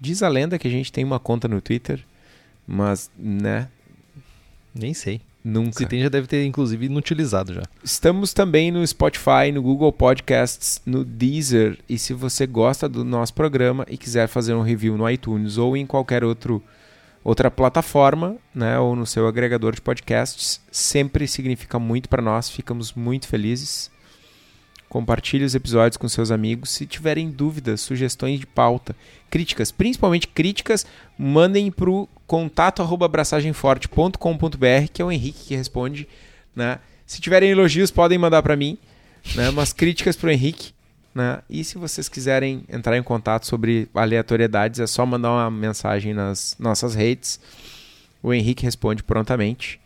Diz 0.00 0.22
a 0.22 0.28
lenda 0.28 0.58
que 0.58 0.68
a 0.68 0.70
gente 0.70 0.92
tem 0.92 1.04
uma 1.04 1.18
conta 1.18 1.48
no 1.48 1.60
Twitter, 1.60 2.04
mas, 2.66 3.10
né? 3.16 3.68
Nem 4.74 4.92
sei. 4.92 5.20
Nunca. 5.42 5.78
Se 5.78 5.86
tem, 5.86 6.02
já 6.02 6.08
deve 6.08 6.26
ter, 6.26 6.44
inclusive, 6.44 6.86
inutilizado 6.86 7.54
já. 7.54 7.62
Estamos 7.84 8.32
também 8.32 8.72
no 8.72 8.84
Spotify, 8.84 9.52
no 9.54 9.62
Google 9.62 9.92
Podcasts, 9.92 10.82
no 10.84 11.04
Deezer. 11.04 11.78
E 11.88 11.96
se 12.00 12.12
você 12.12 12.48
gosta 12.48 12.88
do 12.88 13.04
nosso 13.04 13.32
programa 13.32 13.86
e 13.88 13.96
quiser 13.96 14.26
fazer 14.26 14.54
um 14.54 14.62
review 14.62 14.98
no 14.98 15.08
iTunes 15.08 15.56
ou 15.56 15.76
em 15.76 15.86
qualquer 15.86 16.24
outro 16.24 16.60
outra 17.26 17.50
plataforma, 17.50 18.36
né, 18.54 18.78
ou 18.78 18.94
no 18.94 19.04
seu 19.04 19.26
agregador 19.26 19.74
de 19.74 19.80
podcasts, 19.80 20.60
sempre 20.70 21.26
significa 21.26 21.76
muito 21.76 22.08
para 22.08 22.22
nós, 22.22 22.48
ficamos 22.48 22.92
muito 22.92 23.26
felizes. 23.26 23.90
Compartilhe 24.88 25.44
os 25.44 25.52
episódios 25.52 25.96
com 25.96 26.08
seus 26.08 26.30
amigos. 26.30 26.70
Se 26.70 26.86
tiverem 26.86 27.28
dúvidas, 27.28 27.80
sugestões 27.80 28.38
de 28.38 28.46
pauta, 28.46 28.94
críticas, 29.28 29.72
principalmente 29.72 30.28
críticas, 30.28 30.86
mandem 31.18 31.72
para 31.72 31.90
o 31.90 32.08
contato 32.28 32.80
abraçagemforte.com.br, 32.80 34.88
que 34.92 35.02
é 35.02 35.04
o 35.04 35.10
Henrique 35.10 35.48
que 35.48 35.56
responde. 35.56 36.06
Né? 36.54 36.78
Se 37.04 37.20
tiverem 37.20 37.50
elogios, 37.50 37.90
podem 37.90 38.18
mandar 38.18 38.40
para 38.40 38.54
mim, 38.54 38.78
né? 39.34 39.50
mas 39.50 39.72
críticas 39.72 40.14
para 40.14 40.28
o 40.28 40.30
Henrique. 40.30 40.75
Né? 41.16 41.40
E 41.48 41.64
se 41.64 41.78
vocês 41.78 42.10
quiserem 42.10 42.64
entrar 42.68 42.94
em 42.94 43.02
contato 43.02 43.46
sobre 43.46 43.88
aleatoriedades, 43.94 44.80
é 44.80 44.86
só 44.86 45.06
mandar 45.06 45.30
uma 45.30 45.50
mensagem 45.50 46.12
nas 46.12 46.54
nossas 46.58 46.94
redes. 46.94 47.40
O 48.22 48.34
Henrique 48.34 48.64
responde 48.64 49.02
prontamente. 49.02 49.80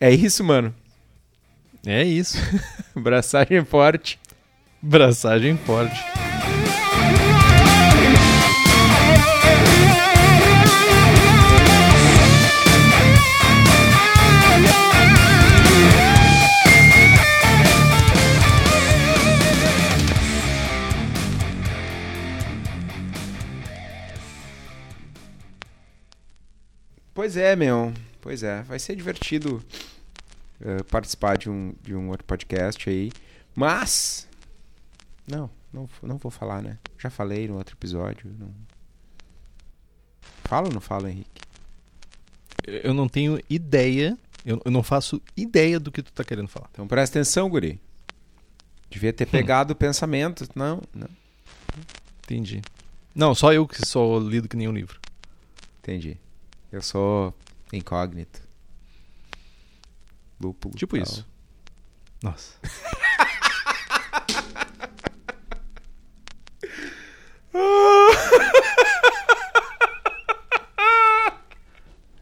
É 0.00 0.10
isso, 0.12 0.42
mano. 0.42 0.74
É 1.86 2.02
isso. 2.02 2.38
Braçagem 2.92 3.64
forte. 3.64 4.18
Braçagem 4.82 5.56
forte. 5.58 6.27
Pois 27.18 27.36
é, 27.36 27.56
meu. 27.56 27.92
Pois 28.20 28.44
é. 28.44 28.62
Vai 28.62 28.78
ser 28.78 28.94
divertido 28.94 29.60
uh, 30.60 30.84
participar 30.84 31.36
de 31.36 31.50
um, 31.50 31.74
de 31.82 31.92
um 31.92 32.10
outro 32.10 32.24
podcast 32.24 32.88
aí. 32.88 33.10
Mas. 33.56 34.28
Não, 35.26 35.50
não, 35.72 35.90
não 36.00 36.16
vou 36.16 36.30
falar, 36.30 36.62
né? 36.62 36.78
Já 36.96 37.10
falei 37.10 37.48
no 37.48 37.56
outro 37.56 37.74
episódio. 37.74 38.32
Não... 38.38 38.54
Fala 40.44 40.68
ou 40.68 40.72
não 40.72 40.80
fala, 40.80 41.10
Henrique? 41.10 41.42
Eu 42.64 42.94
não 42.94 43.08
tenho 43.08 43.40
ideia. 43.50 44.16
Eu, 44.46 44.62
eu 44.64 44.70
não 44.70 44.84
faço 44.84 45.20
ideia 45.36 45.80
do 45.80 45.90
que 45.90 46.04
tu 46.04 46.12
tá 46.12 46.22
querendo 46.22 46.46
falar. 46.46 46.68
Então 46.70 46.86
presta 46.86 47.18
atenção, 47.18 47.50
Guri. 47.50 47.80
Devia 48.88 49.12
ter 49.12 49.26
pegado 49.26 49.72
o 49.72 49.76
pensamento. 49.76 50.48
Não, 50.54 50.80
não. 50.94 51.08
Entendi. 52.22 52.62
Não, 53.12 53.34
só 53.34 53.52
eu 53.52 53.66
que 53.66 53.84
sou 53.84 54.20
lido 54.20 54.48
que 54.48 54.56
nem 54.56 54.68
um 54.68 54.72
livro. 54.72 55.00
Entendi. 55.80 56.16
Eu 56.70 56.82
sou 56.82 57.34
incógnito. 57.72 58.40
Lúpulo. 60.40 60.74
Tipo 60.74 60.96
tal. 60.96 61.02
isso. 61.02 61.26
Nossa. 62.22 62.54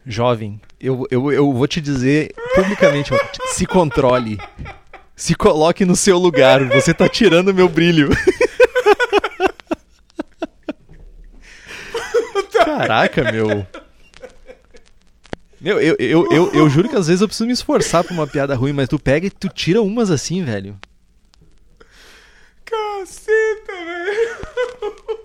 Jovem, 0.05 0.61
eu, 0.79 1.05
eu, 1.11 1.29
eu 1.33 1.51
vou 1.51 1.67
te 1.67 1.81
dizer 1.81 2.33
publicamente, 2.55 3.11
se 3.53 3.65
controle. 3.65 4.37
Se 5.13 5.35
coloque 5.35 5.83
no 5.83 5.97
seu 5.97 6.17
lugar. 6.17 6.63
Você 6.69 6.93
tá 6.93 7.09
tirando 7.09 7.53
meu 7.53 7.67
brilho. 7.67 8.09
Caraca, 12.63 13.29
meu. 13.31 13.67
Meu, 15.59 15.81
eu, 15.81 15.95
eu, 15.97 16.31
eu, 16.31 16.53
eu, 16.53 16.69
juro 16.69 16.87
que 16.87 16.95
às 16.95 17.07
vezes 17.07 17.21
eu 17.21 17.27
preciso 17.27 17.47
me 17.47 17.53
esforçar 17.53 18.03
pra 18.03 18.13
uma 18.13 18.27
piada 18.27 18.55
ruim, 18.55 18.73
mas 18.73 18.87
tu 18.87 18.99
pega 18.99 19.25
e 19.25 19.29
tu 19.29 19.49
tira 19.49 19.81
umas 19.81 20.11
assim, 20.11 20.43
velho. 20.43 20.77
Caceta, 22.63 23.73
velho. 23.73 25.19